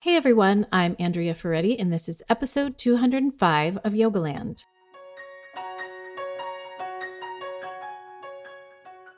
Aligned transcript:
Hey 0.00 0.14
everyone, 0.14 0.64
I'm 0.70 0.94
Andrea 1.00 1.34
Ferretti, 1.34 1.76
and 1.76 1.92
this 1.92 2.08
is 2.08 2.22
episode 2.28 2.78
205 2.78 3.78
of 3.78 3.94
Yogaland. 3.94 4.62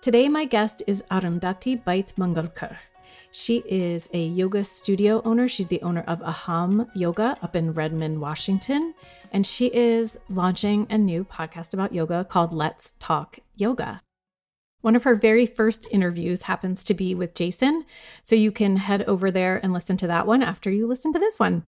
Today, 0.00 0.26
my 0.30 0.46
guest 0.46 0.82
is 0.86 1.04
Arundhati 1.10 1.84
Baitmangalkar. 1.84 2.78
She 3.30 3.58
is 3.66 4.08
a 4.14 4.24
yoga 4.28 4.64
studio 4.64 5.20
owner. 5.26 5.48
She's 5.48 5.66
the 5.66 5.82
owner 5.82 6.04
of 6.06 6.20
Aham 6.20 6.88
Yoga 6.94 7.36
up 7.42 7.54
in 7.54 7.72
Redmond, 7.72 8.18
Washington. 8.18 8.94
And 9.32 9.46
she 9.46 9.66
is 9.66 10.16
launching 10.30 10.86
a 10.88 10.96
new 10.96 11.24
podcast 11.24 11.74
about 11.74 11.92
yoga 11.92 12.24
called 12.24 12.54
Let's 12.54 12.94
Talk 12.98 13.38
Yoga. 13.54 14.00
One 14.80 14.96
of 14.96 15.04
her 15.04 15.14
very 15.14 15.46
first 15.46 15.86
interviews 15.90 16.42
happens 16.42 16.82
to 16.84 16.94
be 16.94 17.14
with 17.14 17.34
Jason, 17.34 17.84
so 18.22 18.34
you 18.34 18.50
can 18.50 18.76
head 18.76 19.02
over 19.02 19.30
there 19.30 19.60
and 19.62 19.72
listen 19.72 19.96
to 19.98 20.06
that 20.06 20.26
one 20.26 20.42
after 20.42 20.70
you 20.70 20.86
listen 20.86 21.12
to 21.12 21.18
this 21.18 21.38
one. 21.38 21.64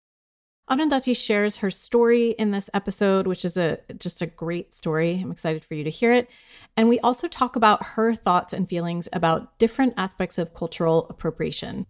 Arundhati 0.71 1.17
shares 1.17 1.57
her 1.57 1.71
story 1.71 2.31
in 2.31 2.53
this 2.53 2.71
episode, 2.73 3.27
which 3.27 3.45
is 3.45 3.57
a 3.57 3.81
just 3.99 4.23
a 4.23 4.27
great 4.27 4.73
story. 4.73 5.19
I'm 5.21 5.33
excited 5.33 5.65
for 5.65 5.75
you 5.75 5.83
to 5.83 5.91
hear 5.91 6.13
it. 6.13 6.29
And 6.77 6.89
we 6.89 7.01
also 7.01 7.27
talk 7.27 7.57
about 7.57 7.85
her 7.85 8.15
thoughts 8.15 8.53
and 8.53 8.69
feelings 8.69 9.09
about 9.13 9.59
different 9.59 9.95
aspects 9.97 10.39
of 10.39 10.55
cultural 10.55 11.09
appropriation. 11.11 11.87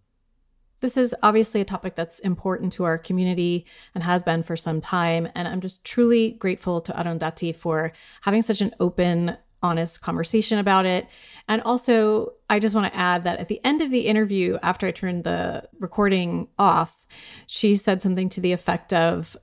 This 0.81 0.97
is 0.97 1.15
obviously 1.23 1.61
a 1.61 1.67
topic 1.67 1.95
that's 1.95 2.21
important 2.21 2.73
to 2.75 2.85
our 2.85 2.97
community 2.97 3.67
and 3.95 4.03
has 4.03 4.23
been 4.23 4.43
for 4.43 4.57
some 4.57 4.81
time. 4.81 5.29
And 5.35 5.47
I'm 5.47 5.61
just 5.61 5.85
truly 5.85 6.31
grateful 6.31 6.81
to 6.81 6.93
Arundhati 6.93 7.55
for 7.55 7.93
having 8.23 8.41
such 8.41 8.63
an 8.63 8.75
open, 8.81 9.37
honest 9.63 10.01
conversation 10.01 10.59
about 10.59 10.87
it. 10.87 11.07
And 11.49 11.61
also, 11.63 12.35
I 12.49 12.59
just 12.59 12.75
want 12.75 12.93
to 12.93 12.99
add 12.99 13.25
that 13.25 13.39
at 13.39 13.49
the 13.49 13.61
end 13.65 13.83
of 13.83 13.91
the 13.91 14.07
interview, 14.07 14.59
after 14.63 14.87
I 14.87 14.91
turned 14.91 15.25
the 15.25 15.69
recording 15.79 16.49
off, 16.59 17.07
she 17.47 17.77
said 17.77 18.03
something 18.03 18.29
to 18.31 18.41
the 18.41 18.53
effect 18.53 18.93
of, 18.93 19.37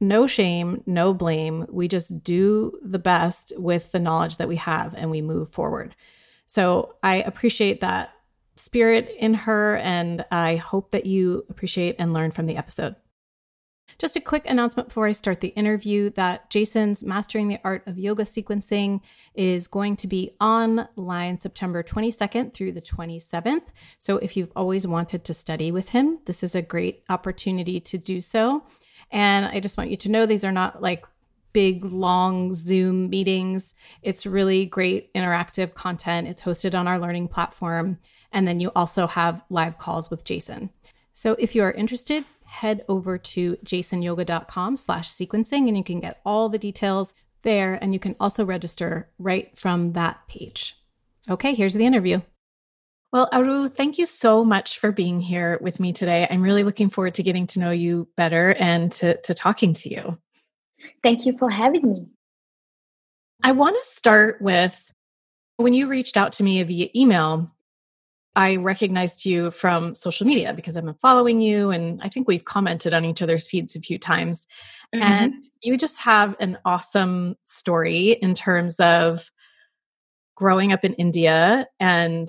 no 0.00 0.26
shame, 0.26 0.82
no 0.86 1.14
blame. 1.14 1.66
We 1.70 1.88
just 1.88 2.24
do 2.24 2.78
the 2.82 2.98
best 2.98 3.52
with 3.56 3.92
the 3.92 4.00
knowledge 4.00 4.36
that 4.38 4.48
we 4.48 4.56
have 4.56 4.94
and 4.94 5.10
we 5.10 5.22
move 5.22 5.50
forward. 5.50 5.94
So 6.46 6.96
I 7.02 7.16
appreciate 7.16 7.80
that 7.80 8.10
spirit 8.56 9.10
in 9.18 9.34
her, 9.34 9.76
and 9.78 10.24
I 10.30 10.56
hope 10.56 10.92
that 10.92 11.06
you 11.06 11.44
appreciate 11.48 11.96
and 11.98 12.12
learn 12.12 12.30
from 12.30 12.46
the 12.46 12.56
episode. 12.56 12.96
Just 13.98 14.16
a 14.16 14.20
quick 14.20 14.44
announcement 14.46 14.88
before 14.88 15.06
I 15.06 15.12
start 15.12 15.40
the 15.40 15.48
interview 15.48 16.10
that 16.10 16.50
Jason's 16.50 17.04
Mastering 17.04 17.48
the 17.48 17.60
Art 17.62 17.86
of 17.86 17.98
Yoga 17.98 18.24
Sequencing 18.24 19.00
is 19.34 19.68
going 19.68 19.96
to 19.96 20.08
be 20.08 20.34
online 20.40 21.38
September 21.38 21.82
22nd 21.82 22.52
through 22.52 22.72
the 22.72 22.82
27th. 22.82 23.62
So 23.98 24.16
if 24.18 24.36
you've 24.36 24.52
always 24.56 24.86
wanted 24.86 25.24
to 25.24 25.34
study 25.34 25.70
with 25.70 25.90
him, 25.90 26.18
this 26.24 26.42
is 26.42 26.54
a 26.56 26.62
great 26.62 27.04
opportunity 27.08 27.78
to 27.80 27.98
do 27.98 28.20
so. 28.20 28.64
And 29.12 29.46
I 29.46 29.60
just 29.60 29.78
want 29.78 29.90
you 29.90 29.96
to 29.98 30.10
know 30.10 30.26
these 30.26 30.44
are 30.44 30.52
not 30.52 30.82
like 30.82 31.04
big, 31.52 31.84
long 31.84 32.52
Zoom 32.52 33.08
meetings. 33.08 33.76
It's 34.02 34.26
really 34.26 34.66
great 34.66 35.14
interactive 35.14 35.74
content. 35.74 36.26
It's 36.26 36.42
hosted 36.42 36.74
on 36.76 36.88
our 36.88 36.98
learning 36.98 37.28
platform. 37.28 37.98
And 38.32 38.48
then 38.48 38.58
you 38.58 38.72
also 38.74 39.06
have 39.06 39.42
live 39.50 39.78
calls 39.78 40.10
with 40.10 40.24
Jason. 40.24 40.70
So 41.12 41.36
if 41.38 41.54
you 41.54 41.62
are 41.62 41.70
interested, 41.70 42.24
head 42.54 42.84
over 42.88 43.18
to 43.18 43.56
jasonyoga.com 43.64 44.76
slash 44.76 45.10
sequencing 45.10 45.66
and 45.66 45.76
you 45.76 45.82
can 45.82 46.00
get 46.00 46.20
all 46.24 46.48
the 46.48 46.58
details 46.58 47.12
there 47.42 47.74
and 47.74 47.92
you 47.92 47.98
can 47.98 48.14
also 48.20 48.44
register 48.44 49.10
right 49.18 49.56
from 49.58 49.92
that 49.92 50.20
page. 50.28 50.76
Okay, 51.28 51.54
here's 51.54 51.74
the 51.74 51.84
interview. 51.84 52.20
Well, 53.12 53.28
Aru, 53.32 53.68
thank 53.68 53.98
you 53.98 54.06
so 54.06 54.44
much 54.44 54.78
for 54.78 54.92
being 54.92 55.20
here 55.20 55.58
with 55.60 55.80
me 55.80 55.92
today. 55.92 56.26
I'm 56.30 56.42
really 56.42 56.64
looking 56.64 56.90
forward 56.90 57.14
to 57.16 57.22
getting 57.22 57.46
to 57.48 57.60
know 57.60 57.70
you 57.70 58.08
better 58.16 58.54
and 58.54 58.90
to, 58.92 59.20
to 59.22 59.34
talking 59.34 59.72
to 59.74 59.88
you. 59.88 60.18
Thank 61.02 61.26
you 61.26 61.36
for 61.38 61.50
having 61.50 61.90
me. 61.90 62.06
I 63.42 63.52
want 63.52 63.76
to 63.76 63.88
start 63.88 64.40
with 64.40 64.92
when 65.56 65.74
you 65.74 65.86
reached 65.86 66.16
out 66.16 66.32
to 66.34 66.44
me 66.44 66.62
via 66.62 66.88
email, 66.94 67.50
I 68.36 68.56
recognized 68.56 69.24
you 69.24 69.50
from 69.52 69.94
social 69.94 70.26
media 70.26 70.52
because 70.54 70.76
I've 70.76 70.84
been 70.84 70.94
following 70.94 71.40
you 71.40 71.70
and 71.70 72.00
I 72.02 72.08
think 72.08 72.26
we've 72.26 72.44
commented 72.44 72.92
on 72.92 73.04
each 73.04 73.22
other's 73.22 73.46
feeds 73.46 73.76
a 73.76 73.80
few 73.80 73.98
times. 73.98 74.46
Mm-hmm. 74.94 75.02
And 75.02 75.42
you 75.62 75.76
just 75.76 75.98
have 76.00 76.34
an 76.40 76.58
awesome 76.64 77.36
story 77.44 78.12
in 78.12 78.34
terms 78.34 78.80
of 78.80 79.30
growing 80.34 80.72
up 80.72 80.84
in 80.84 80.94
India 80.94 81.68
and 81.78 82.28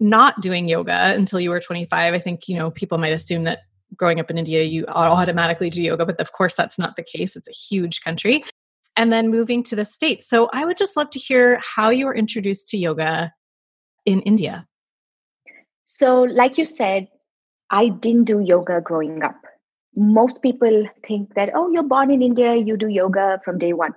not 0.00 0.40
doing 0.40 0.68
yoga 0.68 1.14
until 1.14 1.38
you 1.40 1.50
were 1.50 1.60
25. 1.60 2.14
I 2.14 2.18
think, 2.18 2.48
you 2.48 2.58
know, 2.58 2.70
people 2.70 2.98
might 2.98 3.12
assume 3.12 3.44
that 3.44 3.60
growing 3.96 4.18
up 4.20 4.30
in 4.30 4.38
India, 4.38 4.64
you 4.64 4.84
automatically 4.86 5.70
do 5.70 5.82
yoga, 5.82 6.06
but 6.06 6.18
of 6.20 6.32
course 6.32 6.54
that's 6.54 6.78
not 6.78 6.96
the 6.96 7.04
case. 7.04 7.36
It's 7.36 7.48
a 7.48 7.52
huge 7.52 8.02
country. 8.02 8.42
And 8.96 9.12
then 9.12 9.30
moving 9.30 9.62
to 9.64 9.76
the 9.76 9.84
States. 9.84 10.28
So 10.28 10.50
I 10.52 10.64
would 10.64 10.76
just 10.76 10.96
love 10.96 11.10
to 11.10 11.18
hear 11.18 11.60
how 11.62 11.90
you 11.90 12.06
were 12.06 12.14
introduced 12.14 12.68
to 12.70 12.76
yoga 12.76 13.32
in 14.04 14.20
India. 14.22 14.66
So, 16.00 16.22
like 16.22 16.56
you 16.56 16.64
said, 16.64 17.08
I 17.68 17.88
didn't 17.90 18.24
do 18.24 18.40
yoga 18.40 18.80
growing 18.80 19.22
up. 19.22 19.36
Most 19.94 20.40
people 20.40 20.86
think 21.06 21.34
that, 21.34 21.50
oh, 21.54 21.70
you're 21.70 21.82
born 21.82 22.10
in 22.10 22.22
India, 22.22 22.54
you 22.54 22.78
do 22.78 22.88
yoga 22.88 23.38
from 23.44 23.58
day 23.58 23.74
one. 23.74 23.92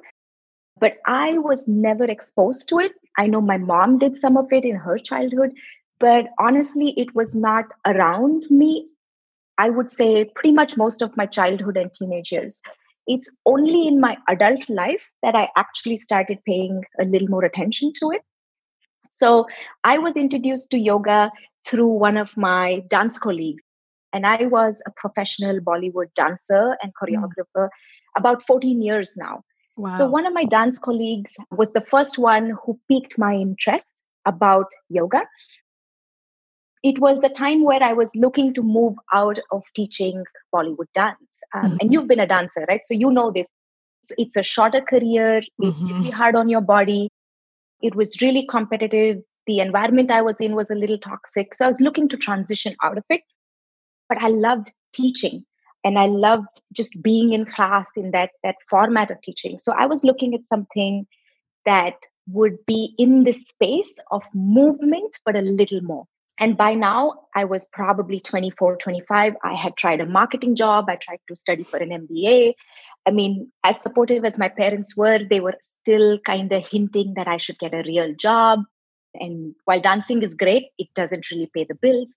But 0.81 0.97
I 1.08 1.38
was 1.38 1.66
never 1.66 2.03
exposed 2.03 2.68
to 2.69 2.80
it. 2.80 2.91
I 3.18 3.28
know 3.28 3.40
my 3.40 3.56
mom 3.56 4.00
did 4.00 4.18
some 4.18 4.36
of 4.36 4.52
it 4.52 4.66
in 4.66 4.75
her 4.75 4.97
childhood, 4.97 5.53
but 5.97 6.25
honestly, 6.41 6.94
it 6.97 7.16
was 7.16 7.36
not 7.36 7.68
around 7.88 8.44
me. 8.50 8.85
I 9.58 9.70
would 9.70 9.90
say 9.90 10.25
pretty 10.25 10.52
much 10.52 10.75
most 10.75 11.02
of 11.02 11.16
my 11.16 11.25
childhood 11.25 11.78
and 11.78 11.90
teenage 11.94 12.34
years. 12.34 12.62
It's 13.08 13.31
only 13.46 13.88
in 13.88 14.02
my 14.02 14.18
adult 14.28 14.70
life 14.70 15.09
that 15.22 15.35
I 15.35 15.47
actually 15.56 15.96
started 15.96 16.40
paying 16.46 16.84
a 17.00 17.06
little 17.06 17.30
more 17.30 17.46
attention 17.46 17.94
to 18.02 18.12
it. 18.12 18.24
So 19.09 19.47
I 19.85 20.00
was 20.00 20.16
introduced 20.18 20.70
to 20.72 20.78
yoga 20.78 21.31
through 21.66 21.88
one 21.88 22.18
of 22.18 22.35
my 22.38 22.84
dance 22.90 23.18
colleagues. 23.18 23.63
And 24.12 24.25
I 24.25 24.46
was 24.46 24.81
a 24.85 24.91
professional 24.91 25.59
Bollywood 25.59 26.13
dancer 26.16 26.78
and 26.81 26.91
hmm. 26.97 27.06
choreographer 27.06 27.66
mm. 27.66 27.69
about 28.16 28.44
14 28.44 28.81
years 28.81 29.16
now. 29.18 29.44
Wow. 29.75 29.90
So 29.90 30.07
one 30.07 30.28
of 30.28 30.34
my 30.34 30.46
dance 30.46 30.78
colleagues 30.78 31.35
was 31.52 31.72
the 31.72 31.81
first 31.81 32.19
one 32.19 32.56
who 32.63 32.79
piqued 32.88 33.18
my 33.18 33.34
interest 33.34 33.90
about 34.25 34.68
yoga. 34.90 35.22
It 36.84 37.00
was 37.00 37.23
a 37.23 37.29
time 37.29 37.63
where 37.63 37.81
I 37.81 37.94
was 37.94 38.12
looking 38.13 38.53
to 38.56 38.62
move 38.62 38.96
out 39.13 39.40
of 39.52 39.63
teaching 39.73 40.23
Bollywood 40.53 40.91
dance. 40.94 41.18
Um, 41.56 41.63
mm-hmm. 41.63 41.78
And 41.79 41.94
you've 41.94 42.07
been 42.07 42.19
a 42.19 42.28
dancer, 42.28 42.66
right? 42.68 42.81
So 42.84 42.94
you 42.94 43.09
know 43.09 43.31
this. 43.31 43.47
It's, 44.03 44.12
it's 44.18 44.35
a 44.35 44.44
shorter 44.44 44.81
career, 44.81 45.41
it's 45.59 45.81
mm-hmm. 45.81 45.97
really 45.97 46.12
hard 46.12 46.35
on 46.35 46.50
your 46.50 46.62
body. 46.62 47.09
It 47.81 47.96
was 47.96 48.22
really 48.22 48.46
competitive 48.46 49.23
the 49.48 49.59
environment 49.59 50.12
I 50.12 50.22
was 50.22 50.36
in 50.40 50.56
was 50.56 50.70
a 50.70 50.76
little 50.76 50.98
toxic. 50.98 51.54
So 51.54 51.66
I 51.66 51.68
was 51.68 51.81
looking 51.81 52.09
to 52.09 52.18
transition 52.18 52.76
out 52.84 52.98
of 52.98 53.04
it. 53.09 53.22
But 54.09 54.18
I 54.20 54.30
loved 54.30 54.72
teaching 54.94 55.46
and 55.84 55.98
I 55.98 56.06
loved 56.06 56.62
just 56.72 57.02
being 57.02 57.34
in 57.34 57.46
class 57.46 57.90
in 57.96 58.12
that, 58.12 58.32
that 58.44 58.56
format 58.70 59.12
of 59.12 59.22
teaching. 59.22 59.59
So 59.59 59.74
I 59.74 59.86
was 59.86 60.03
looking 60.03 60.34
at 60.34 60.46
something 60.46 61.08
that 61.66 61.96
would 62.28 62.58
be 62.66 62.94
in 62.98 63.24
the 63.24 63.34
space 63.34 63.98
of 64.12 64.24
movement, 64.34 65.18
but 65.26 65.36
a 65.36 65.42
little 65.42 65.82
more. 65.82 66.06
And 66.40 66.58
by 66.58 66.74
now, 66.74 67.28
I 67.36 67.46
was 67.46 67.66
probably 67.66 68.20
24, 68.20 68.78
25. 68.78 69.34
I 69.44 69.53
had 69.53 69.78
tried 69.78 70.02
a 70.02 70.06
marketing 70.06 70.56
job. 70.56 70.86
I 70.90 70.96
tried 70.96 71.20
to 71.28 71.36
study 71.36 71.64
for 71.64 71.78
an 71.78 71.90
MBA. 71.90 72.53
I 73.06 73.12
mean, 73.12 73.52
as 73.64 73.82
supportive 73.82 74.26
as 74.26 74.38
my 74.38 74.48
parents 74.48 74.98
were, 74.98 75.20
they 75.30 75.40
were 75.40 75.56
still 75.62 76.20
kind 76.20 76.52
of 76.52 76.66
hinting 76.68 77.14
that 77.16 77.28
I 77.28 77.38
should 77.38 77.59
get 77.59 77.74
a 77.74 77.84
real 77.86 78.16
job. 78.16 78.62
And 79.16 79.56
while 79.66 79.81
dancing 79.81 80.24
is 80.24 80.35
great, 80.35 80.68
it 80.78 80.88
doesn't 80.96 81.29
really 81.31 81.50
pay 81.53 81.66
the 81.66 81.75
bills. 81.75 82.16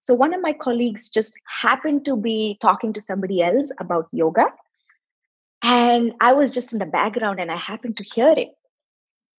So 0.00 0.14
one 0.14 0.32
of 0.32 0.40
my 0.40 0.52
colleagues 0.52 1.08
just 1.08 1.34
happened 1.46 2.04
to 2.06 2.16
be 2.16 2.56
talking 2.60 2.92
to 2.94 3.00
somebody 3.00 3.42
else 3.42 3.70
about 3.80 4.08
yoga. 4.12 4.46
And 5.62 6.12
I 6.20 6.32
was 6.32 6.50
just 6.50 6.72
in 6.72 6.78
the 6.78 6.86
background 6.86 7.40
and 7.40 7.50
I 7.50 7.56
happened 7.56 7.96
to 7.98 8.04
hear 8.04 8.32
it. 8.36 8.48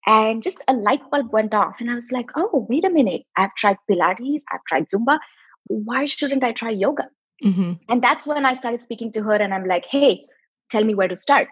And 0.06 0.44
just 0.44 0.64
a 0.68 0.74
light 0.74 1.02
bulb 1.10 1.32
went 1.32 1.54
off. 1.54 1.80
And 1.80 1.90
I 1.90 1.96
was 1.96 2.12
like, 2.12 2.30
oh, 2.36 2.66
wait 2.70 2.86
a 2.86 2.90
minute. 2.90 3.24
I've 3.38 3.56
tried 3.56 3.78
Pilates, 3.90 4.42
I've 4.52 4.64
tried 4.68 4.88
Zumba. 4.90 5.20
Why 5.68 6.06
shouldn't 6.06 6.44
I 6.44 6.52
try 6.52 6.72
yoga? 6.72 7.10
Mm-hmm. 7.44 7.74
And 7.88 8.02
that's 8.02 8.28
when 8.28 8.46
I 8.46 8.54
started 8.54 8.82
speaking 8.82 9.12
to 9.14 9.24
her 9.24 9.34
and 9.34 9.54
I'm 9.54 9.66
like, 9.66 9.86
hey, 9.86 10.26
tell 10.70 10.84
me 10.84 10.94
where 10.94 11.08
to 11.08 11.16
start. 11.16 11.48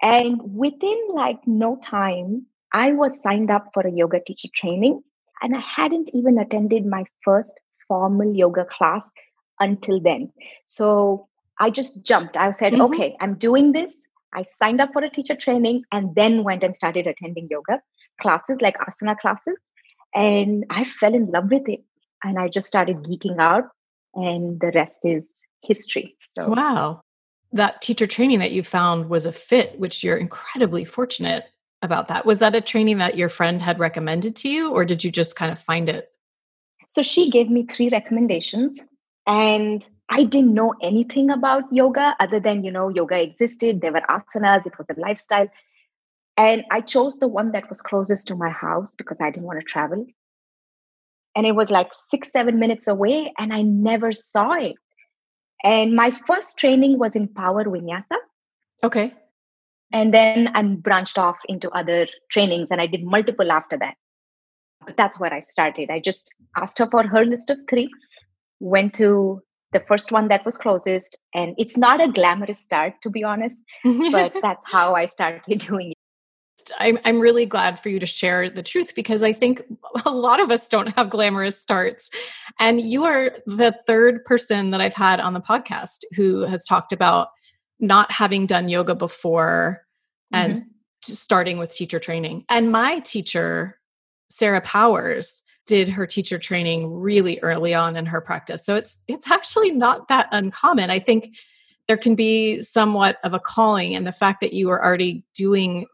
And 0.00 0.40
within 0.54 1.08
like 1.12 1.46
no 1.46 1.76
time, 1.76 2.46
I 2.72 2.92
was 2.92 3.20
signed 3.22 3.50
up 3.50 3.68
for 3.74 3.86
a 3.86 3.92
yoga 3.92 4.20
teacher 4.20 4.48
training 4.54 5.02
and 5.42 5.54
I 5.54 5.60
hadn't 5.60 6.10
even 6.14 6.38
attended 6.38 6.86
my 6.86 7.04
first 7.24 7.60
formal 7.88 8.34
yoga 8.34 8.64
class 8.64 9.08
until 9.60 10.00
then. 10.00 10.32
So 10.66 11.28
I 11.60 11.70
just 11.70 12.02
jumped. 12.02 12.36
I 12.36 12.50
said, 12.52 12.72
mm-hmm. 12.72 12.94
okay, 12.94 13.16
I'm 13.20 13.34
doing 13.34 13.72
this. 13.72 14.00
I 14.34 14.44
signed 14.58 14.80
up 14.80 14.92
for 14.92 15.04
a 15.04 15.10
teacher 15.10 15.36
training 15.36 15.82
and 15.92 16.14
then 16.14 16.44
went 16.44 16.64
and 16.64 16.74
started 16.74 17.06
attending 17.06 17.48
yoga 17.50 17.80
classes 18.20 18.60
like 18.62 18.76
asana 18.78 19.16
classes. 19.16 19.58
And 20.14 20.64
I 20.70 20.84
fell 20.84 21.14
in 21.14 21.26
love 21.26 21.50
with 21.50 21.68
it. 21.68 21.80
And 22.24 22.38
I 22.38 22.48
just 22.48 22.66
started 22.66 22.98
geeking 22.98 23.38
out. 23.38 23.64
And 24.14 24.60
the 24.60 24.70
rest 24.74 25.04
is 25.04 25.26
history. 25.62 26.16
So 26.34 26.48
wow. 26.48 27.02
That 27.52 27.82
teacher 27.82 28.06
training 28.06 28.38
that 28.38 28.52
you 28.52 28.62
found 28.62 29.10
was 29.10 29.26
a 29.26 29.32
fit, 29.32 29.78
which 29.78 30.02
you're 30.02 30.16
incredibly 30.16 30.84
fortunate 30.86 31.44
about 31.82 32.08
that. 32.08 32.24
Was 32.24 32.38
that 32.38 32.54
a 32.54 32.60
training 32.60 32.98
that 32.98 33.16
your 33.16 33.28
friend 33.28 33.60
had 33.60 33.78
recommended 33.78 34.36
to 34.36 34.48
you, 34.48 34.70
or 34.70 34.84
did 34.84 35.04
you 35.04 35.10
just 35.10 35.36
kind 35.36 35.52
of 35.52 35.58
find 35.58 35.88
it? 35.88 36.10
So 36.88 37.02
she 37.02 37.30
gave 37.30 37.50
me 37.50 37.66
three 37.66 37.88
recommendations, 37.90 38.80
and 39.26 39.84
I 40.08 40.24
didn't 40.24 40.54
know 40.54 40.74
anything 40.82 41.30
about 41.30 41.64
yoga 41.72 42.14
other 42.20 42.38
than, 42.38 42.64
you 42.64 42.70
know, 42.70 42.88
yoga 42.88 43.20
existed, 43.20 43.80
there 43.80 43.92
were 43.92 44.02
asanas, 44.08 44.66
it 44.66 44.76
was 44.76 44.86
a 44.94 45.00
lifestyle. 45.00 45.48
And 46.36 46.64
I 46.70 46.80
chose 46.80 47.16
the 47.16 47.28
one 47.28 47.52
that 47.52 47.68
was 47.68 47.80
closest 47.80 48.28
to 48.28 48.34
my 48.34 48.50
house 48.50 48.94
because 48.94 49.18
I 49.20 49.30
didn't 49.30 49.46
want 49.46 49.60
to 49.60 49.64
travel. 49.64 50.06
And 51.34 51.46
it 51.46 51.52
was 51.52 51.70
like 51.70 51.90
six, 52.10 52.30
seven 52.30 52.58
minutes 52.58 52.86
away, 52.88 53.32
and 53.38 53.52
I 53.52 53.62
never 53.62 54.12
saw 54.12 54.52
it. 54.52 54.74
And 55.64 55.94
my 55.94 56.10
first 56.10 56.58
training 56.58 56.98
was 56.98 57.16
in 57.16 57.28
Power 57.28 57.64
Vinyasa. 57.64 58.16
Okay. 58.84 59.14
And 59.92 60.12
then 60.12 60.48
I 60.54 60.62
branched 60.62 61.18
off 61.18 61.40
into 61.48 61.70
other 61.70 62.06
trainings 62.30 62.70
and 62.70 62.80
I 62.80 62.86
did 62.86 63.04
multiple 63.04 63.52
after 63.52 63.76
that. 63.78 63.94
But 64.86 64.96
that's 64.96 65.20
where 65.20 65.32
I 65.32 65.40
started. 65.40 65.90
I 65.90 66.00
just 66.00 66.32
asked 66.56 66.78
her 66.78 66.88
for 66.90 67.06
her 67.06 67.24
list 67.24 67.50
of 67.50 67.58
three, 67.68 67.90
went 68.58 68.94
to 68.94 69.40
the 69.72 69.80
first 69.80 70.12
one 70.12 70.28
that 70.28 70.44
was 70.44 70.56
closest. 70.56 71.16
And 71.34 71.54
it's 71.58 71.76
not 71.76 72.02
a 72.02 72.10
glamorous 72.10 72.58
start, 72.58 72.94
to 73.02 73.10
be 73.10 73.22
honest, 73.22 73.62
but 73.84 74.34
that's 74.42 74.68
how 74.70 74.94
I 74.94 75.06
started 75.06 75.58
doing 75.66 75.90
it. 75.90 75.96
I'm, 76.78 76.98
I'm 77.04 77.18
really 77.18 77.46
glad 77.46 77.80
for 77.80 77.88
you 77.88 77.98
to 77.98 78.06
share 78.06 78.48
the 78.48 78.62
truth 78.62 78.94
because 78.94 79.22
I 79.22 79.32
think 79.32 79.62
a 80.04 80.10
lot 80.10 80.38
of 80.38 80.50
us 80.50 80.68
don't 80.68 80.94
have 80.96 81.10
glamorous 81.10 81.60
starts. 81.60 82.10
And 82.60 82.80
you 82.80 83.04
are 83.04 83.32
the 83.46 83.72
third 83.86 84.24
person 84.24 84.70
that 84.70 84.80
I've 84.80 84.94
had 84.94 85.18
on 85.18 85.32
the 85.32 85.40
podcast 85.40 86.04
who 86.14 86.42
has 86.42 86.64
talked 86.64 86.92
about 86.92 87.28
not 87.82 88.10
having 88.10 88.46
done 88.46 88.70
yoga 88.70 88.94
before 88.94 89.84
and 90.32 90.54
mm-hmm. 90.54 90.64
starting 91.02 91.58
with 91.58 91.74
teacher 91.74 91.98
training. 91.98 92.44
And 92.48 92.72
my 92.72 93.00
teacher, 93.00 93.78
Sarah 94.30 94.62
Powers, 94.62 95.42
did 95.66 95.88
her 95.88 96.06
teacher 96.06 96.38
training 96.38 96.92
really 96.92 97.38
early 97.40 97.74
on 97.74 97.96
in 97.96 98.06
her 98.06 98.20
practice. 98.20 98.64
So 98.64 98.76
it's 98.76 99.04
it's 99.08 99.30
actually 99.30 99.72
not 99.72 100.08
that 100.08 100.28
uncommon. 100.32 100.90
I 100.90 100.98
think 100.98 101.36
there 101.88 101.96
can 101.96 102.14
be 102.14 102.58
somewhat 102.60 103.18
of 103.24 103.34
a 103.34 103.40
calling 103.40 103.94
and 103.94 104.06
the 104.06 104.12
fact 104.12 104.40
that 104.40 104.52
you 104.52 104.68
were 104.68 104.84
already 104.84 105.24
doing 105.34 105.86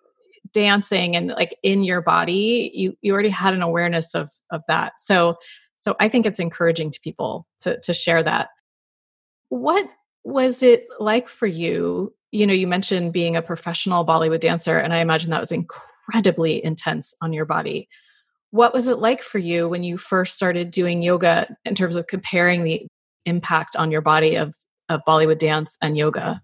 dancing 0.52 1.17
and 1.17 1.29
like 1.29 1.56
in 1.62 1.84
your 1.84 2.00
body, 2.00 2.70
you 2.75 2.96
you 3.02 3.12
already 3.12 3.29
had 3.29 3.55
an 3.55 3.62
awareness 3.62 4.14
of 4.14 4.31
of 4.50 4.62
that. 4.69 4.93
So 4.99 5.37
so 5.76 5.96
I 6.00 6.08
think 6.08 6.26
it's 6.26 6.41
encouraging 6.41 6.91
to 6.93 7.00
people 7.00 7.46
to 7.61 7.79
to 7.81 7.93
share 7.94 8.23
that. 8.23 8.49
What 9.50 9.88
was 10.29 10.63
it 10.63 10.87
like 11.01 11.27
for 11.27 11.47
you? 11.47 12.13
You 12.33 12.47
know, 12.47 12.53
you 12.53 12.67
mentioned 12.67 13.15
being 13.15 13.35
a 13.35 13.43
professional 13.43 14.05
Bollywood 14.05 14.41
dancer, 14.41 14.79
and 14.79 14.93
I 14.93 14.99
imagine 14.99 15.31
that 15.31 15.41
was 15.41 15.53
incredibly 15.53 16.63
intense 16.63 17.15
on 17.23 17.33
your 17.33 17.47
body. 17.47 17.89
What 18.51 18.75
was 18.75 18.89
it 18.89 18.99
like 18.99 19.23
for 19.23 19.39
you 19.39 19.69
when 19.69 19.83
you 19.83 19.97
first 19.97 20.35
started 20.35 20.71
doing 20.71 21.03
yoga 21.03 21.55
in 21.65 21.75
terms 21.75 21.97
of 21.97 22.07
comparing 22.07 22.63
the 22.63 22.87
impact 23.25 23.75
on 23.77 23.91
your 23.91 24.03
body 24.03 24.37
of, 24.37 24.55
of 24.91 25.01
Bollywood 25.09 25.39
dance 25.39 25.79
and 25.83 25.97
yoga? 25.97 26.43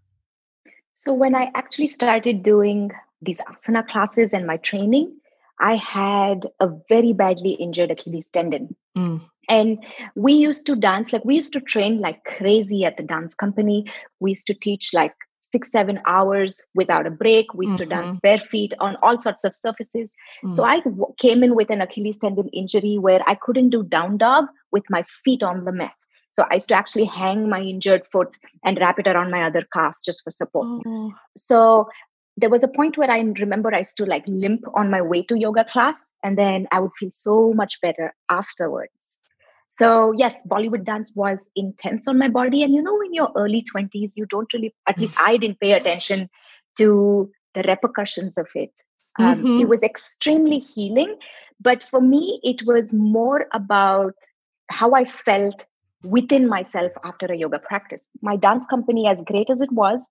So, 0.94 1.12
when 1.12 1.34
I 1.34 1.50
actually 1.54 1.88
started 1.88 2.42
doing 2.42 2.90
these 3.20 3.38
asana 3.40 3.86
classes 3.86 4.32
and 4.32 4.46
my 4.46 4.56
training, 4.58 5.14
I 5.60 5.76
had 5.76 6.46
a 6.58 6.70
very 6.88 7.12
badly 7.12 7.52
injured 7.52 7.90
Achilles 7.90 8.30
tendon. 8.30 8.74
Mm. 8.96 9.20
And 9.48 9.84
we 10.14 10.32
used 10.32 10.66
to 10.66 10.76
dance, 10.76 11.12
like 11.12 11.24
we 11.24 11.36
used 11.36 11.52
to 11.52 11.60
train 11.60 12.00
like 12.00 12.24
crazy 12.24 12.84
at 12.84 12.96
the 12.96 13.02
dance 13.02 13.34
company. 13.34 13.84
We 14.20 14.30
used 14.30 14.46
to 14.46 14.54
teach 14.54 14.90
like 14.92 15.14
six, 15.40 15.70
seven 15.70 16.00
hours 16.06 16.62
without 16.74 17.06
a 17.06 17.10
break. 17.10 17.54
We 17.54 17.66
used 17.66 17.78
mm-hmm. 17.78 17.90
to 17.90 17.94
dance 17.94 18.14
mm-hmm. 18.14 18.18
bare 18.18 18.38
feet 18.38 18.74
on 18.80 18.96
all 19.02 19.20
sorts 19.20 19.44
of 19.44 19.54
surfaces. 19.54 20.14
Mm. 20.42 20.54
So 20.54 20.64
I 20.64 20.80
w- 20.80 21.14
came 21.18 21.44
in 21.44 21.54
with 21.54 21.70
an 21.70 21.80
Achilles 21.80 22.18
tendon 22.18 22.48
injury 22.48 22.98
where 22.98 23.22
I 23.26 23.36
couldn't 23.36 23.70
do 23.70 23.82
down 23.84 24.16
dog 24.16 24.46
with 24.72 24.84
my 24.90 25.04
feet 25.04 25.42
on 25.42 25.64
the 25.64 25.72
mat. 25.72 25.94
So 26.30 26.44
I 26.50 26.54
used 26.54 26.68
to 26.70 26.74
actually 26.74 27.04
hang 27.04 27.48
my 27.48 27.60
injured 27.60 28.04
foot 28.04 28.36
and 28.64 28.78
wrap 28.78 28.98
it 28.98 29.06
around 29.06 29.30
my 29.30 29.44
other 29.44 29.64
calf 29.72 29.94
just 30.04 30.24
for 30.24 30.32
support. 30.32 30.66
Oh. 30.84 31.12
So 31.36 31.88
there 32.36 32.50
was 32.50 32.64
a 32.64 32.68
point 32.68 32.98
where 32.98 33.10
I 33.10 33.20
remember 33.20 33.72
I 33.72 33.78
used 33.78 33.96
to 33.98 34.06
like 34.06 34.24
limp 34.26 34.64
on 34.74 34.90
my 34.90 35.00
way 35.00 35.22
to 35.24 35.38
yoga 35.38 35.64
class, 35.64 35.96
and 36.24 36.36
then 36.36 36.66
I 36.72 36.80
would 36.80 36.90
feel 36.98 37.12
so 37.12 37.52
much 37.52 37.80
better 37.80 38.12
afterwards. 38.28 39.18
So, 39.76 40.12
yes, 40.12 40.36
Bollywood 40.46 40.84
dance 40.84 41.10
was 41.16 41.50
intense 41.56 42.06
on 42.06 42.16
my 42.16 42.28
body. 42.28 42.62
And 42.62 42.72
you 42.72 42.80
know, 42.80 43.00
in 43.00 43.12
your 43.12 43.32
early 43.34 43.66
20s, 43.74 44.12
you 44.14 44.24
don't 44.26 44.52
really, 44.52 44.72
at 44.86 44.98
least 44.98 45.16
I 45.18 45.36
didn't 45.36 45.58
pay 45.58 45.72
attention 45.72 46.30
to 46.78 47.28
the 47.54 47.64
repercussions 47.64 48.38
of 48.38 48.46
it. 48.54 48.70
Um, 49.18 49.38
mm-hmm. 49.38 49.60
It 49.62 49.68
was 49.68 49.82
extremely 49.82 50.60
healing. 50.60 51.16
But 51.60 51.82
for 51.82 52.00
me, 52.00 52.40
it 52.44 52.64
was 52.64 52.94
more 52.94 53.46
about 53.52 54.14
how 54.70 54.92
I 54.92 55.04
felt 55.06 55.66
within 56.04 56.48
myself 56.48 56.92
after 57.02 57.26
a 57.26 57.36
yoga 57.36 57.58
practice. 57.58 58.08
My 58.22 58.36
dance 58.36 58.66
company, 58.66 59.08
as 59.08 59.22
great 59.24 59.50
as 59.50 59.60
it 59.60 59.72
was, 59.72 60.08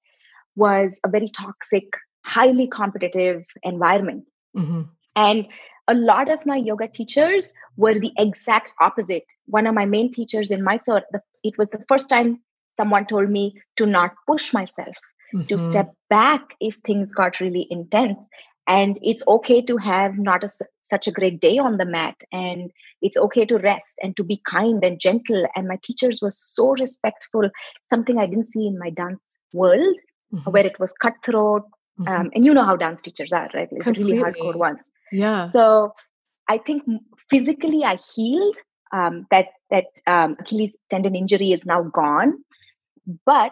was 0.58 1.00
a 1.06 1.10
very 1.10 1.30
toxic 1.30 1.86
highly 2.26 2.68
competitive 2.68 3.46
environment. 3.64 4.26
Mm-hmm. 4.58 4.82
And 5.16 5.48
a 5.88 5.94
lot 5.94 6.32
of 6.32 6.46
my 6.46 6.56
yoga 6.56 6.88
teachers 6.88 7.54
were 7.78 8.00
the 8.00 8.12
exact 8.18 8.72
opposite. 8.80 9.26
One 9.46 9.68
of 9.68 9.76
my 9.76 9.86
main 9.86 10.12
teachers 10.12 10.52
in 10.52 10.64
Mysore, 10.64 11.04
it 11.44 11.58
was 11.58 11.70
the 11.70 11.84
first 11.88 12.10
time 12.10 12.42
someone 12.76 13.06
told 13.06 13.30
me 13.30 13.62
to 13.78 13.86
not 13.86 14.14
push 14.26 14.54
myself, 14.54 14.96
mm-hmm. 15.34 15.46
to 15.48 15.58
step 15.58 15.94
back 16.10 16.42
if 16.60 16.76
things 16.86 17.14
got 17.14 17.40
really 17.40 17.68
intense. 17.70 18.18
And 18.66 18.98
it's 19.02 19.28
okay 19.28 19.62
to 19.64 19.76
have 19.76 20.18
not 20.18 20.44
a, 20.46 20.50
such 20.82 21.06
a 21.08 21.12
great 21.12 21.42
day 21.42 21.58
on 21.58 21.76
the 21.76 21.86
mat, 21.86 22.16
and 22.32 22.72
it's 23.02 23.18
okay 23.18 23.46
to 23.46 23.58
rest 23.58 23.92
and 24.02 24.16
to 24.16 24.24
be 24.24 24.42
kind 24.46 24.82
and 24.86 25.02
gentle. 25.02 25.46
And 25.54 25.68
my 25.68 25.78
teachers 25.84 26.22
were 26.22 26.32
so 26.32 26.70
respectful, 26.72 27.50
something 27.82 28.18
I 28.18 28.26
didn't 28.26 28.48
see 28.48 28.66
in 28.66 28.80
my 28.80 28.90
dance 28.90 29.20
world, 29.52 29.98
mm-hmm. 30.34 30.50
where 30.50 30.66
it 30.66 30.80
was 30.80 30.94
cutthroat, 30.94 31.64
Mm-hmm. 32.00 32.12
Um, 32.12 32.32
and 32.34 32.46
you 32.46 32.54
know 32.54 32.66
how 32.66 32.76
dance 32.76 33.02
teachers 33.02 33.32
are, 33.34 33.50
right? 33.54 33.70
It's 33.72 33.86
really 33.86 34.18
hardcore 34.18 34.56
ones. 34.56 34.92
Yeah. 35.14 35.44
So 35.44 35.94
I 36.50 36.58
think 36.58 36.84
physically 37.30 37.84
I 37.84 38.00
healed. 38.16 38.58
Um, 38.92 39.26
that 39.32 39.48
that 39.72 39.86
um, 40.06 40.36
Achilles 40.40 40.72
tendon 40.92 41.16
injury 41.16 41.52
is 41.52 41.66
now 41.66 41.82
gone, 41.82 42.44
but 43.26 43.52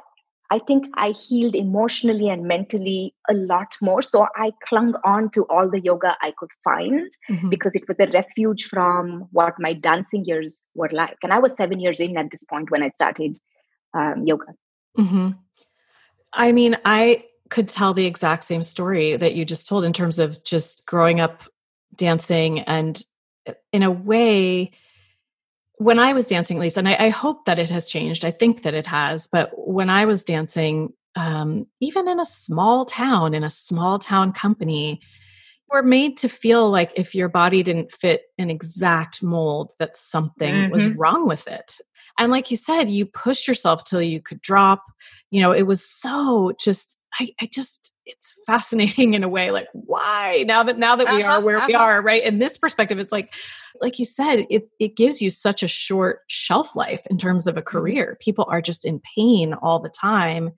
I 0.52 0.60
think 0.60 0.86
I 0.96 1.12
healed 1.12 1.56
emotionally 1.56 2.28
and 2.28 2.44
mentally 2.44 3.16
a 3.30 3.34
lot 3.34 3.74
more. 3.82 4.02
So 4.02 4.28
I 4.36 4.52
clung 4.66 4.96
on 5.06 5.32
to 5.32 5.46
all 5.46 5.70
the 5.70 5.80
yoga 5.80 6.18
I 6.22 6.34
could 6.38 6.50
find 6.64 7.10
mm-hmm. 7.30 7.50
because 7.50 7.74
it 7.74 7.88
was 7.88 7.98
a 8.02 8.12
refuge 8.12 8.66
from 8.66 9.30
what 9.32 9.54
my 9.60 9.74
dancing 9.74 10.26
years 10.26 10.62
were 10.76 10.90
like. 10.92 11.16
And 11.24 11.32
I 11.32 11.40
was 11.40 11.56
seven 11.56 11.80
years 11.80 12.02
in 12.02 12.18
at 12.18 12.30
this 12.32 12.44
point 12.44 12.70
when 12.70 12.84
I 12.84 12.90
started 12.90 13.40
um, 13.94 14.28
yoga. 14.28 14.48
Mm-hmm. 14.98 15.30
I 16.34 16.52
mean, 16.52 16.78
I 16.84 17.24
could 17.52 17.68
tell 17.68 17.94
the 17.94 18.08
exact 18.08 18.46
same 18.46 18.64
story 18.64 19.16
that 19.18 19.36
you 19.36 19.46
just 19.46 19.68
told 19.68 19.84
in 19.84 19.94
terms 19.94 20.18
of 20.18 20.44
just 20.44 20.88
growing 20.88 21.20
up 21.20 21.44
dancing 21.96 22.62
and 22.62 23.04
uh, 23.48 23.54
in 23.72 23.84
a 23.84 23.92
way 23.92 24.72
when 25.76 26.00
i 26.00 26.14
was 26.14 26.28
dancing 26.28 26.58
at 26.58 26.62
least 26.62 26.78
and 26.78 26.88
I, 26.88 26.96
I, 26.98 27.10
hope 27.10 27.46
that 27.46 27.60
it 27.60 27.70
has 27.70 27.86
changed 27.86 28.26
i 28.26 28.32
think 28.32 28.64
that 28.64 28.74
it 28.74 28.88
has 28.88 29.28
but 29.28 29.52
when 29.56 29.90
i 29.90 30.06
was 30.06 30.24
dancing 30.24 30.94
um, 31.18 31.68
even 31.82 32.08
in 32.08 32.22
a 32.22 32.26
small 32.26 32.86
town 32.86 33.34
in 33.34 33.44
a 33.44 33.50
small 33.50 34.00
town 34.00 34.32
company 34.32 35.02
we're 35.70 35.82
made 35.82 36.18
to 36.18 36.30
feel 36.30 36.70
like 36.70 36.92
if 36.96 37.14
your 37.14 37.30
body 37.30 37.64
didn't 37.64 37.92
fit 37.92 38.24
an 38.38 38.50
exact 38.50 39.22
mold 39.22 39.74
that 39.78 39.98
something 39.98 40.54
mm-hmm. 40.54 40.72
was 40.72 40.88
wrong 40.90 41.28
with 41.28 41.48
it 41.48 41.76
and 42.18 42.32
like 42.32 42.50
you 42.50 42.56
said 42.56 42.90
you 42.90 43.06
pushed 43.06 43.48
yourself 43.48 43.84
till 43.84 44.02
you 44.02 44.22
could 44.22 44.40
drop 44.40 44.86
you 45.32 45.42
know 45.42 45.52
it 45.52 45.64
was 45.64 45.86
so 45.86 46.54
just 46.58 46.98
I, 47.20 47.30
I 47.42 47.50
just 47.52 47.94
it's 48.06 48.34
fascinating 48.46 49.14
in 49.16 49.24
a 49.24 49.30
way 49.30 49.52
like 49.52 49.68
why? 49.74 50.44
Now 50.48 50.64
that 50.64 50.78
now 50.78 50.96
that 50.96 51.10
we 51.10 51.24
uh-huh, 51.24 51.34
are 51.34 51.42
where 51.42 51.58
uh-huh. 51.58 51.68
we 51.68 51.76
are 51.76 52.02
right? 52.02 52.24
In 52.24 52.40
this 52.40 52.58
perspective 52.58 53.00
it's 53.00 53.12
like 53.12 53.34
like 53.80 54.00
you 54.00 54.06
said 54.06 54.46
it 54.50 54.70
it 54.80 54.96
gives 54.96 55.22
you 55.22 55.30
such 55.30 55.64
a 55.64 55.68
short 55.68 56.22
shelf 56.28 56.76
life 56.76 57.02
in 57.10 57.18
terms 57.18 57.48
of 57.48 57.58
a 57.58 57.62
mm-hmm. 57.62 57.78
career. 57.78 58.18
People 58.22 58.46
are 58.50 58.62
just 58.62 58.86
in 58.86 59.02
pain 59.16 59.54
all 59.54 59.80
the 59.80 59.90
time. 59.90 60.52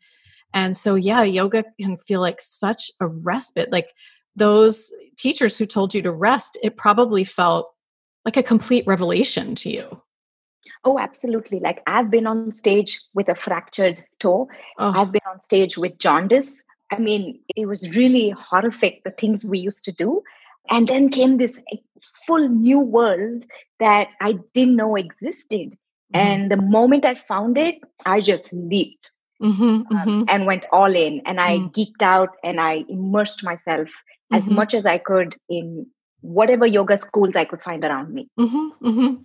And 0.53 0.77
so 0.77 0.95
yeah 0.95 1.23
yoga 1.23 1.65
can 1.79 1.97
feel 1.97 2.21
like 2.21 2.41
such 2.41 2.91
a 2.99 3.07
respite. 3.07 3.71
Like 3.71 3.89
those 4.35 4.91
teachers 5.17 5.57
who 5.57 5.65
told 5.65 5.93
you 5.93 6.01
to 6.01 6.11
rest 6.11 6.57
it 6.63 6.77
probably 6.77 7.23
felt 7.23 7.69
like 8.25 8.37
a 8.37 8.43
complete 8.43 8.85
revelation 8.87 9.53
to 9.55 9.69
you 9.69 10.01
Oh, 10.85 10.99
absolutely. 10.99 11.59
Like 11.59 11.81
I've 11.87 12.09
been 12.09 12.27
on 12.27 12.51
stage 12.51 13.01
with 13.13 13.29
a 13.29 13.35
fractured 13.35 14.03
toe. 14.19 14.49
Oh. 14.77 14.91
I've 14.91 15.11
been 15.11 15.21
on 15.29 15.39
stage 15.39 15.77
with 15.77 15.97
jaundice. 15.97 16.63
I 16.91 16.97
mean, 16.99 17.39
it 17.55 17.65
was 17.65 17.95
really 17.95 18.29
horrific, 18.31 19.03
the 19.03 19.11
things 19.11 19.43
we 19.45 19.59
used 19.59 19.85
to 19.85 19.91
do. 19.91 20.23
And 20.69 20.87
then 20.87 21.09
came 21.09 21.37
this 21.37 21.59
full 22.25 22.47
new 22.47 22.79
world 22.79 23.43
that 23.79 24.09
I 24.21 24.33
didn't 24.53 24.75
know 24.75 24.95
existed. 24.95 25.77
And 26.13 26.51
the 26.51 26.57
moment 26.57 27.05
I 27.05 27.15
found 27.15 27.57
it, 27.57 27.75
I 28.05 28.19
just 28.19 28.51
leaped 28.53 29.11
Mm-hmm, 29.41 29.63
um, 29.63 29.85
mm-hmm. 29.91 30.23
and 30.29 30.45
went 30.45 30.63
all 30.71 30.95
in. 30.95 31.21
And 31.25 31.41
I 31.41 31.57
Mm. 31.57 31.73
geeked 31.73 32.01
out 32.01 32.29
and 32.43 32.61
I 32.61 32.85
immersed 32.87 33.43
myself 33.43 33.89
as 34.31 34.43
Mhm. 34.45 34.51
much 34.51 34.73
as 34.73 34.85
I 34.85 34.99
could 34.99 35.35
in 35.49 35.87
whatever 36.21 36.65
yoga 36.65 36.97
schools 36.97 37.35
I 37.35 37.43
could 37.43 37.61
find 37.61 37.83
around 37.83 38.13
me. 38.13 38.29
Mm-hmm, 38.39 38.87
mm-hmm. 38.87 39.15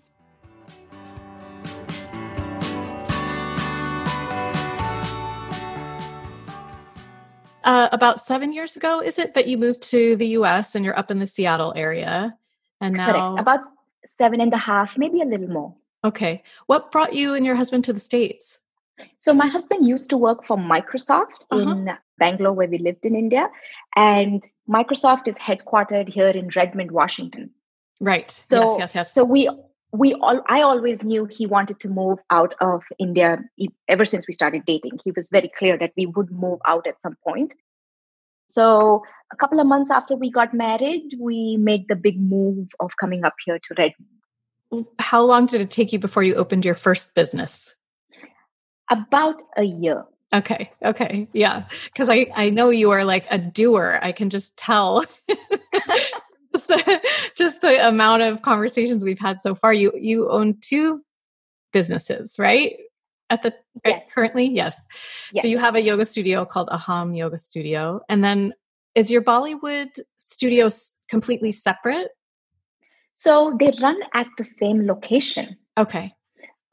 Uh, 7.68 7.86
about 7.92 8.18
seven 8.18 8.50
years 8.50 8.76
ago, 8.76 9.00
is 9.00 9.18
it 9.18 9.34
that 9.34 9.46
you 9.46 9.58
moved 9.58 9.82
to 9.82 10.16
the 10.16 10.28
US 10.38 10.74
and 10.74 10.82
you're 10.86 10.98
up 10.98 11.10
in 11.10 11.18
the 11.18 11.26
Seattle 11.26 11.74
area? 11.76 12.34
And 12.80 12.94
now, 12.96 13.12
Correct. 13.12 13.40
About 13.40 13.60
seven 14.06 14.40
and 14.40 14.54
a 14.54 14.56
half, 14.56 14.96
maybe 14.96 15.20
a 15.20 15.26
little 15.26 15.48
more. 15.48 15.74
okay. 16.02 16.42
What 16.66 16.90
brought 16.90 17.12
you 17.12 17.34
and 17.34 17.44
your 17.44 17.56
husband 17.56 17.84
to 17.84 17.92
the 17.92 18.00
States? 18.00 18.58
So 19.18 19.34
my 19.34 19.48
husband 19.48 19.86
used 19.86 20.08
to 20.10 20.16
work 20.16 20.46
for 20.46 20.56
Microsoft 20.56 21.40
Uh-huh. 21.50 21.60
in 21.72 21.90
Bangalore, 22.18 22.54
where 22.54 22.68
we 22.68 22.78
lived 22.78 23.04
in 23.04 23.14
India, 23.14 23.50
and 23.96 24.48
Microsoft 24.66 25.28
is 25.28 25.36
headquartered 25.36 26.08
here 26.08 26.28
in 26.40 26.48
Redmond, 26.56 26.90
Washington. 26.90 27.50
Right. 28.00 28.30
So- 28.30 28.60
yes, 28.62 28.76
yes, 28.78 28.94
yes. 28.94 29.12
So 29.12 29.24
we 29.24 29.50
we 29.92 30.14
all 30.14 30.42
I 30.48 30.62
always 30.62 31.02
knew 31.02 31.24
he 31.24 31.46
wanted 31.46 31.80
to 31.80 31.88
move 31.88 32.18
out 32.30 32.54
of 32.60 32.82
India 32.98 33.38
ever 33.88 34.04
since 34.04 34.26
we 34.26 34.34
started 34.34 34.64
dating. 34.66 34.98
He 35.04 35.12
was 35.12 35.28
very 35.30 35.48
clear 35.48 35.78
that 35.78 35.92
we 35.96 36.06
would 36.06 36.30
move 36.30 36.58
out 36.66 36.86
at 36.86 37.00
some 37.00 37.16
point. 37.26 37.54
So 38.48 39.02
a 39.32 39.36
couple 39.36 39.60
of 39.60 39.66
months 39.66 39.90
after 39.90 40.16
we 40.16 40.30
got 40.30 40.54
married, 40.54 41.14
we 41.20 41.56
made 41.58 41.86
the 41.88 41.96
big 41.96 42.20
move 42.20 42.68
of 42.80 42.92
coming 42.98 43.24
up 43.24 43.34
here 43.44 43.58
to 43.58 43.74
Redmond. 43.76 44.88
How 44.98 45.22
long 45.22 45.46
did 45.46 45.60
it 45.60 45.70
take 45.70 45.92
you 45.92 45.98
before 45.98 46.22
you 46.22 46.34
opened 46.34 46.64
your 46.64 46.74
first 46.74 47.14
business? 47.14 47.74
About 48.90 49.42
a 49.56 49.64
year. 49.64 50.04
Okay. 50.32 50.70
Okay. 50.82 51.28
Yeah. 51.32 51.64
Because 51.86 52.08
I, 52.10 52.26
I 52.34 52.50
know 52.50 52.68
you 52.70 52.90
are 52.90 53.04
like 53.04 53.26
a 53.30 53.38
doer. 53.38 53.98
I 54.02 54.12
can 54.12 54.28
just 54.28 54.56
tell. 54.56 55.04
just, 56.66 56.68
the, 56.68 57.00
just 57.36 57.60
the 57.60 57.88
amount 57.88 58.22
of 58.22 58.42
conversations 58.42 59.04
we've 59.04 59.18
had 59.18 59.40
so 59.40 59.54
far. 59.54 59.72
You 59.72 59.92
you 59.94 60.30
own 60.30 60.56
two 60.60 61.02
businesses, 61.72 62.36
right? 62.38 62.76
At 63.30 63.42
the 63.42 63.54
right, 63.84 63.96
Yes. 63.96 64.06
currently, 64.14 64.46
yes. 64.46 64.86
Yes. 65.32 65.42
So 65.42 65.48
you 65.48 65.58
have 65.58 65.74
a 65.74 65.82
yoga 65.82 66.04
studio 66.04 66.44
called 66.44 66.68
Aham 66.68 67.16
Yoga 67.16 67.38
Studio, 67.38 68.00
and 68.08 68.24
then 68.24 68.54
is 68.94 69.10
your 69.10 69.22
Bollywood 69.22 69.90
studio 70.16 70.68
completely 71.08 71.52
separate? 71.52 72.08
So 73.16 73.56
they 73.58 73.70
run 73.82 73.98
at 74.14 74.28
the 74.38 74.44
same 74.44 74.86
location. 74.86 75.56
Okay. 75.76 76.14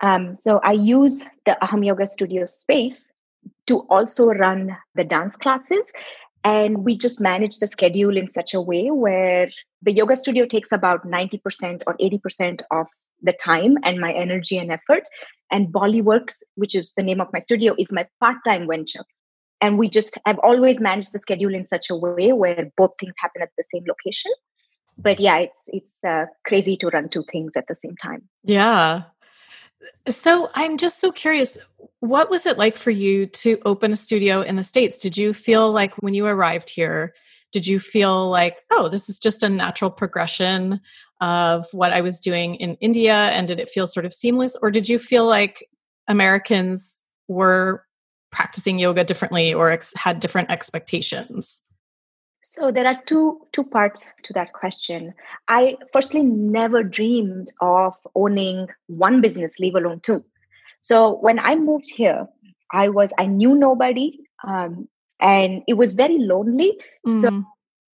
Um, 0.01 0.35
so 0.35 0.59
I 0.63 0.73
use 0.73 1.25
the 1.45 1.57
Aham 1.61 1.85
Yoga 1.85 2.05
Studio 2.05 2.45
space 2.45 3.05
to 3.67 3.79
also 3.89 4.27
run 4.27 4.75
the 4.95 5.03
dance 5.03 5.35
classes. 5.35 5.91
And 6.45 6.85
we 6.85 6.95
just 6.95 7.19
manage 7.19 7.57
the 7.57 7.65
schedule 7.65 8.15
in 8.15 8.29
such 8.29 8.53
a 8.53 8.61
way 8.61 8.91
where 8.91 9.49
the 9.81 9.91
yoga 9.91 10.15
studio 10.15 10.45
takes 10.45 10.71
about 10.71 11.03
90% 11.03 11.81
or 11.87 11.97
80% 11.97 12.61
of 12.69 12.85
the 13.23 13.33
time 13.33 13.77
and 13.83 13.99
my 13.99 14.13
energy 14.13 14.59
and 14.59 14.71
effort. 14.71 15.03
And 15.51 15.73
Bollyworks, 15.73 16.35
which 16.53 16.75
is 16.75 16.93
the 16.95 17.01
name 17.01 17.19
of 17.19 17.29
my 17.33 17.39
studio, 17.39 17.73
is 17.79 17.91
my 17.91 18.07
part 18.19 18.37
time 18.45 18.67
venture. 18.69 19.03
And 19.59 19.79
we 19.79 19.89
just, 19.89 20.19
I've 20.27 20.37
always 20.39 20.79
managed 20.79 21.13
the 21.13 21.19
schedule 21.19 21.55
in 21.55 21.65
such 21.65 21.89
a 21.89 21.95
way 21.95 22.31
where 22.31 22.71
both 22.77 22.91
things 22.99 23.15
happen 23.17 23.41
at 23.41 23.49
the 23.57 23.63
same 23.73 23.83
location. 23.87 24.31
But 24.97 25.19
yeah, 25.19 25.39
it's 25.39 25.61
it's 25.67 26.03
uh, 26.05 26.25
crazy 26.45 26.77
to 26.77 26.87
run 26.87 27.09
two 27.09 27.23
things 27.29 27.57
at 27.57 27.65
the 27.67 27.75
same 27.75 27.97
time. 27.97 28.29
Yeah. 28.43 29.03
So 30.07 30.49
I'm 30.53 30.77
just 30.77 30.99
so 30.99 31.11
curious. 31.11 31.57
What 31.99 32.29
was 32.29 32.45
it 32.45 32.57
like 32.57 32.77
for 32.77 32.91
you 32.91 33.25
to 33.27 33.59
open 33.65 33.91
a 33.91 33.95
studio 33.95 34.41
in 34.41 34.55
the 34.55 34.63
States? 34.63 34.97
Did 34.97 35.17
you 35.17 35.33
feel 35.33 35.71
like 35.71 35.93
when 35.95 36.13
you 36.13 36.25
arrived 36.25 36.69
here, 36.69 37.13
did 37.51 37.65
you 37.65 37.79
feel 37.79 38.29
like, 38.29 38.61
oh, 38.71 38.89
this 38.89 39.09
is 39.09 39.17
just 39.17 39.43
a 39.43 39.49
natural 39.49 39.89
progression 39.89 40.81
of 41.21 41.65
what 41.71 41.93
I 41.93 42.01
was 42.01 42.19
doing 42.19 42.55
in 42.55 42.75
India? 42.75 43.13
And 43.13 43.47
did 43.47 43.59
it 43.59 43.69
feel 43.69 43.87
sort 43.87 44.05
of 44.05 44.13
seamless? 44.13 44.57
Or 44.61 44.69
did 44.69 44.89
you 44.89 44.99
feel 44.99 45.25
like 45.25 45.67
Americans 46.07 47.01
were 47.27 47.85
practicing 48.31 48.77
yoga 48.77 49.03
differently 49.03 49.53
or 49.53 49.71
ex- 49.71 49.93
had 49.95 50.19
different 50.19 50.51
expectations? 50.51 51.61
So 52.55 52.71
there 52.71 52.88
are 52.88 53.01
two 53.05 53.47
two 53.51 53.63
parts 53.63 54.07
to 54.24 54.33
that 54.33 54.53
question. 54.53 55.13
I 55.47 55.77
firstly 55.93 56.24
never 56.24 56.83
dreamed 56.83 57.51
of 57.62 57.95
owning 58.15 58.67
one 58.88 59.21
business, 59.21 59.59
leave 59.59 59.75
alone 59.75 60.00
two. 60.01 60.24
So 60.81 61.17
when 61.19 61.39
I 61.39 61.55
moved 61.55 61.89
here, 61.89 62.27
I 62.71 62.89
was 62.89 63.13
I 63.17 63.25
knew 63.25 63.55
nobody, 63.55 64.19
um, 64.47 64.88
and 65.19 65.63
it 65.67 65.74
was 65.75 65.93
very 65.93 66.17
lonely. 66.19 66.79
So 67.05 67.29
Mm, 67.29 67.45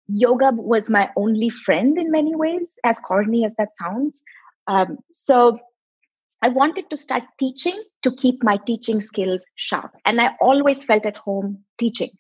yoga 0.08 0.52
was 0.54 0.90
my 0.90 1.10
only 1.16 1.50
friend 1.50 1.98
in 1.98 2.12
many 2.12 2.36
ways, 2.36 2.78
as 2.84 3.00
corny 3.00 3.46
as 3.46 3.56
that 3.56 3.70
sounds. 3.80 4.24
Um, 4.68 5.00
so 5.14 5.60
I 6.42 6.50
wanted 6.50 6.90
to 6.90 6.98
start 6.98 7.24
teaching 7.40 7.82
to 8.04 8.16
keep 8.16 8.44
my 8.44 8.58
teaching 8.58 9.02
skills 9.02 9.46
sharp, 9.56 9.92
and 10.06 10.22
I 10.22 10.36
always 10.42 10.84
felt 10.84 11.06
at 11.06 11.18
home 11.18 11.66
teaching. 11.78 12.12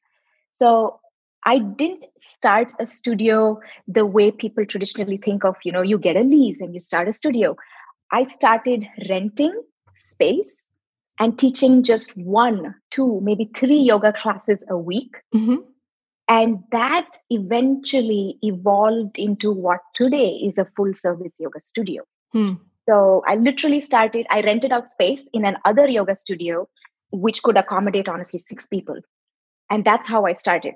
So 0.51 0.99
I 1.45 1.59
didn't 1.59 2.05
start 2.19 2.73
a 2.79 2.85
studio 2.85 3.59
the 3.87 4.05
way 4.05 4.31
people 4.31 4.65
traditionally 4.65 5.17
think 5.17 5.43
of, 5.43 5.55
you 5.63 5.71
know, 5.71 5.81
you 5.81 5.97
get 5.97 6.15
a 6.15 6.21
lease 6.21 6.59
and 6.59 6.73
you 6.73 6.79
start 6.79 7.07
a 7.07 7.13
studio. 7.13 7.55
I 8.11 8.23
started 8.23 8.87
renting 9.09 9.59
space 9.95 10.69
and 11.19 11.37
teaching 11.37 11.83
just 11.83 12.15
one, 12.17 12.75
two, 12.91 13.19
maybe 13.21 13.49
three 13.55 13.79
yoga 13.79 14.13
classes 14.13 14.65
a 14.69 14.77
week. 14.77 15.15
mhm. 15.33 15.63
And 16.27 16.59
that 16.71 17.07
eventually 17.29 18.37
evolved 18.41 19.19
into 19.19 19.51
what 19.51 19.79
today 19.93 20.29
is 20.29 20.57
a 20.57 20.65
full 20.77 20.93
service 20.93 21.33
yoga 21.37 21.59
studio. 21.59 22.03
Hmm. 22.31 22.53
So 22.87 23.21
I 23.27 23.35
literally 23.35 23.81
started, 23.81 24.27
I 24.29 24.41
rented 24.41 24.71
out 24.71 24.89
space 24.89 25.29
in 25.33 25.43
an 25.43 25.57
other 25.65 25.87
yoga 25.89 26.15
studio, 26.15 26.69
which 27.11 27.43
could 27.43 27.57
accommodate 27.57 28.07
honestly 28.07 28.39
six 28.39 28.65
people. 28.65 28.95
And 29.69 29.83
that's 29.83 30.07
how 30.07 30.25
I 30.25 30.33
started. 30.33 30.75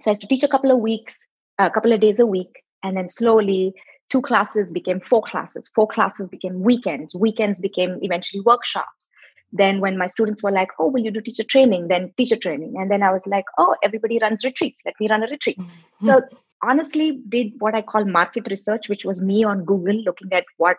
So 0.00 0.10
I 0.10 0.12
used 0.12 0.22
to 0.22 0.28
teach 0.28 0.42
a 0.42 0.48
couple 0.48 0.70
of 0.70 0.78
weeks, 0.78 1.16
a 1.58 1.70
couple 1.70 1.92
of 1.92 2.00
days 2.00 2.20
a 2.20 2.26
week. 2.26 2.62
And 2.82 2.96
then 2.96 3.08
slowly, 3.08 3.74
two 4.10 4.22
classes 4.22 4.72
became 4.72 5.00
four 5.00 5.22
classes, 5.22 5.68
four 5.74 5.86
classes 5.88 6.28
became 6.28 6.60
weekends, 6.60 7.14
weekends 7.14 7.60
became 7.60 7.98
eventually 8.02 8.40
workshops. 8.42 9.10
Then, 9.52 9.80
when 9.80 9.96
my 9.96 10.06
students 10.06 10.42
were 10.42 10.50
like, 10.50 10.68
Oh, 10.78 10.88
will 10.88 11.02
you 11.02 11.10
do 11.10 11.20
teacher 11.20 11.44
training? 11.44 11.88
Then, 11.88 12.12
teacher 12.16 12.36
training. 12.36 12.74
And 12.76 12.90
then 12.90 13.02
I 13.02 13.12
was 13.12 13.26
like, 13.26 13.44
Oh, 13.58 13.76
everybody 13.82 14.18
runs 14.20 14.44
retreats. 14.44 14.80
Let 14.84 14.94
me 15.00 15.08
run 15.08 15.22
a 15.22 15.28
retreat. 15.28 15.58
Mhm. 15.58 16.06
So 16.06 16.20
honestly 16.62 17.20
did 17.28 17.52
what 17.58 17.74
I 17.74 17.82
call 17.82 18.04
market 18.04 18.46
research, 18.48 18.88
which 18.88 19.04
was 19.04 19.20
me 19.20 19.44
on 19.44 19.64
Google 19.64 19.94
looking 20.04 20.32
at 20.32 20.44
what 20.56 20.76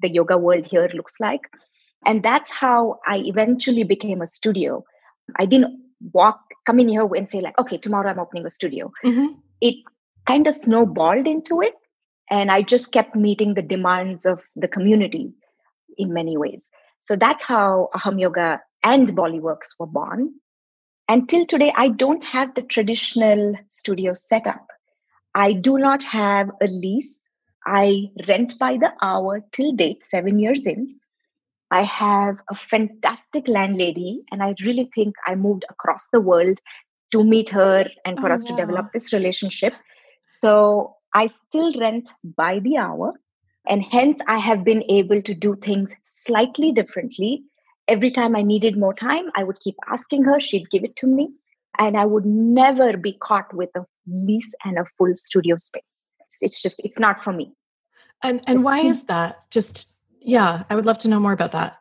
the 0.00 0.10
yoga 0.10 0.36
world 0.38 0.66
here 0.66 0.88
looks 0.94 1.14
like. 1.20 1.40
And 2.06 2.22
that's 2.22 2.50
how 2.50 3.00
I 3.06 3.18
eventually 3.18 3.84
became 3.84 4.22
a 4.22 4.26
studio. 4.26 4.84
I 5.36 5.46
didn't 5.46 5.78
walk, 6.12 6.40
come 6.66 6.80
in 6.80 6.88
here 6.88 7.06
and 7.14 7.28
say, 7.28 7.40
like, 7.40 7.58
okay, 7.58 7.78
tomorrow 7.78 8.10
I'm 8.10 8.18
opening 8.18 8.46
a 8.46 8.50
studio. 8.50 8.92
Mhm. 9.04 9.36
It 9.60 9.76
kind 10.26 10.46
of 10.46 10.54
snowballed 10.54 11.26
into 11.26 11.60
it. 11.60 11.74
And 12.30 12.50
I 12.50 12.62
just 12.62 12.92
kept 12.92 13.16
meeting 13.16 13.54
the 13.54 13.62
demands 13.62 14.24
of 14.24 14.42
the 14.54 14.68
community 14.68 15.32
in 15.98 16.12
many 16.12 16.36
ways. 16.36 16.70
So 17.00 17.16
that's 17.16 17.42
how 17.42 17.88
Aham 17.94 18.20
Yoga 18.20 18.60
and 18.84 19.08
Bollyworks 19.08 19.74
were 19.78 19.86
born. 19.86 20.34
Until 21.08 21.44
today, 21.44 21.72
I 21.74 21.88
don't 21.88 22.22
have 22.24 22.54
the 22.54 22.62
traditional 22.62 23.56
studio 23.66 24.12
setup. 24.12 24.66
I 25.34 25.52
do 25.54 25.76
not 25.78 26.02
have 26.04 26.50
a 26.62 26.66
lease. 26.66 27.20
I 27.66 28.10
rent 28.28 28.58
by 28.58 28.76
the 28.76 28.92
hour 29.02 29.44
till 29.50 29.72
date, 29.72 30.04
seven 30.04 30.38
years 30.38 30.66
in. 30.66 30.99
I 31.70 31.82
have 31.82 32.36
a 32.48 32.54
fantastic 32.54 33.46
landlady, 33.46 34.22
and 34.30 34.42
I 34.42 34.54
really 34.64 34.90
think 34.94 35.14
I 35.26 35.34
moved 35.34 35.64
across 35.70 36.06
the 36.12 36.20
world 36.20 36.58
to 37.12 37.24
meet 37.24 37.48
her 37.50 37.86
and 38.04 38.18
for 38.18 38.30
Oh, 38.30 38.34
us 38.34 38.44
to 38.44 38.56
develop 38.56 38.92
this 38.92 39.12
relationship. 39.12 39.74
So 40.28 40.96
I 41.14 41.26
still 41.28 41.72
rent 41.78 42.08
by 42.36 42.58
the 42.60 42.76
hour, 42.78 43.14
and 43.68 43.82
hence 43.84 44.20
I 44.26 44.38
have 44.38 44.64
been 44.64 44.82
able 44.88 45.22
to 45.22 45.34
do 45.34 45.56
things 45.56 45.92
slightly 46.04 46.72
differently. 46.72 47.42
Every 47.88 48.10
time 48.10 48.36
I 48.36 48.42
needed 48.42 48.76
more 48.78 48.94
time, 48.94 49.30
I 49.36 49.44
would 49.44 49.58
keep 49.60 49.76
asking 49.88 50.24
her, 50.24 50.40
she'd 50.40 50.70
give 50.70 50.84
it 50.84 50.96
to 50.96 51.06
me, 51.06 51.30
and 51.78 51.96
I 51.96 52.04
would 52.06 52.24
never 52.26 52.96
be 52.96 53.12
caught 53.14 53.52
with 53.54 53.70
a 53.76 53.84
lease 54.06 54.52
and 54.64 54.78
a 54.78 54.84
full 54.96 55.14
studio 55.16 55.56
space. 55.58 56.06
It's- 56.20 56.38
It's 56.42 56.62
just, 56.62 56.80
it's 56.84 56.98
not 56.98 57.22
for 57.22 57.32
me. 57.32 57.52
And 58.22 58.42
and 58.46 58.64
why 58.64 58.80
is 58.80 59.04
that? 59.04 59.50
Just 59.50 59.98
yeah, 60.20 60.64
I 60.70 60.74
would 60.74 60.86
love 60.86 60.98
to 60.98 61.08
know 61.08 61.20
more 61.20 61.32
about 61.32 61.52
that. 61.52 61.76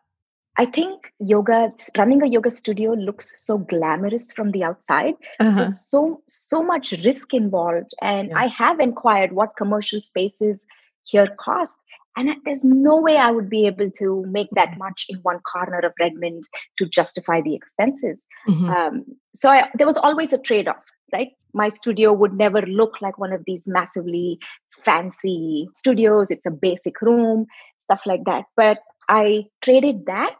I 0.57 0.65
think 0.65 1.13
yoga, 1.19 1.71
running 1.97 2.21
a 2.21 2.27
yoga 2.27 2.51
studio 2.51 2.91
looks 2.93 3.33
so 3.45 3.57
glamorous 3.57 4.33
from 4.33 4.51
the 4.51 4.63
outside. 4.63 5.13
Uh-huh. 5.39 5.55
There's 5.55 5.79
so 5.89 6.21
so 6.27 6.61
much 6.61 6.91
risk 6.91 7.33
involved, 7.33 7.93
and 8.01 8.29
Yeah. 8.29 8.37
I 8.37 8.47
have 8.47 8.79
inquired 8.81 9.31
what 9.31 9.55
commercial 9.55 10.01
spaces 10.01 10.65
here 11.05 11.27
cost, 11.39 11.77
And 12.17 12.35
there's 12.43 12.65
no 12.65 12.99
way 12.99 13.15
I 13.17 13.31
would 13.31 13.49
be 13.49 13.65
able 13.67 13.89
to 13.91 14.25
make 14.27 14.49
that 14.51 14.77
much 14.77 15.05
in 15.09 15.19
one 15.19 15.39
corner 15.39 15.79
of 15.79 15.93
Redmond 15.99 16.43
to 16.77 16.85
justify 16.85 17.39
the 17.41 17.55
expenses. 17.55 18.25
Mm-hmm. 18.47 18.69
Um, 18.69 19.05
so 19.33 19.49
I, 19.49 19.69
there 19.75 19.87
was 19.87 19.95
always 19.97 20.33
a 20.33 20.37
trade 20.37 20.67
off, 20.67 20.83
right? 21.13 21.29
My 21.53 21.69
studio 21.69 22.11
would 22.11 22.33
never 22.33 22.61
look 22.63 23.01
like 23.01 23.17
one 23.17 23.31
of 23.31 23.43
these 23.45 23.67
massively 23.67 24.39
fancy 24.79 25.69
studios. 25.73 26.31
It's 26.31 26.45
a 26.45 26.51
basic 26.51 27.01
room, 27.01 27.45
stuff 27.77 28.03
like 28.05 28.23
that. 28.25 28.45
But 28.55 28.79
I 29.07 29.45
traded 29.61 30.05
that 30.05 30.35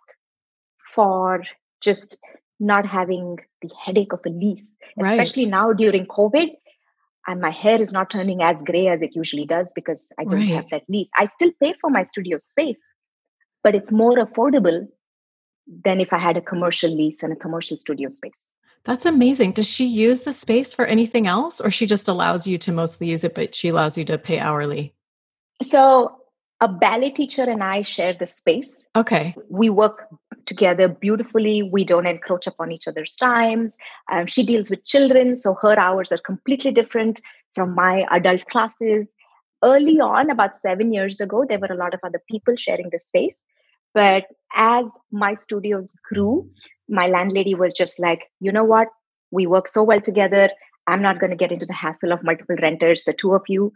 for 0.94 1.44
just 1.82 2.18
not 2.60 2.86
having 2.86 3.38
the 3.62 3.70
headache 3.84 4.14
of 4.14 4.20
a 4.26 4.30
lease, 4.30 4.68
especially 5.02 5.46
now 5.46 5.74
during 5.74 6.06
COVID. 6.06 6.50
And 7.28 7.42
my 7.42 7.52
hair 7.52 7.80
is 7.82 7.94
not 7.94 8.10
turning 8.10 8.42
as 8.42 8.62
gray 8.64 8.88
as 8.88 9.02
it 9.02 9.16
usually 9.16 9.46
does 9.46 9.72
because 9.76 10.12
I 10.20 10.24
don't 10.24 10.36
right. 10.36 10.50
have 10.50 10.70
that 10.72 10.84
lease. 10.90 11.10
I 11.16 11.28
still 11.28 11.52
pay 11.62 11.74
for 11.80 11.90
my 11.90 12.04
studio 12.04 12.38
space, 12.38 12.80
but 13.64 13.76
it's 13.76 13.92
more 13.92 14.16
affordable 14.16 14.88
than 15.84 16.00
if 16.00 16.12
I 16.12 16.18
had 16.18 16.38
a 16.38 16.42
commercial 16.42 16.96
lease 16.96 17.22
and 17.22 17.32
a 17.32 17.36
commercial 17.36 17.78
studio 17.78 18.10
space. 18.10 18.48
That's 18.84 19.06
amazing. 19.06 19.54
Does 19.54 19.68
she 19.68 19.86
use 19.86 20.22
the 20.22 20.34
space 20.34 20.74
for 20.74 20.86
anything 20.86 21.28
else, 21.28 21.60
or 21.62 21.70
she 21.70 21.86
just 21.86 22.08
allows 22.08 22.48
you 22.48 22.58
to 22.60 22.72
mostly 22.72 23.10
use 23.10 23.24
it, 23.24 23.36
but 23.36 23.54
she 23.54 23.70
allows 23.70 23.98
you 23.98 24.06
to 24.06 24.18
pay 24.18 24.40
hourly? 24.40 24.94
So, 25.62 26.16
a 26.62 26.68
ballet 26.68 27.12
teacher 27.12 27.44
and 27.44 27.64
I 27.64 27.82
share 27.82 28.14
the 28.14 28.28
space. 28.28 28.84
Okay. 28.96 29.36
We 29.50 29.70
work 29.70 30.08
together 30.46 30.88
beautifully. 30.88 31.64
We 31.64 31.84
don't 31.86 32.06
encroach 32.06 32.48
upon 32.48 32.72
each 32.72 32.88
other's 32.88 33.16
times. 33.16 33.78
Um, 34.12 34.26
she 34.26 34.44
deals 34.44 34.70
with 34.70 34.84
children, 34.86 35.38
so 35.38 35.56
her 35.62 35.80
hours 35.80 36.12
are 36.12 36.18
completely 36.18 36.72
different 36.72 37.22
from 37.56 37.76
my 37.76 38.06
adult 38.12 38.46
classes. 38.46 39.08
Early 39.64 40.00
on, 40.00 40.30
about 40.30 40.56
seven 40.56 40.92
years 40.94 41.20
ago, 41.20 41.46
there 41.48 41.60
were 41.60 41.72
a 41.72 41.78
lot 41.78 41.94
of 41.94 42.00
other 42.04 42.22
people 42.30 42.56
sharing 42.56 42.90
the 42.92 43.00
space. 43.00 43.44
But 43.94 44.26
as 44.56 44.90
my 45.12 45.34
studios 45.34 45.94
grew, 46.12 46.50
my 46.90 47.08
landlady 47.08 47.56
was 47.56 47.74
just 47.74 48.00
like, 48.00 48.24
you 48.40 48.52
know 48.52 48.64
what? 48.64 48.88
We 49.32 49.48
work 49.48 49.68
so 49.68 49.84
well 49.84 50.02
together. 50.02 50.50
I'm 50.88 51.02
not 51.02 51.20
going 51.20 51.30
to 51.30 51.38
get 51.38 51.52
into 51.52 51.66
the 51.66 51.74
hassle 51.74 52.12
of 52.12 52.24
multiple 52.24 52.56
renters. 52.62 53.04
The 53.04 53.14
two 53.14 53.34
of 53.34 53.44
you, 53.48 53.72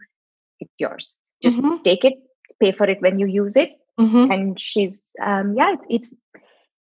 it's 0.60 0.72
yours. 0.78 1.16
Just 1.42 1.62
mm-hmm. 1.62 1.82
take 1.82 2.04
it, 2.04 2.14
pay 2.60 2.72
for 2.72 2.88
it 2.88 3.00
when 3.00 3.18
you 3.18 3.26
use 3.26 3.56
it. 3.56 3.70
Mm-hmm. 4.00 4.32
And 4.32 4.60
she's, 4.60 5.12
um, 5.24 5.54
yeah, 5.56 5.76
it's 5.88 6.12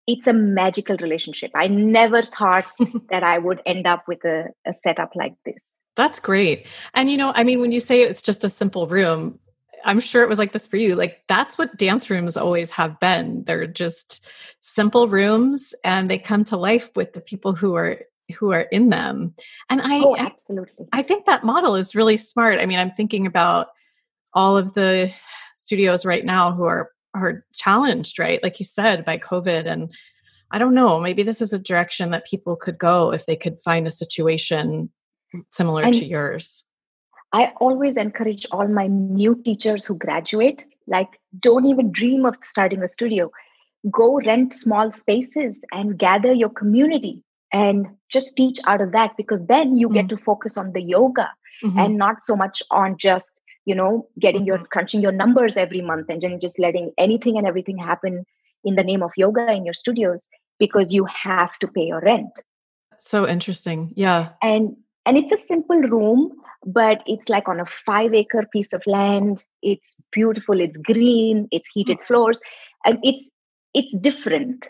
it's 0.07 0.27
a 0.27 0.33
magical 0.33 0.97
relationship. 0.97 1.51
I 1.55 1.67
never 1.67 2.21
thought 2.21 2.65
that 3.09 3.23
I 3.23 3.37
would 3.37 3.61
end 3.65 3.87
up 3.87 4.03
with 4.07 4.25
a, 4.25 4.47
a 4.65 4.73
setup 4.73 5.11
like 5.15 5.33
this. 5.45 5.63
That's 5.95 6.19
great. 6.19 6.65
And 6.93 7.11
you 7.11 7.17
know, 7.17 7.31
I 7.35 7.43
mean, 7.43 7.61
when 7.61 7.71
you 7.71 7.79
say 7.79 8.01
it's 8.01 8.21
just 8.21 8.43
a 8.43 8.49
simple 8.49 8.87
room, 8.87 9.39
I'm 9.85 9.99
sure 9.99 10.23
it 10.23 10.29
was 10.29 10.39
like 10.39 10.51
this 10.51 10.67
for 10.67 10.77
you. 10.77 10.95
Like 10.95 11.21
that's 11.27 11.57
what 11.57 11.77
dance 11.77 12.09
rooms 12.09 12.37
always 12.37 12.71
have 12.71 12.99
been. 12.99 13.43
They're 13.45 13.67
just 13.67 14.25
simple 14.61 15.07
rooms 15.07 15.73
and 15.83 16.09
they 16.09 16.17
come 16.17 16.43
to 16.45 16.57
life 16.57 16.91
with 16.95 17.13
the 17.13 17.21
people 17.21 17.53
who 17.55 17.75
are 17.75 17.99
who 18.37 18.51
are 18.51 18.61
in 18.61 18.89
them. 18.89 19.33
And 19.69 19.81
I 19.81 19.99
oh, 19.99 20.15
absolutely. 20.17 20.87
I, 20.93 20.99
I 20.99 21.01
think 21.01 21.25
that 21.25 21.43
model 21.43 21.75
is 21.75 21.95
really 21.95 22.17
smart. 22.17 22.59
I 22.59 22.65
mean, 22.65 22.79
I'm 22.79 22.91
thinking 22.91 23.25
about 23.25 23.67
all 24.33 24.57
of 24.57 24.73
the 24.73 25.11
studios 25.55 26.05
right 26.05 26.25
now 26.25 26.53
who 26.53 26.63
are 26.63 26.91
are 27.15 27.45
challenged, 27.53 28.19
right? 28.19 28.41
Like 28.41 28.59
you 28.59 28.65
said, 28.65 29.05
by 29.05 29.17
COVID. 29.17 29.65
And 29.65 29.93
I 30.51 30.57
don't 30.57 30.73
know, 30.73 30.99
maybe 30.99 31.23
this 31.23 31.41
is 31.41 31.53
a 31.53 31.59
direction 31.59 32.11
that 32.11 32.25
people 32.25 32.55
could 32.55 32.77
go 32.77 33.11
if 33.11 33.25
they 33.25 33.35
could 33.35 33.57
find 33.63 33.87
a 33.87 33.91
situation 33.91 34.89
similar 35.49 35.83
and 35.83 35.93
to 35.93 36.05
yours. 36.05 36.63
I 37.33 37.51
always 37.59 37.97
encourage 37.97 38.45
all 38.51 38.67
my 38.67 38.87
new 38.87 39.35
teachers 39.43 39.83
who 39.83 39.95
graduate, 39.95 40.65
like, 40.87 41.19
don't 41.39 41.65
even 41.65 41.91
dream 41.91 42.25
of 42.25 42.37
starting 42.43 42.83
a 42.83 42.87
studio. 42.87 43.31
Go 43.91 44.21
rent 44.21 44.53
small 44.53 44.91
spaces 44.91 45.59
and 45.71 45.97
gather 45.97 46.31
your 46.31 46.49
community 46.49 47.23
and 47.53 47.87
just 48.09 48.35
teach 48.35 48.59
out 48.65 48.81
of 48.81 48.91
that 48.91 49.15
because 49.17 49.45
then 49.45 49.77
you 49.77 49.87
mm-hmm. 49.87 49.95
get 49.95 50.09
to 50.09 50.17
focus 50.17 50.57
on 50.57 50.73
the 50.73 50.81
yoga 50.81 51.29
mm-hmm. 51.63 51.77
and 51.77 51.97
not 51.97 52.23
so 52.23 52.35
much 52.35 52.61
on 52.71 52.97
just 52.97 53.39
you 53.65 53.75
know 53.75 54.07
getting 54.19 54.45
your 54.45 54.57
mm-hmm. 54.57 54.65
crunching 54.71 55.01
your 55.01 55.11
numbers 55.11 55.55
every 55.55 55.81
month 55.81 56.07
and 56.09 56.21
then 56.21 56.39
just 56.39 56.59
letting 56.59 56.91
anything 56.97 57.37
and 57.37 57.47
everything 57.47 57.77
happen 57.77 58.25
in 58.63 58.75
the 58.75 58.83
name 58.83 59.03
of 59.03 59.11
yoga 59.15 59.51
in 59.51 59.63
your 59.63 59.73
studios 59.73 60.27
because 60.59 60.91
you 60.91 61.05
have 61.05 61.57
to 61.59 61.67
pay 61.67 61.85
your 61.85 62.01
rent 62.01 62.41
so 62.97 63.27
interesting 63.27 63.93
yeah 63.95 64.29
and 64.41 64.75
and 65.05 65.17
it's 65.17 65.31
a 65.31 65.37
simple 65.37 65.81
room 65.81 66.31
but 66.65 67.01
it's 67.05 67.29
like 67.29 67.47
on 67.47 67.59
a 67.59 67.65
5 67.65 68.13
acre 68.13 68.47
piece 68.51 68.73
of 68.73 68.81
land 68.85 69.43
it's 69.61 69.95
beautiful 70.11 70.59
it's 70.59 70.77
green 70.77 71.47
it's 71.51 71.69
heated 71.73 71.97
mm-hmm. 71.97 72.05
floors 72.05 72.41
and 72.85 72.99
it's 73.03 73.27
it's 73.73 73.93
different 74.01 74.69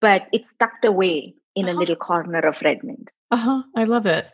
but 0.00 0.26
it's 0.32 0.52
tucked 0.58 0.84
away 0.84 1.34
in 1.54 1.66
uh-huh. 1.66 1.76
a 1.76 1.78
little 1.78 1.96
corner 1.96 2.40
of 2.40 2.60
redmond 2.62 3.10
uh-huh 3.30 3.62
i 3.76 3.84
love 3.84 4.06
it 4.06 4.28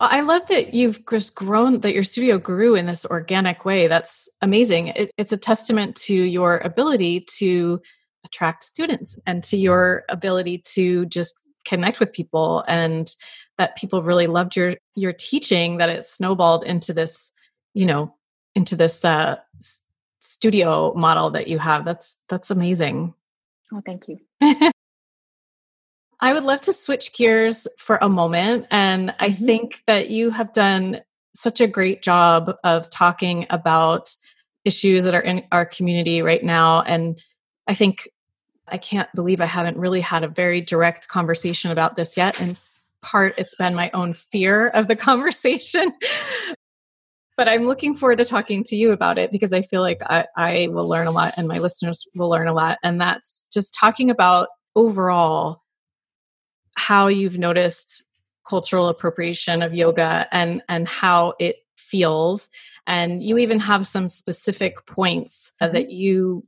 I 0.00 0.20
love 0.20 0.46
that 0.48 0.74
you've 0.74 1.00
just 1.08 1.34
grown, 1.34 1.80
that 1.80 1.94
your 1.94 2.02
studio 2.02 2.38
grew 2.38 2.74
in 2.74 2.86
this 2.86 3.06
organic 3.06 3.64
way. 3.64 3.86
That's 3.86 4.28
amazing. 4.42 4.88
It, 4.88 5.10
it's 5.16 5.32
a 5.32 5.36
testament 5.36 5.94
to 5.96 6.14
your 6.14 6.58
ability 6.58 7.20
to 7.38 7.80
attract 8.24 8.64
students 8.64 9.18
and 9.26 9.42
to 9.44 9.56
your 9.56 10.04
ability 10.08 10.58
to 10.74 11.06
just 11.06 11.40
connect 11.64 12.00
with 12.00 12.12
people 12.12 12.64
and 12.66 13.14
that 13.58 13.76
people 13.76 14.02
really 14.02 14.26
loved 14.26 14.56
your 14.56 14.74
your 14.94 15.12
teaching 15.12 15.78
that 15.78 15.88
it 15.88 16.04
snowballed 16.04 16.64
into 16.64 16.92
this 16.92 17.32
you 17.74 17.86
know 17.86 18.14
into 18.54 18.76
this 18.76 19.04
uh 19.04 19.36
studio 20.20 20.94
model 20.94 21.30
that 21.30 21.48
you 21.48 21.58
have 21.58 21.84
that's 21.84 22.22
that's 22.28 22.50
amazing 22.50 23.12
oh 23.72 23.82
thank 23.84 24.08
you 24.08 24.18
I 26.20 26.32
would 26.32 26.44
love 26.44 26.62
to 26.62 26.72
switch 26.72 27.12
gears 27.12 27.68
for 27.78 27.98
a 28.00 28.08
moment. 28.08 28.66
And 28.70 29.14
I 29.20 29.28
mm-hmm. 29.28 29.44
think 29.44 29.82
that 29.86 30.08
you 30.08 30.30
have 30.30 30.52
done 30.52 31.02
such 31.34 31.60
a 31.60 31.66
great 31.66 32.02
job 32.02 32.56
of 32.64 32.88
talking 32.88 33.46
about 33.50 34.10
issues 34.64 35.04
that 35.04 35.14
are 35.14 35.20
in 35.20 35.44
our 35.52 35.66
community 35.66 36.22
right 36.22 36.42
now. 36.42 36.80
And 36.80 37.20
I 37.66 37.74
think 37.74 38.08
I 38.68 38.78
can't 38.78 39.12
believe 39.14 39.42
I 39.42 39.46
haven't 39.46 39.76
really 39.76 40.00
had 40.00 40.24
a 40.24 40.28
very 40.28 40.62
direct 40.62 41.08
conversation 41.08 41.70
about 41.70 41.96
this 41.96 42.16
yet. 42.16 42.40
And 42.40 42.56
part, 43.04 43.34
it's 43.38 43.54
been 43.54 43.74
my 43.74 43.90
own 43.94 44.14
fear 44.14 44.68
of 44.68 44.88
the 44.88 44.96
conversation. 45.10 45.92
but 47.36 47.48
I'm 47.48 47.66
looking 47.66 47.94
forward 47.94 48.18
to 48.18 48.24
talking 48.24 48.64
to 48.64 48.76
you 48.76 48.90
about 48.92 49.18
it 49.18 49.30
because 49.30 49.52
I 49.52 49.62
feel 49.62 49.82
like 49.82 49.98
I, 50.02 50.26
I 50.36 50.68
will 50.70 50.88
learn 50.88 51.06
a 51.06 51.12
lot 51.12 51.34
and 51.36 51.46
my 51.46 51.58
listeners 51.58 52.06
will 52.14 52.30
learn 52.30 52.48
a 52.48 52.54
lot. 52.54 52.78
And 52.82 53.00
that's 53.00 53.46
just 53.52 53.74
talking 53.78 54.10
about 54.10 54.48
overall 54.74 55.62
how 56.76 57.06
you've 57.06 57.38
noticed 57.38 58.04
cultural 58.46 58.88
appropriation 58.88 59.62
of 59.62 59.74
yoga 59.74 60.26
and 60.32 60.62
and 60.68 60.86
how 60.86 61.34
it 61.38 61.56
feels 61.76 62.50
and 62.86 63.22
you 63.22 63.38
even 63.38 63.58
have 63.60 63.86
some 63.86 64.08
specific 64.08 64.86
points 64.86 65.52
mm-hmm. 65.62 65.72
that 65.72 65.90
you 65.90 66.46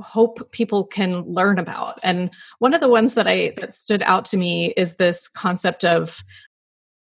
hope 0.00 0.50
people 0.52 0.84
can 0.84 1.22
learn 1.22 1.58
about 1.58 1.98
and 2.02 2.30
one 2.58 2.74
of 2.74 2.80
the 2.80 2.88
ones 2.88 3.14
that 3.14 3.26
i 3.26 3.52
that 3.58 3.74
stood 3.74 4.02
out 4.02 4.24
to 4.24 4.36
me 4.36 4.72
is 4.76 4.96
this 4.96 5.28
concept 5.28 5.84
of 5.84 6.22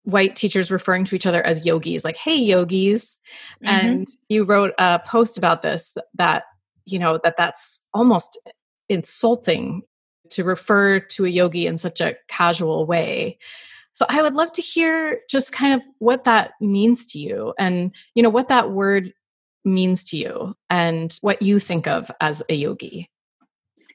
white 0.04 0.36
teachers 0.36 0.71
referring 0.71 1.06
to 1.06 1.15
each 1.15 1.25
other 1.25 1.45
as 1.45 1.65
yogis 1.65 2.04
like 2.04 2.17
hey 2.17 2.36
yogis 2.36 3.19
mm-hmm. 3.63 3.88
and 3.88 4.08
you 4.30 4.43
wrote 4.43 4.73
a 4.77 4.99
post 4.99 5.38
about 5.38 5.62
this 5.62 5.95
that 6.15 6.43
you 6.86 6.99
know 6.99 7.19
that 7.23 7.36
that's 7.38 7.82
almost 7.93 8.39
insulting 8.89 9.84
to 10.32 10.43
refer 10.43 10.99
to 10.99 11.25
a 11.25 11.30
yogi 11.30 11.67
in 11.67 11.77
such 11.77 12.01
a 12.01 12.15
casual 12.27 12.86
way. 12.86 13.38
So 13.93 14.06
I 14.10 14.21
would 14.21 14.34
love 14.34 14.51
to 14.54 14.62
hear 14.62 15.21
just 15.30 15.51
kind 15.51 15.73
of 15.73 15.86
what 15.99 16.23
that 16.23 16.54
means 16.62 17.06
to 17.08 17.19
you 17.19 17.54
and 17.60 17.93
you 18.15 18.23
know 18.23 18.30
what 18.30 18.47
that 18.47 18.71
word 18.71 19.13
means 19.63 20.04
to 20.06 20.17
you 20.17 20.56
and 20.69 21.17
what 21.21 21.41
you 21.41 21.60
think 21.60 21.88
of 21.88 22.12
as 22.19 22.43
a 22.50 22.54
yogi. 22.54 23.10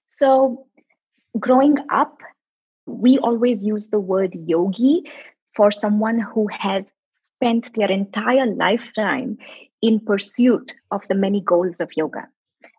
So 0.06 0.66
growing 1.38 1.76
up 1.90 2.18
we 2.86 3.18
always 3.18 3.64
use 3.64 3.88
the 3.88 4.00
word 4.00 4.34
yogi 4.34 5.02
for 5.54 5.70
someone 5.70 6.18
who 6.18 6.48
has 6.48 6.86
spent 7.20 7.74
their 7.74 7.90
entire 7.90 8.46
lifetime 8.46 9.36
in 9.82 10.00
pursuit 10.00 10.74
of 10.90 11.06
the 11.08 11.14
many 11.14 11.40
goals 11.40 11.80
of 11.80 11.90
yoga 11.96 12.26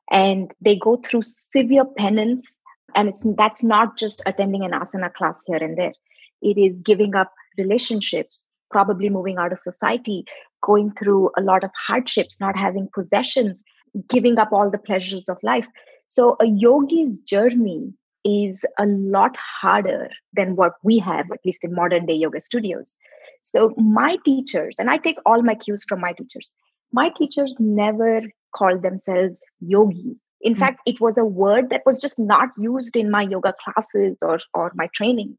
and 0.09 0.51
they 0.61 0.75
go 0.75 0.95
through 0.95 1.21
severe 1.21 1.85
penance 1.85 2.57
and 2.95 3.09
it's 3.09 3.21
that's 3.37 3.63
not 3.63 3.97
just 3.97 4.21
attending 4.25 4.63
an 4.63 4.71
asana 4.71 5.13
class 5.13 5.43
here 5.45 5.57
and 5.57 5.77
there 5.77 5.93
it 6.41 6.57
is 6.57 6.79
giving 6.79 7.13
up 7.15 7.31
relationships 7.57 8.43
probably 8.71 9.09
moving 9.09 9.37
out 9.37 9.53
of 9.53 9.59
society 9.59 10.25
going 10.63 10.91
through 10.91 11.29
a 11.37 11.41
lot 11.41 11.63
of 11.63 11.71
hardships 11.87 12.39
not 12.39 12.57
having 12.57 12.89
possessions 12.93 13.63
giving 14.09 14.37
up 14.37 14.51
all 14.51 14.69
the 14.69 14.77
pleasures 14.77 15.29
of 15.29 15.37
life 15.43 15.67
so 16.07 16.35
a 16.39 16.45
yogi's 16.45 17.19
journey 17.19 17.93
is 18.25 18.65
a 18.79 18.85
lot 18.85 19.37
harder 19.37 20.09
than 20.33 20.55
what 20.55 20.73
we 20.83 20.97
have 20.97 21.25
at 21.31 21.39
least 21.45 21.63
in 21.63 21.73
modern 21.73 22.05
day 22.05 22.13
yoga 22.13 22.39
studios 22.39 22.97
so 23.41 23.73
my 23.77 24.17
teachers 24.25 24.75
and 24.79 24.89
i 24.89 24.97
take 24.97 25.17
all 25.25 25.41
my 25.41 25.55
cues 25.55 25.83
from 25.87 26.01
my 26.01 26.13
teachers 26.13 26.51
my 26.91 27.11
teachers 27.17 27.57
never 27.59 28.21
called 28.55 28.81
themselves 28.81 29.43
yogis. 29.59 30.15
In 30.41 30.53
mm-hmm. 30.53 30.59
fact, 30.59 30.81
it 30.85 31.01
was 31.01 31.17
a 31.17 31.25
word 31.25 31.69
that 31.69 31.83
was 31.85 31.99
just 31.99 32.19
not 32.19 32.49
used 32.57 32.95
in 32.95 33.11
my 33.11 33.23
yoga 33.23 33.53
classes 33.59 34.17
or, 34.21 34.39
or 34.53 34.71
my 34.75 34.87
training. 34.93 35.37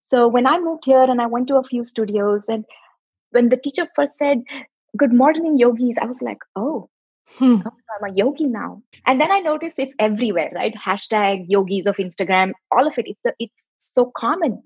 So 0.00 0.28
when 0.28 0.46
I 0.46 0.58
moved 0.58 0.84
here 0.84 1.02
and 1.02 1.20
I 1.20 1.26
went 1.26 1.48
to 1.48 1.56
a 1.56 1.64
few 1.64 1.84
studios, 1.84 2.48
and 2.48 2.64
when 3.30 3.48
the 3.48 3.56
teacher 3.56 3.86
first 3.94 4.16
said, 4.16 4.42
Good 4.96 5.12
morning, 5.12 5.58
yogis, 5.58 5.98
I 6.00 6.06
was 6.06 6.22
like, 6.22 6.38
Oh, 6.56 6.88
hmm. 7.32 7.56
oh 7.66 7.70
so 7.78 8.06
I'm 8.06 8.12
a 8.12 8.14
yogi 8.14 8.46
now. 8.46 8.82
And 9.06 9.20
then 9.20 9.30
I 9.30 9.40
noticed 9.40 9.78
it's 9.78 9.94
everywhere, 9.98 10.50
right? 10.54 10.74
Hashtag 10.74 11.44
yogis 11.48 11.86
of 11.86 11.96
Instagram, 11.96 12.52
all 12.70 12.86
of 12.86 12.94
it. 12.96 13.06
It's, 13.06 13.24
a, 13.26 13.32
it's 13.38 13.62
so 13.86 14.10
common 14.16 14.62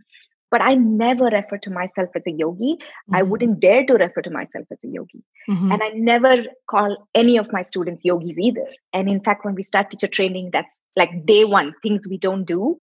but 0.53 0.63
I 0.63 0.75
never 0.75 1.25
refer 1.25 1.57
to 1.57 1.71
myself 1.71 2.11
as 2.15 2.23
a 2.27 2.31
yogi. 2.31 2.77
Mm-hmm. 2.77 3.17
I 3.17 3.23
wouldn't 3.23 3.59
dare 3.59 3.87
to 3.87 3.95
refer 3.95 4.21
to 4.21 4.31
myself 4.31 4.67
as 4.71 4.85
a 4.85 4.89
yogi. 4.89 5.25
Mm-hmm. 5.49 5.73
And 5.73 5.83
I 5.83 5.89
never 5.95 6.37
call 6.71 7.09
any 7.15 7.39
of 7.39 7.51
my 7.51 7.63
students 7.63 8.05
yogis 8.05 8.39
either. 8.39 8.67
And 8.93 9.09
in 9.09 9.23
fact, 9.25 9.47
when 9.47 9.55
we 9.55 9.63
start 9.63 9.91
teacher 9.91 10.09
training, 10.09 10.51
that's 10.53 10.79
like 10.95 11.25
day 11.25 11.47
one 11.47 11.73
things 11.83 12.07
we 12.07 12.19
don't 12.19 12.45
do 12.45 12.79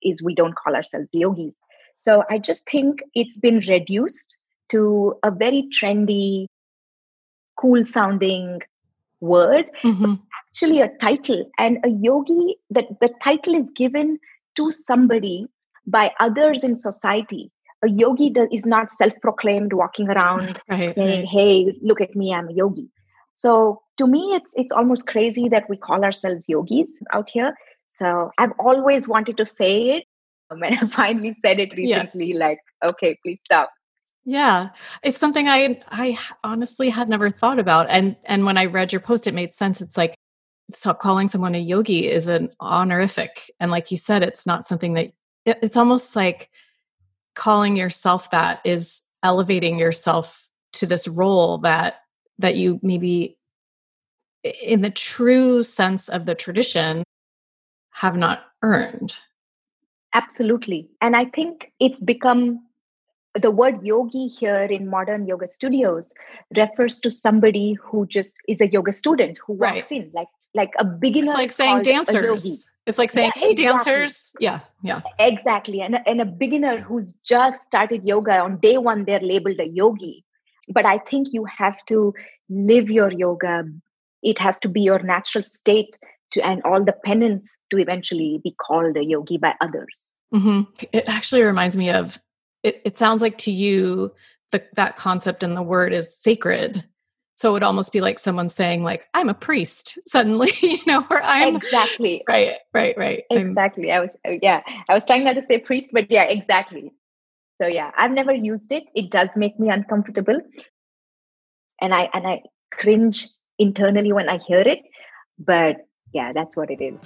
is 0.00 0.22
we 0.22 0.32
don't 0.32 0.54
call 0.54 0.76
ourselves 0.76 1.08
yogis. 1.12 1.54
So 1.98 2.24
I 2.30 2.38
just 2.38 2.68
think 2.68 3.02
it's 3.14 3.36
been 3.38 3.60
reduced 3.68 4.36
to 4.70 5.14
a 5.22 5.30
very 5.30 5.68
trendy, 5.72 6.46
cool 7.58 7.84
sounding 7.84 8.60
word, 9.20 9.70
mm-hmm. 9.82 10.14
actually 10.48 10.80
a 10.80 10.88
title. 10.88 11.50
And 11.58 11.78
a 11.84 11.88
yogi, 11.88 12.56
that 12.70 12.86
the 13.00 13.10
title 13.22 13.54
is 13.56 13.66
given 13.74 14.18
to 14.56 14.70
somebody 14.70 15.48
by 15.86 16.12
others 16.20 16.62
in 16.62 16.76
society. 16.76 17.50
A 17.82 17.88
yogi 17.88 18.32
is 18.52 18.64
not 18.64 18.92
self 18.92 19.12
proclaimed 19.20 19.72
walking 19.72 20.08
around 20.08 20.60
right, 20.70 20.94
saying, 20.94 21.20
right. 21.20 21.28
Hey, 21.28 21.78
look 21.82 22.00
at 22.00 22.14
me, 22.14 22.32
I'm 22.32 22.48
a 22.48 22.52
yogi. 22.52 22.88
So 23.34 23.82
to 23.98 24.06
me, 24.06 24.34
it's 24.34 24.52
it's 24.56 24.72
almost 24.72 25.06
crazy 25.06 25.48
that 25.48 25.68
we 25.68 25.76
call 25.76 26.04
ourselves 26.04 26.48
yogis 26.48 26.92
out 27.12 27.30
here. 27.30 27.54
So 27.88 28.30
I've 28.36 28.52
always 28.58 29.06
wanted 29.06 29.36
to 29.36 29.46
say 29.46 29.90
it. 29.90 30.04
When 30.56 30.72
I 30.72 30.86
finally 30.88 31.36
said 31.44 31.60
it 31.60 31.74
recently, 31.76 32.32
yeah. 32.32 32.38
like, 32.38 32.58
okay, 32.82 33.18
please 33.22 33.38
stop. 33.44 33.70
Yeah, 34.24 34.70
it's 35.02 35.18
something 35.18 35.48
I 35.48 35.80
I 35.88 36.18
honestly 36.44 36.90
had 36.90 37.08
never 37.08 37.30
thought 37.30 37.58
about, 37.58 37.86
and 37.88 38.16
and 38.24 38.44
when 38.44 38.58
I 38.58 38.66
read 38.66 38.92
your 38.92 39.00
post, 39.00 39.26
it 39.26 39.34
made 39.34 39.54
sense. 39.54 39.80
It's 39.80 39.96
like 39.96 40.14
so 40.70 40.92
calling 40.92 41.28
someone 41.28 41.54
a 41.54 41.58
yogi 41.58 42.10
is 42.10 42.28
an 42.28 42.50
honorific, 42.60 43.50
and 43.60 43.70
like 43.70 43.90
you 43.90 43.96
said, 43.96 44.22
it's 44.22 44.46
not 44.46 44.66
something 44.66 44.94
that 44.94 45.12
it's 45.44 45.76
almost 45.76 46.14
like 46.14 46.50
calling 47.34 47.76
yourself 47.76 48.30
that 48.30 48.60
is 48.64 49.02
elevating 49.22 49.78
yourself 49.78 50.48
to 50.74 50.86
this 50.86 51.08
role 51.08 51.58
that 51.58 52.00
that 52.38 52.56
you 52.56 52.78
maybe 52.82 53.38
in 54.62 54.82
the 54.82 54.90
true 54.90 55.62
sense 55.62 56.08
of 56.08 56.24
the 56.24 56.34
tradition 56.34 57.02
have 57.90 58.16
not 58.16 58.40
earned 58.62 59.14
absolutely 60.14 60.88
and 61.00 61.16
i 61.16 61.24
think 61.24 61.72
it's 61.80 62.00
become 62.00 62.60
the 63.34 63.50
word 63.50 63.82
yogi 63.82 64.26
here 64.26 64.64
in 64.64 64.88
modern 64.88 65.26
yoga 65.26 65.46
studios 65.46 66.12
refers 66.56 66.98
to 66.98 67.10
somebody 67.10 67.74
who 67.74 68.06
just 68.06 68.32
is 68.48 68.60
a 68.60 68.68
yoga 68.68 68.92
student 68.92 69.38
who 69.46 69.52
walks 69.52 69.90
right. 69.90 69.92
in 69.92 70.10
like 70.14 70.28
like 70.54 70.72
a 70.78 70.84
beginner 70.84 71.28
it's 71.28 71.36
like 71.36 71.52
saying 71.52 71.82
dancers 71.82 72.68
it's 72.88 72.98
like 72.98 73.12
saying, 73.12 73.32
yeah, 73.36 73.42
hey, 73.42 73.50
exactly. 73.50 73.64
dancers. 73.66 74.32
Yeah, 74.40 74.60
yeah. 74.82 75.02
Exactly. 75.18 75.82
And, 75.82 75.98
and 76.06 76.22
a 76.22 76.24
beginner 76.24 76.80
who's 76.80 77.12
just 77.22 77.62
started 77.62 78.02
yoga 78.02 78.38
on 78.38 78.56
day 78.60 78.78
one, 78.78 79.04
they're 79.04 79.20
labeled 79.20 79.60
a 79.60 79.66
yogi. 79.66 80.24
But 80.70 80.86
I 80.86 80.96
think 80.96 81.34
you 81.34 81.44
have 81.44 81.76
to 81.88 82.14
live 82.48 82.90
your 82.90 83.12
yoga. 83.12 83.64
It 84.22 84.38
has 84.38 84.58
to 84.60 84.70
be 84.70 84.80
your 84.80 85.00
natural 85.00 85.42
state 85.42 85.98
to, 86.32 86.40
and 86.40 86.62
all 86.62 86.84
the 86.84 86.94
penance 87.04 87.56
to 87.70 87.78
eventually 87.78 88.40
be 88.42 88.54
called 88.66 88.96
a 88.96 89.04
yogi 89.04 89.38
by 89.38 89.54
others. 89.60 90.12
Mm-hmm. 90.34 90.62
It 90.92 91.08
actually 91.08 91.42
reminds 91.42 91.76
me 91.76 91.90
of 91.90 92.20
it, 92.62 92.82
it 92.84 92.98
sounds 92.98 93.22
like 93.22 93.38
to 93.38 93.52
you 93.52 94.12
the, 94.52 94.62
that 94.74 94.96
concept 94.96 95.42
and 95.42 95.56
the 95.56 95.62
word 95.62 95.92
is 95.92 96.14
sacred 96.14 96.84
so 97.38 97.50
it 97.50 97.52
would 97.52 97.62
almost 97.62 97.92
be 97.92 98.00
like 98.00 98.18
someone 98.18 98.48
saying, 98.48 98.82
like, 98.82 99.06
I'm 99.14 99.28
a 99.28 99.34
priest 99.34 99.96
suddenly, 100.08 100.50
you 100.60 100.80
know, 100.88 101.06
or 101.08 101.22
I'm 101.22 101.54
exactly 101.54 102.24
right, 102.28 102.54
right, 102.74 102.98
right. 102.98 103.22
Exactly. 103.30 103.92
I'm, 103.92 103.98
I 103.98 104.00
was, 104.02 104.16
uh, 104.26 104.32
yeah, 104.42 104.60
I 104.88 104.94
was 104.94 105.06
trying 105.06 105.22
not 105.22 105.34
to 105.34 105.42
say 105.42 105.60
priest, 105.60 105.90
but 105.92 106.10
yeah, 106.10 106.24
exactly. 106.24 106.92
So 107.62 107.68
yeah, 107.68 107.92
I've 107.96 108.10
never 108.10 108.32
used 108.32 108.72
it. 108.72 108.82
It 108.96 109.12
does 109.12 109.28
make 109.36 109.56
me 109.60 109.68
uncomfortable. 109.68 110.40
And 111.80 111.94
I, 111.94 112.10
and 112.12 112.26
I 112.26 112.42
cringe 112.72 113.28
internally 113.56 114.12
when 114.12 114.28
I 114.28 114.38
hear 114.38 114.62
it. 114.62 114.80
But 115.38 115.76
yeah, 116.12 116.32
that's 116.32 116.56
what 116.56 116.70
it 116.70 116.80
is. 116.80 116.98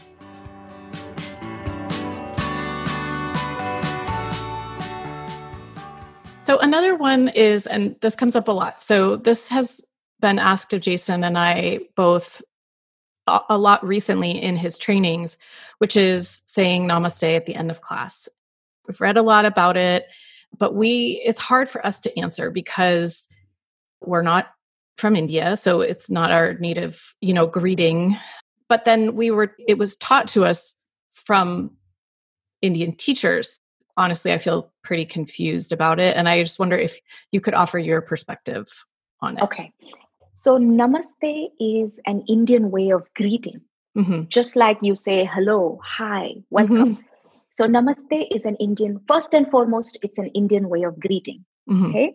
So 6.44 6.58
another 6.58 6.96
one 6.96 7.28
is, 7.28 7.66
and 7.66 7.96
this 8.00 8.16
comes 8.16 8.34
up 8.36 8.48
a 8.48 8.52
lot. 8.52 8.82
So 8.82 9.16
this 9.16 9.48
has 9.48 9.84
been 10.20 10.38
asked 10.38 10.72
of 10.74 10.80
Jason 10.80 11.24
and 11.24 11.38
I 11.38 11.80
both 11.96 12.42
a, 13.26 13.56
lot 13.56 13.84
recently 13.86 14.30
in 14.30 14.56
his 14.56 14.76
trainings, 14.76 15.38
which 15.78 15.96
is 15.96 16.42
saying 16.46 16.88
namaste 16.88 17.36
at 17.36 17.46
the 17.46 17.54
end 17.54 17.70
of 17.70 17.80
class. 17.80 18.28
We've 18.88 19.00
read 19.00 19.16
a 19.16 19.22
lot 19.22 19.44
about 19.44 19.76
it, 19.76 20.06
but 20.58 20.74
we 20.74 21.22
it's 21.24 21.38
hard 21.38 21.68
for 21.68 21.84
us 21.86 22.00
to 22.00 22.18
answer 22.18 22.50
because 22.50 23.28
we're 24.00 24.22
not 24.22 24.48
from 24.98 25.14
India, 25.16 25.56
so 25.56 25.80
it's 25.80 26.10
not 26.10 26.32
our 26.32 26.54
native, 26.54 27.14
you 27.20 27.32
know, 27.32 27.46
greeting. 27.46 28.18
But 28.72 28.86
then 28.86 29.16
we 29.16 29.30
were 29.30 29.54
it 29.68 29.76
was 29.76 29.96
taught 29.96 30.28
to 30.28 30.46
us 30.46 30.76
from 31.12 31.72
Indian 32.62 32.96
teachers. 32.96 33.58
Honestly, 33.98 34.32
I 34.32 34.38
feel 34.38 34.72
pretty 34.82 35.04
confused 35.04 35.72
about 35.72 36.00
it 36.00 36.16
and 36.16 36.26
I 36.26 36.42
just 36.42 36.58
wonder 36.58 36.78
if 36.78 36.98
you 37.32 37.40
could 37.42 37.52
offer 37.52 37.78
your 37.78 38.00
perspective 38.00 38.66
on 39.20 39.36
it. 39.36 39.42
Okay. 39.42 39.74
So, 40.32 40.58
namaste 40.58 41.50
is 41.60 42.00
an 42.06 42.24
Indian 42.30 42.70
way 42.70 42.88
of 42.92 43.06
greeting, 43.14 43.60
mm-hmm. 43.94 44.22
just 44.28 44.56
like 44.56 44.78
you 44.80 44.94
say 44.94 45.28
hello, 45.30 45.78
hi, 45.84 46.36
welcome. 46.48 46.94
Mm-hmm. 46.94 47.02
So, 47.50 47.66
namaste 47.66 48.26
is 48.34 48.46
an 48.46 48.56
Indian, 48.56 49.00
first 49.06 49.34
and 49.34 49.50
foremost, 49.50 49.98
it's 50.02 50.16
an 50.16 50.28
Indian 50.28 50.70
way 50.70 50.84
of 50.84 50.98
greeting. 50.98 51.44
Mm-hmm. 51.68 51.90
Okay. 51.90 52.14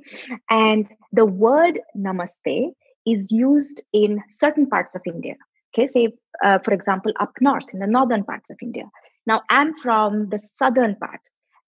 And 0.49 0.87
the 1.13 1.25
word 1.25 1.79
namaste 1.95 2.73
is 3.05 3.31
used 3.31 3.83
in 3.93 4.23
certain 4.31 4.65
parts 4.65 4.95
of 4.95 5.03
India. 5.05 5.35
Okay. 5.77 5.87
Say, 5.87 6.13
uh, 6.43 6.59
for 6.59 6.73
example, 6.73 7.11
up 7.19 7.33
north 7.41 7.65
in 7.73 7.79
the 7.79 7.87
northern 7.87 8.23
parts 8.23 8.49
of 8.49 8.57
India. 8.61 8.85
Now, 9.25 9.41
I'm 9.49 9.77
from 9.77 10.29
the 10.29 10.39
southern 10.39 10.95
part. 10.95 11.21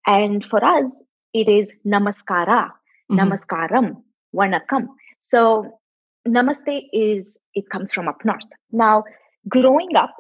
And 0.07 0.45
for 0.45 0.63
us, 0.63 1.03
it 1.33 1.47
is 1.47 1.73
namaskara, 1.85 2.71
mm-hmm. 3.11 3.19
namaskaram, 3.19 4.01
vanakam. 4.33 4.87
So 5.19 5.79
namaste 6.27 6.87
is 6.93 7.37
it 7.53 7.69
comes 7.69 7.91
from 7.93 8.07
up 8.07 8.23
north 8.25 8.51
now 8.71 9.03
growing 9.47 9.95
up 9.95 10.15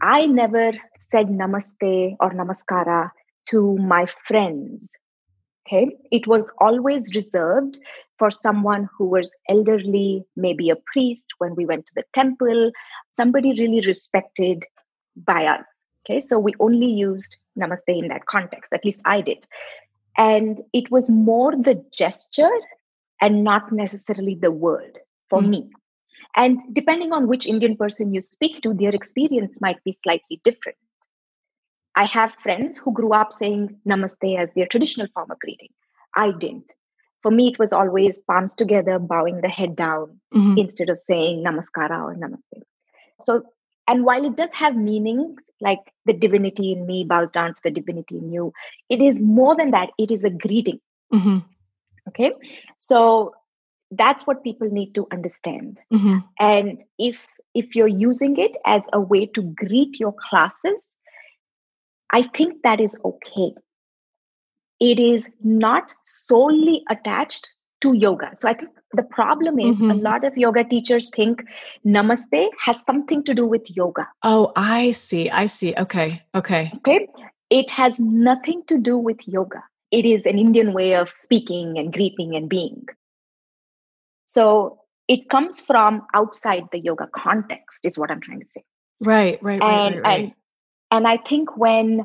i 0.00 0.26
never 0.26 0.72
said 0.98 1.26
namaste 1.26 2.16
or 2.20 2.30
namaskara 2.30 3.10
to 3.46 3.76
my 3.78 4.06
friends 4.26 4.92
okay 5.66 5.94
it 6.10 6.26
was 6.26 6.50
always 6.58 7.14
reserved 7.14 7.78
for 8.22 8.30
someone 8.30 8.88
who 8.96 9.06
was 9.14 9.34
elderly 9.54 10.24
maybe 10.46 10.70
a 10.70 10.80
priest 10.92 11.36
when 11.38 11.54
we 11.60 11.66
went 11.72 11.86
to 11.86 11.94
the 11.96 12.04
temple 12.18 12.70
somebody 13.20 13.52
really 13.60 13.84
respected 13.86 14.66
by 15.32 15.44
us 15.54 15.64
okay 16.04 16.20
so 16.20 16.38
we 16.48 16.54
only 16.66 16.90
used 17.02 17.36
namaste 17.62 17.96
in 18.02 18.08
that 18.14 18.26
context 18.34 18.78
at 18.78 18.84
least 18.90 19.02
i 19.16 19.20
did 19.30 19.48
and 20.16 20.62
it 20.72 20.90
was 20.90 21.08
more 21.08 21.52
the 21.52 21.82
gesture 21.92 22.56
and 23.20 23.44
not 23.44 23.72
necessarily 23.72 24.34
the 24.34 24.50
word 24.50 24.98
for 25.30 25.40
mm-hmm. 25.40 25.50
me. 25.50 25.70
And 26.34 26.60
depending 26.72 27.12
on 27.12 27.28
which 27.28 27.46
Indian 27.46 27.76
person 27.76 28.12
you 28.12 28.20
speak 28.20 28.62
to, 28.62 28.74
their 28.74 28.90
experience 28.90 29.60
might 29.60 29.82
be 29.84 29.92
slightly 29.92 30.40
different. 30.44 30.78
I 31.94 32.06
have 32.06 32.34
friends 32.34 32.78
who 32.78 32.92
grew 32.92 33.12
up 33.12 33.32
saying 33.32 33.78
namaste 33.86 34.38
as 34.38 34.48
their 34.54 34.66
traditional 34.66 35.08
form 35.14 35.30
of 35.30 35.38
greeting. 35.38 35.68
I 36.16 36.32
didn't. 36.32 36.72
For 37.22 37.30
me, 37.30 37.48
it 37.48 37.58
was 37.58 37.72
always 37.72 38.18
palms 38.18 38.54
together, 38.54 38.98
bowing 38.98 39.40
the 39.40 39.48
head 39.48 39.76
down 39.76 40.20
mm-hmm. 40.34 40.58
instead 40.58 40.88
of 40.88 40.98
saying 40.98 41.44
namaskara 41.44 42.02
or 42.02 42.16
namaste. 42.16 42.62
So, 43.20 43.42
and 43.86 44.04
while 44.04 44.24
it 44.24 44.36
does 44.36 44.52
have 44.54 44.76
meaning, 44.76 45.36
like 45.60 45.80
the 46.04 46.12
divinity 46.12 46.72
in 46.72 46.86
me 46.86 47.04
bows 47.04 47.30
down 47.30 47.54
to 47.54 47.60
the 47.62 47.70
divinity 47.70 48.18
in 48.18 48.32
you, 48.32 48.52
it 48.88 49.00
is 49.00 49.20
more 49.20 49.54
than 49.54 49.70
that. 49.70 49.90
It 49.98 50.10
is 50.10 50.24
a 50.24 50.30
greeting. 50.30 50.80
Mm-hmm. 51.12 51.38
Okay. 52.08 52.32
So 52.76 53.34
that's 53.92 54.26
what 54.26 54.42
people 54.42 54.68
need 54.70 54.94
to 54.94 55.06
understand 55.12 55.80
mm-hmm. 55.92 56.18
and 56.38 56.78
if 56.98 57.26
if 57.54 57.76
you're 57.76 57.86
using 57.86 58.36
it 58.38 58.52
as 58.64 58.82
a 58.92 59.00
way 59.00 59.26
to 59.26 59.42
greet 59.42 60.00
your 60.00 60.14
classes 60.18 60.96
i 62.10 62.22
think 62.22 62.62
that 62.62 62.80
is 62.80 62.96
okay 63.04 63.52
it 64.82 64.98
is 64.98 65.30
not 65.44 65.84
solely 66.02 66.82
attached 66.90 67.48
to 67.82 67.92
yoga. 67.92 68.30
So 68.34 68.48
I 68.48 68.54
think 68.54 68.70
the 68.92 69.04
problem 69.04 69.60
is 69.60 69.76
mm-hmm. 69.76 69.92
a 69.92 69.94
lot 69.94 70.24
of 70.24 70.36
yoga 70.36 70.64
teachers 70.64 71.08
think 71.08 71.40
namaste 71.86 72.48
has 72.64 72.76
something 72.84 73.22
to 73.24 73.32
do 73.32 73.46
with 73.46 73.62
yoga. 73.68 74.08
Oh, 74.24 74.52
I 74.56 74.90
see. 74.90 75.30
I 75.30 75.46
see. 75.46 75.72
Okay. 75.78 76.22
Okay. 76.34 76.72
Okay. 76.78 77.06
It 77.48 77.70
has 77.70 78.00
nothing 78.00 78.64
to 78.66 78.76
do 78.76 78.98
with 78.98 79.28
yoga. 79.28 79.62
It 79.92 80.04
is 80.04 80.26
an 80.26 80.36
Indian 80.36 80.72
way 80.72 80.96
of 80.96 81.12
speaking 81.16 81.78
and 81.78 81.92
greeting 81.92 82.34
and 82.34 82.48
being. 82.48 82.86
So 84.26 84.80
it 85.06 85.28
comes 85.28 85.60
from 85.60 86.02
outside 86.12 86.64
the 86.72 86.80
yoga 86.80 87.06
context, 87.14 87.84
is 87.84 87.96
what 87.96 88.10
I'm 88.10 88.20
trying 88.20 88.40
to 88.40 88.48
say. 88.48 88.64
Right, 89.00 89.40
right, 89.42 89.60
right. 89.60 89.86
And, 89.86 89.94
right, 89.96 90.02
right. 90.02 90.20
and, 90.20 90.32
and 90.90 91.06
I 91.06 91.18
think 91.18 91.56
when 91.56 92.04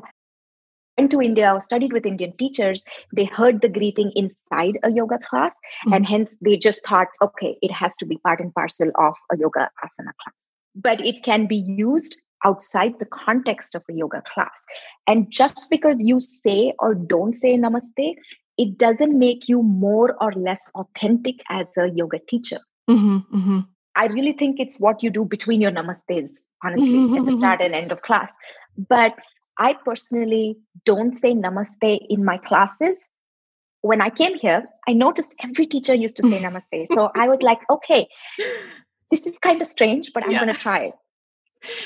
went 0.98 1.10
to 1.12 1.20
India 1.22 1.52
or 1.52 1.60
studied 1.60 1.92
with 1.92 2.06
Indian 2.06 2.36
teachers, 2.36 2.84
they 3.14 3.24
heard 3.24 3.60
the 3.60 3.68
greeting 3.68 4.12
inside 4.16 4.78
a 4.82 4.90
yoga 4.90 5.18
class, 5.18 5.54
mm-hmm. 5.54 5.94
and 5.94 6.06
hence 6.06 6.36
they 6.40 6.56
just 6.56 6.84
thought, 6.84 7.08
okay, 7.22 7.56
it 7.62 7.70
has 7.70 7.94
to 7.98 8.06
be 8.06 8.18
part 8.18 8.40
and 8.40 8.52
parcel 8.54 8.90
of 8.98 9.14
a 9.32 9.38
yoga 9.38 9.70
asana 9.82 10.12
class. 10.22 10.48
But 10.74 11.04
it 11.04 11.22
can 11.22 11.46
be 11.46 11.56
used 11.56 12.16
outside 12.44 12.94
the 12.98 13.06
context 13.06 13.74
of 13.74 13.82
a 13.90 13.94
yoga 13.94 14.22
class. 14.22 14.62
And 15.06 15.30
just 15.30 15.68
because 15.70 16.00
you 16.02 16.20
say 16.20 16.72
or 16.78 16.94
don't 16.94 17.34
say 17.34 17.56
namaste, 17.56 18.14
it 18.56 18.78
doesn't 18.78 19.18
make 19.18 19.48
you 19.48 19.62
more 19.62 20.16
or 20.20 20.32
less 20.32 20.60
authentic 20.74 21.36
as 21.48 21.66
a 21.76 21.88
yoga 21.88 22.18
teacher. 22.28 22.58
Mm-hmm, 22.90 23.36
mm-hmm. 23.36 23.58
I 23.96 24.06
really 24.06 24.32
think 24.32 24.60
it's 24.60 24.76
what 24.76 25.02
you 25.02 25.10
do 25.10 25.24
between 25.24 25.60
your 25.60 25.72
namastes, 25.72 26.30
honestly, 26.64 26.88
mm-hmm, 26.88 27.14
at 27.16 27.24
the 27.24 27.30
mm-hmm. 27.32 27.38
start 27.38 27.60
and 27.60 27.74
end 27.74 27.90
of 27.90 28.02
class. 28.02 28.32
But 28.88 29.14
I 29.58 29.74
personally 29.84 30.58
don't 30.84 31.18
say 31.18 31.34
namaste 31.34 32.06
in 32.08 32.24
my 32.24 32.38
classes. 32.38 33.02
When 33.80 34.00
I 34.00 34.10
came 34.10 34.34
here, 34.36 34.68
I 34.86 34.92
noticed 34.92 35.34
every 35.42 35.66
teacher 35.66 35.94
used 35.94 36.16
to 36.16 36.22
say 36.22 36.40
namaste. 36.42 36.86
So 36.88 37.10
I 37.14 37.28
was 37.28 37.42
like, 37.42 37.58
okay, 37.70 38.08
this 39.10 39.26
is 39.26 39.38
kind 39.38 39.60
of 39.60 39.66
strange, 39.66 40.12
but 40.12 40.24
I'm 40.24 40.30
yeah. 40.30 40.44
going 40.44 40.54
to 40.54 40.60
try 40.60 40.84
it. 40.84 40.94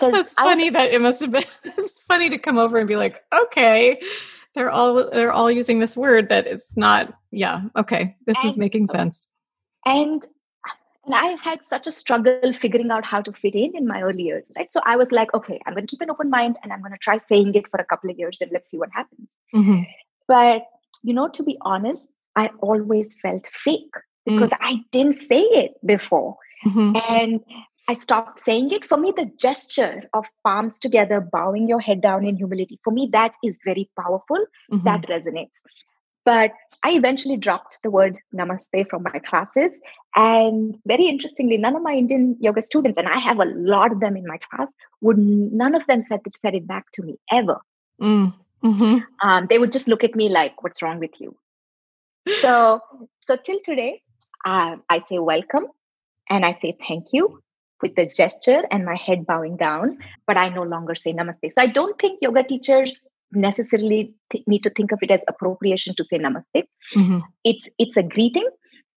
That's 0.01 0.35
funny 0.35 0.71
was, 0.71 0.75
that 0.75 0.93
it 0.93 1.01
must 1.01 1.21
have 1.23 1.31
been 1.31 1.45
it's 1.65 2.01
funny 2.03 2.29
to 2.31 2.39
come 2.39 2.59
over 2.59 2.79
and 2.79 2.87
be 2.87 2.97
like, 2.97 3.23
okay, 3.33 4.01
they're 4.55 4.71
all 4.71 5.11
they're 5.11 5.33
all 5.33 5.51
using 5.51 5.79
this 5.79 5.97
word 5.97 6.29
that 6.29 6.47
it's 6.47 6.77
not 6.77 7.15
yeah, 7.31 7.63
okay. 7.77 8.17
This 8.27 8.39
and, 8.43 8.51
is 8.51 8.59
making 8.59 8.87
sense. 8.87 9.29
And 9.87 10.27
and 11.05 11.15
I 11.15 11.37
had 11.43 11.65
such 11.65 11.87
a 11.87 11.93
struggle 11.93 12.53
figuring 12.53 12.91
out 12.91 13.05
how 13.05 13.21
to 13.23 13.33
fit 13.33 13.55
in 13.55 13.77
in 13.77 13.87
my 13.87 14.03
early 14.03 14.23
years, 14.23 14.51
right? 14.57 14.73
So 14.73 14.81
I 14.87 14.97
was 14.97 15.11
like, 15.11 15.35
okay, 15.35 15.61
I'm 15.67 15.75
going 15.75 15.87
to 15.87 15.91
keep 15.91 16.01
an 16.01 16.11
open 16.11 16.31
mind 16.31 16.57
and 16.63 16.73
I'm 16.73 16.81
going 16.81 16.93
to 16.93 16.99
try 16.99 17.19
saying 17.19 17.55
it 17.55 17.69
for 17.71 17.81
a 17.81 17.85
couple 17.85 18.11
of 18.11 18.19
years 18.19 18.41
and 18.41 18.51
let's 18.53 18.71
see 18.71 18.79
what 18.79 18.91
happens. 18.93 19.35
Mm-hmm. 19.55 19.83
But, 20.29 20.63
you 21.03 21.13
know, 21.13 21.29
to 21.29 21.43
be 21.43 21.59
honest, 21.63 22.07
I 22.37 22.51
always 22.61 23.17
felt 23.21 23.47
fake 23.49 23.95
because 24.25 24.51
mm. 24.51 24.59
I 24.61 24.85
didn't 24.93 25.21
say 25.29 25.41
it 25.41 25.73
before. 25.85 26.37
Mm-hmm. 26.65 26.97
And 27.09 27.41
I 27.89 27.95
stopped 27.95 28.39
saying 28.45 28.71
it. 28.71 28.85
For 28.85 28.97
me, 28.97 29.13
the 29.15 29.31
gesture 29.39 30.05
of 30.15 30.27
palms 30.45 30.79
together, 30.79 31.21
bowing 31.21 31.69
your 31.69 31.81
head 31.81 32.01
down 32.01 32.25
in 32.25 32.37
humility, 32.37 32.79
for 32.85 32.93
me, 32.93 33.09
that 33.13 33.35
is 33.43 33.59
very 33.65 33.91
powerful. 33.99 34.39
Mm-hmm. 34.73 34.85
That 34.85 35.03
resonates. 35.09 35.59
But 36.25 36.53
I 36.85 36.93
eventually 36.93 37.37
dropped 37.37 37.79
the 37.83 37.91
word 37.91 38.19
namaste 38.35 38.89
from 38.89 39.03
my 39.03 39.19
classes. 39.19 39.77
And 40.15 40.79
very 40.87 41.07
interestingly, 41.07 41.57
none 41.57 41.75
of 41.75 41.83
my 41.83 41.95
Indian 41.95 42.37
yoga 42.41 42.63
students, 42.63 42.99
and 42.99 43.09
I 43.09 43.19
have 43.19 43.41
a 43.41 43.45
lot 43.45 43.93
of 43.93 44.01
them 44.01 44.17
in 44.17 44.27
my 44.27 44.39
class, 44.39 44.71
would 45.01 45.19
none 45.19 45.75
of 45.75 45.87
them 45.87 46.03
said, 46.03 46.21
said 46.41 46.55
it 46.55 46.67
back 46.67 46.87
to 46.93 47.03
me 47.03 47.19
ever. 47.31 47.59
Mm. 48.01 48.35
Mm-hmm. 48.65 48.99
Um, 49.29 49.47
they 49.49 49.59
would 49.59 49.73
just 49.73 49.89
look 49.89 50.05
at 50.05 50.15
me 50.15 50.29
like, 50.29 50.63
what's 50.63 50.83
wrong 50.83 50.99
with 51.01 51.21
you? 51.21 51.37
So, 52.41 52.81
so 53.27 53.37
till 53.37 53.59
today, 53.65 54.03
uh, 54.45 54.77
I 54.89 55.01
say 55.01 55.19
welcome 55.19 55.67
and 56.31 56.45
I 56.45 56.57
say 56.63 56.77
thank 56.87 57.13
you 57.13 57.43
with 57.81 57.97
the 57.97 58.07
gesture 58.07 58.63
and 58.71 58.85
my 58.85 58.95
head 58.95 59.27
bowing 59.27 59.57
down, 59.57 59.99
but 60.27 60.37
I 60.37 60.49
no 60.49 60.63
longer 60.63 60.95
say 60.95 61.13
namaste. 61.13 61.53
So 61.53 61.63
I 61.63 61.67
don't 61.67 61.99
think 61.99 62.21
yoga 62.23 62.45
teachers 62.45 63.09
necessarily 63.33 64.15
th- 64.31 64.45
need 64.47 64.63
to 64.63 64.71
think 64.71 64.93
of 64.93 64.99
it 65.03 65.11
as 65.11 65.21
appropriation 65.29 65.95
to 65.97 66.05
say 66.05 66.19
namaste. 66.19 66.65
Mm-hmm. 66.95 67.19
It's 67.45 67.69
it's 67.79 67.97
a 67.97 68.03
greeting. 68.03 68.49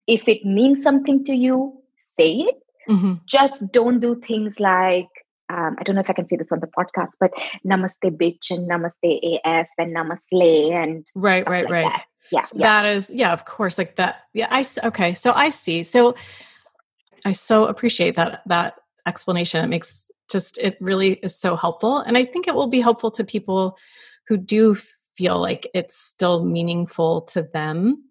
If 0.07 0.27
it 0.27 0.45
means 0.45 0.83
something 0.83 1.23
to 1.25 1.33
you, 1.33 1.73
say 1.97 2.31
it. 2.31 2.55
Mm-hmm. 2.89 3.13
Just 3.27 3.71
don't 3.71 3.99
do 3.99 4.21
things 4.27 4.59
like 4.59 5.09
um, 5.49 5.75
I 5.79 5.83
don't 5.83 5.95
know 5.95 6.01
if 6.01 6.09
I 6.09 6.13
can 6.13 6.27
say 6.27 6.37
this 6.37 6.51
on 6.51 6.59
the 6.59 6.67
podcast, 6.67 7.11
but 7.19 7.31
namaste 7.65 7.99
bitch 8.03 8.49
and 8.49 8.69
namaste 8.69 9.39
AF 9.45 9.67
and 9.77 9.95
namaste 9.95 10.73
and 10.73 11.05
right, 11.15 11.47
right, 11.47 11.65
like 11.65 11.71
right. 11.71 11.83
That. 11.83 12.03
Yeah, 12.31 12.41
so 12.41 12.57
yeah, 12.57 12.81
that 12.81 12.95
is 12.95 13.11
yeah, 13.11 13.31
of 13.31 13.45
course, 13.45 13.77
like 13.77 13.97
that. 13.97 14.23
Yeah, 14.33 14.47
I 14.49 14.65
okay. 14.83 15.13
So 15.13 15.31
I 15.33 15.49
see. 15.49 15.83
So 15.83 16.15
I 17.23 17.33
so 17.33 17.65
appreciate 17.65 18.15
that 18.15 18.41
that 18.47 18.75
explanation. 19.05 19.63
It 19.63 19.67
makes 19.67 20.09
just 20.31 20.57
it 20.57 20.77
really 20.79 21.13
is 21.13 21.37
so 21.37 21.55
helpful, 21.55 21.99
and 21.99 22.17
I 22.17 22.25
think 22.25 22.47
it 22.47 22.55
will 22.55 22.67
be 22.67 22.79
helpful 22.79 23.11
to 23.11 23.23
people 23.23 23.77
who 24.27 24.37
do 24.37 24.77
feel 25.17 25.39
like 25.39 25.69
it's 25.73 25.97
still 25.97 26.45
meaningful 26.45 27.21
to 27.21 27.43
them. 27.53 28.03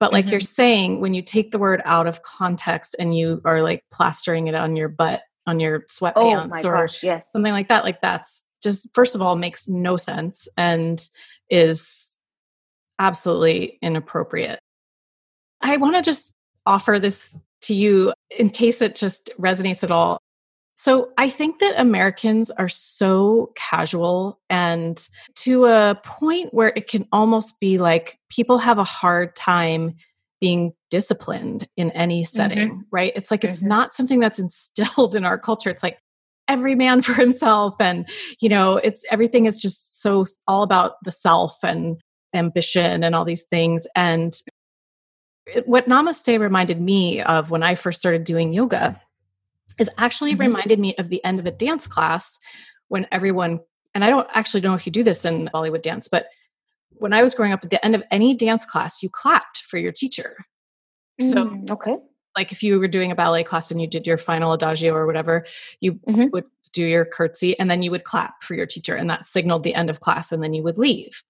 But 0.00 0.12
like 0.12 0.24
mm-hmm. 0.24 0.32
you're 0.32 0.40
saying, 0.40 1.00
when 1.00 1.14
you 1.14 1.22
take 1.22 1.50
the 1.50 1.58
word 1.58 1.80
out 1.84 2.06
of 2.06 2.22
context 2.22 2.96
and 2.98 3.16
you 3.16 3.40
are 3.44 3.62
like 3.62 3.84
plastering 3.92 4.48
it 4.48 4.54
on 4.54 4.74
your 4.74 4.88
butt, 4.88 5.22
on 5.46 5.60
your 5.60 5.76
oh 5.76 5.86
sweatpants 5.88 6.64
oh 6.64 6.68
or 6.68 6.82
gosh, 6.82 7.02
yes. 7.02 7.30
something 7.32 7.52
like 7.52 7.68
that, 7.68 7.84
like 7.84 8.00
that's 8.00 8.44
just, 8.62 8.94
first 8.94 9.14
of 9.14 9.22
all, 9.22 9.36
makes 9.36 9.68
no 9.68 9.96
sense 9.96 10.48
and 10.56 11.08
is 11.50 12.16
absolutely 12.98 13.78
inappropriate. 13.82 14.58
I 15.60 15.76
want 15.76 15.96
to 15.96 16.02
just 16.02 16.34
offer 16.66 16.98
this 16.98 17.36
to 17.62 17.74
you 17.74 18.12
in 18.38 18.50
case 18.50 18.82
it 18.82 18.96
just 18.96 19.30
resonates 19.38 19.84
at 19.84 19.90
all. 19.90 20.18
So 20.74 21.10
I 21.18 21.28
think 21.28 21.58
that 21.60 21.78
Americans 21.78 22.50
are 22.50 22.68
so 22.68 23.52
casual 23.54 24.40
and 24.48 25.06
to 25.36 25.66
a 25.66 26.00
point 26.02 26.54
where 26.54 26.72
it 26.74 26.88
can 26.88 27.06
almost 27.12 27.60
be 27.60 27.78
like 27.78 28.18
people 28.30 28.58
have 28.58 28.78
a 28.78 28.84
hard 28.84 29.36
time 29.36 29.94
being 30.40 30.72
disciplined 30.90 31.68
in 31.76 31.90
any 31.92 32.24
setting, 32.24 32.70
mm-hmm. 32.70 32.80
right? 32.90 33.12
It's 33.14 33.30
like 33.30 33.42
mm-hmm. 33.42 33.50
it's 33.50 33.62
not 33.62 33.92
something 33.92 34.18
that's 34.18 34.38
instilled 34.38 35.14
in 35.16 35.24
our 35.24 35.38
culture. 35.38 35.70
It's 35.70 35.82
like 35.82 35.98
every 36.48 36.74
man 36.74 37.02
for 37.02 37.14
himself 37.14 37.80
and 37.80 38.08
you 38.40 38.48
know, 38.48 38.76
it's 38.76 39.04
everything 39.10 39.46
is 39.46 39.58
just 39.58 40.02
so 40.02 40.24
all 40.48 40.62
about 40.62 40.94
the 41.04 41.12
self 41.12 41.58
and 41.62 42.00
ambition 42.34 43.04
and 43.04 43.14
all 43.14 43.26
these 43.26 43.44
things 43.44 43.86
and 43.94 44.40
it, 45.46 45.68
what 45.68 45.86
namaste 45.86 46.38
reminded 46.40 46.80
me 46.80 47.20
of 47.20 47.50
when 47.50 47.62
I 47.62 47.74
first 47.74 48.00
started 48.00 48.24
doing 48.24 48.54
yoga 48.54 49.00
is 49.78 49.90
actually 49.98 50.32
mm-hmm. 50.32 50.42
reminded 50.42 50.78
me 50.78 50.94
of 50.96 51.08
the 51.08 51.24
end 51.24 51.38
of 51.38 51.46
a 51.46 51.50
dance 51.50 51.86
class 51.86 52.38
when 52.88 53.06
everyone 53.10 53.60
and 53.94 54.04
I 54.04 54.10
don't 54.10 54.28
actually 54.32 54.62
know 54.62 54.74
if 54.74 54.86
you 54.86 54.92
do 54.92 55.02
this 55.02 55.24
in 55.24 55.50
Bollywood 55.52 55.82
dance, 55.82 56.08
but 56.08 56.26
when 56.92 57.12
I 57.12 57.22
was 57.22 57.34
growing 57.34 57.52
up, 57.52 57.64
at 57.64 57.70
the 57.70 57.84
end 57.84 57.94
of 57.94 58.02
any 58.10 58.34
dance 58.34 58.64
class, 58.64 59.02
you 59.02 59.10
clapped 59.10 59.58
for 59.58 59.76
your 59.76 59.92
teacher. 59.92 60.36
So, 61.20 61.44
mm, 61.44 61.70
okay. 61.70 61.94
like 62.36 62.52
if 62.52 62.62
you 62.62 62.78
were 62.78 62.88
doing 62.88 63.12
a 63.12 63.14
ballet 63.14 63.44
class 63.44 63.70
and 63.70 63.80
you 63.80 63.86
did 63.86 64.06
your 64.06 64.18
final 64.18 64.52
adagio 64.52 64.94
or 64.94 65.06
whatever, 65.06 65.44
you 65.80 65.94
mm-hmm. 65.94 66.28
would 66.32 66.44
do 66.72 66.84
your 66.84 67.04
curtsy 67.04 67.58
and 67.58 67.70
then 67.70 67.82
you 67.82 67.90
would 67.90 68.04
clap 68.04 68.42
for 68.42 68.54
your 68.54 68.66
teacher, 68.66 68.96
and 68.96 69.10
that 69.10 69.26
signaled 69.26 69.62
the 69.62 69.74
end 69.74 69.90
of 69.90 70.00
class, 70.00 70.32
and 70.32 70.42
then 70.42 70.54
you 70.54 70.62
would 70.62 70.78
leave. 70.78 71.22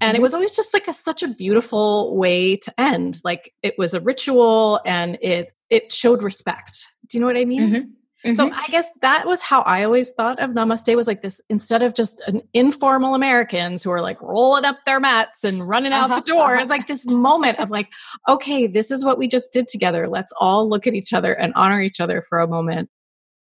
And 0.00 0.14
mm-hmm. 0.14 0.16
it 0.16 0.22
was 0.22 0.34
always 0.34 0.54
just 0.54 0.74
like 0.74 0.88
a, 0.88 0.92
such 0.92 1.22
a 1.22 1.28
beautiful 1.28 2.14
way 2.16 2.56
to 2.56 2.72
end. 2.78 3.20
Like 3.24 3.54
it 3.62 3.74
was 3.78 3.94
a 3.94 4.00
ritual 4.00 4.80
and 4.84 5.18
it 5.22 5.52
it 5.70 5.92
showed 5.92 6.22
respect. 6.22 6.84
Do 7.12 7.18
you 7.18 7.20
know 7.20 7.26
what 7.26 7.36
I 7.36 7.44
mean? 7.44 7.62
Mm-hmm. 7.62 7.90
Mm-hmm. 8.24 8.32
So 8.32 8.50
I 8.50 8.66
guess 8.68 8.88
that 9.02 9.26
was 9.26 9.42
how 9.42 9.62
I 9.62 9.82
always 9.82 10.10
thought 10.10 10.40
of 10.40 10.50
namaste 10.50 10.94
was 10.96 11.06
like 11.06 11.20
this 11.20 11.42
instead 11.50 11.82
of 11.82 11.94
just 11.94 12.22
an 12.26 12.40
informal 12.54 13.14
Americans 13.14 13.82
who 13.82 13.90
are 13.90 14.00
like 14.00 14.20
rolling 14.22 14.64
up 14.64 14.78
their 14.86 14.98
mats 14.98 15.44
and 15.44 15.68
running 15.68 15.92
out 15.92 16.10
uh-huh, 16.10 16.20
the 16.20 16.32
door. 16.32 16.54
Uh-huh. 16.54 16.60
It's 16.62 16.70
like 16.70 16.86
this 16.86 17.06
moment 17.06 17.58
of 17.58 17.70
like, 17.70 17.88
okay, 18.28 18.66
this 18.66 18.90
is 18.90 19.04
what 19.04 19.18
we 19.18 19.28
just 19.28 19.52
did 19.52 19.68
together. 19.68 20.08
Let's 20.08 20.32
all 20.40 20.68
look 20.68 20.86
at 20.86 20.94
each 20.94 21.12
other 21.12 21.34
and 21.34 21.52
honor 21.54 21.82
each 21.82 22.00
other 22.00 22.22
for 22.22 22.40
a 22.40 22.48
moment. 22.48 22.88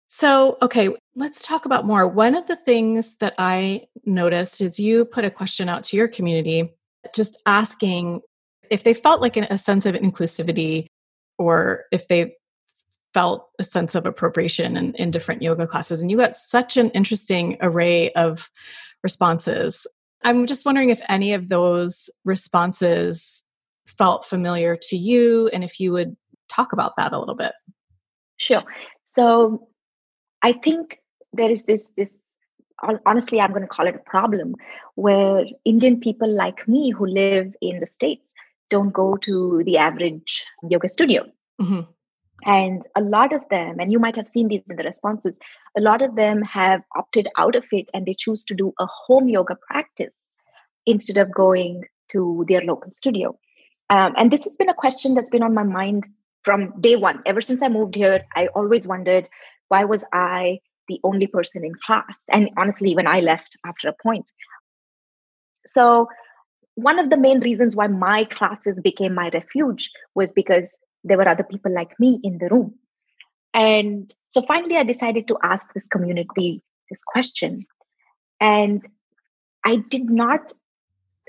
So, 0.06 0.56
okay, 0.62 0.88
let's 1.14 1.42
talk 1.42 1.66
about 1.66 1.84
more. 1.84 2.08
One 2.08 2.34
of 2.34 2.46
the 2.46 2.56
things 2.56 3.16
that 3.16 3.34
I 3.36 3.82
noticed 4.06 4.62
is 4.62 4.80
you 4.80 5.04
put 5.04 5.26
a 5.26 5.30
question 5.30 5.68
out 5.68 5.84
to 5.84 5.98
your 5.98 6.08
community 6.08 6.72
just 7.14 7.36
asking 7.44 8.22
if 8.70 8.84
they 8.84 8.94
felt 8.94 9.20
like 9.20 9.36
an, 9.36 9.46
a 9.50 9.58
sense 9.58 9.86
of 9.86 9.94
inclusivity 9.94 10.86
or 11.36 11.84
if 11.92 12.08
they 12.08 12.34
felt 13.18 13.48
a 13.58 13.64
sense 13.64 13.96
of 13.96 14.06
appropriation 14.06 14.76
in, 14.76 14.94
in 14.94 15.10
different 15.10 15.42
yoga 15.42 15.66
classes. 15.66 16.00
And 16.00 16.08
you 16.08 16.16
got 16.16 16.36
such 16.36 16.76
an 16.76 16.88
interesting 16.90 17.56
array 17.60 18.12
of 18.12 18.48
responses. 19.02 19.88
I'm 20.22 20.46
just 20.46 20.64
wondering 20.64 20.90
if 20.90 21.00
any 21.08 21.32
of 21.32 21.48
those 21.48 22.10
responses 22.24 23.42
felt 23.88 24.24
familiar 24.24 24.76
to 24.82 24.96
you 24.96 25.48
and 25.52 25.64
if 25.64 25.80
you 25.80 25.90
would 25.90 26.16
talk 26.48 26.72
about 26.72 26.92
that 26.96 27.12
a 27.12 27.18
little 27.18 27.34
bit. 27.34 27.54
Sure. 28.36 28.62
So 29.02 29.66
I 30.42 30.52
think 30.52 31.00
there 31.32 31.50
is 31.50 31.64
this 31.64 31.88
this 31.96 32.16
honestly 33.04 33.40
I'm 33.40 33.50
going 33.50 33.62
to 33.62 33.66
call 33.66 33.88
it 33.88 33.96
a 33.96 34.10
problem 34.10 34.54
where 34.94 35.44
Indian 35.64 35.98
people 35.98 36.32
like 36.32 36.68
me 36.68 36.92
who 36.92 37.06
live 37.06 37.52
in 37.60 37.80
the 37.80 37.86
states 37.86 38.32
don't 38.70 38.92
go 38.92 39.16
to 39.22 39.64
the 39.64 39.76
average 39.76 40.44
yoga 40.62 40.86
studio. 40.86 41.24
Mm-hmm. 41.60 41.80
And 42.44 42.86
a 42.94 43.02
lot 43.02 43.32
of 43.32 43.48
them, 43.48 43.80
and 43.80 43.90
you 43.90 43.98
might 43.98 44.16
have 44.16 44.28
seen 44.28 44.48
these 44.48 44.62
in 44.70 44.76
the 44.76 44.84
responses, 44.84 45.38
a 45.76 45.80
lot 45.80 46.02
of 46.02 46.14
them 46.14 46.42
have 46.42 46.82
opted 46.96 47.28
out 47.36 47.56
of 47.56 47.66
it 47.72 47.88
and 47.92 48.06
they 48.06 48.14
choose 48.14 48.44
to 48.44 48.54
do 48.54 48.72
a 48.78 48.86
home 48.86 49.28
yoga 49.28 49.56
practice 49.68 50.28
instead 50.86 51.18
of 51.18 51.34
going 51.34 51.84
to 52.10 52.44
their 52.48 52.62
local 52.62 52.90
studio. 52.92 53.36
Um, 53.90 54.14
and 54.16 54.30
this 54.30 54.44
has 54.44 54.56
been 54.56 54.68
a 54.68 54.74
question 54.74 55.14
that's 55.14 55.30
been 55.30 55.42
on 55.42 55.54
my 55.54 55.62
mind 55.62 56.06
from 56.42 56.72
day 56.80 56.96
one. 56.96 57.22
Ever 57.26 57.40
since 57.40 57.62
I 57.62 57.68
moved 57.68 57.94
here, 57.94 58.24
I 58.34 58.48
always 58.48 58.86
wondered 58.86 59.28
why 59.68 59.84
was 59.84 60.04
I 60.12 60.60
the 60.88 61.00
only 61.04 61.26
person 61.26 61.64
in 61.64 61.74
class? 61.74 62.22
And 62.30 62.50
honestly, 62.56 62.94
when 62.94 63.06
I 63.06 63.20
left 63.20 63.58
after 63.66 63.88
a 63.88 63.94
point. 64.02 64.30
So, 65.66 66.08
one 66.76 66.98
of 66.98 67.10
the 67.10 67.16
main 67.16 67.40
reasons 67.40 67.74
why 67.74 67.88
my 67.88 68.24
classes 68.24 68.78
became 68.80 69.12
my 69.12 69.30
refuge 69.34 69.90
was 70.14 70.30
because 70.30 70.72
there 71.04 71.16
were 71.16 71.28
other 71.28 71.44
people 71.44 71.72
like 71.72 71.98
me 71.98 72.20
in 72.22 72.38
the 72.38 72.48
room. 72.48 72.74
And 73.54 74.12
so 74.28 74.42
finally, 74.42 74.76
I 74.76 74.84
decided 74.84 75.28
to 75.28 75.38
ask 75.42 75.72
this 75.72 75.86
community 75.86 76.62
this 76.90 77.00
question. 77.04 77.66
And 78.40 78.86
I 79.64 79.76
did 79.76 80.10
not 80.10 80.52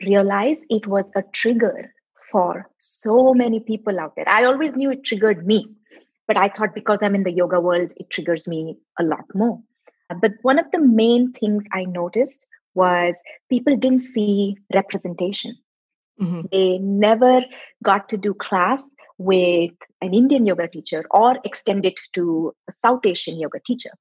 realize 0.02 0.58
it 0.70 0.88
was 0.88 1.06
a 1.16 1.24
trigger 1.34 1.94
for 2.32 2.70
so 2.78 3.34
many 3.34 3.60
people 3.60 4.00
out 4.00 4.16
there. 4.16 4.28
I 4.28 4.46
always 4.46 4.76
knew 4.76 4.92
it 4.92 5.04
triggered 5.04 5.46
me, 5.46 5.68
but 6.28 6.38
I 6.38 6.50
thought 6.50 6.76
because 6.76 7.00
I'm 7.02 7.16
in 7.16 7.24
the 7.24 7.32
yoga 7.32 7.60
world, 7.60 7.92
it 7.98 8.10
triggers 8.10 8.48
me 8.48 8.78
a 9.00 9.04
lot 9.04 9.26
more. 9.34 9.60
But 10.22 10.34
one 10.42 10.60
of 10.60 10.66
the 10.72 10.80
main 10.80 11.34
things 11.34 11.64
I 11.74 11.86
noticed 11.86 12.46
was 12.74 13.20
people 13.50 13.76
didn't 13.76 14.04
see 14.04 14.58
representation. 14.74 15.56
Mm-hmm. 16.22 16.42
They 16.52 16.78
never 16.80 17.42
got 17.84 18.10
to 18.10 18.18
do 18.18 18.34
class 18.34 18.90
with 19.20 19.72
an 20.02 20.14
Indian 20.14 20.46
yoga 20.46 20.68
teacher 20.68 21.06
or 21.12 21.38
extend 21.44 21.86
it 21.86 22.00
to 22.14 22.56
a 22.68 22.72
South 22.72 23.06
Asian 23.06 23.38
yoga 23.38 23.60
teacher. 23.64 23.92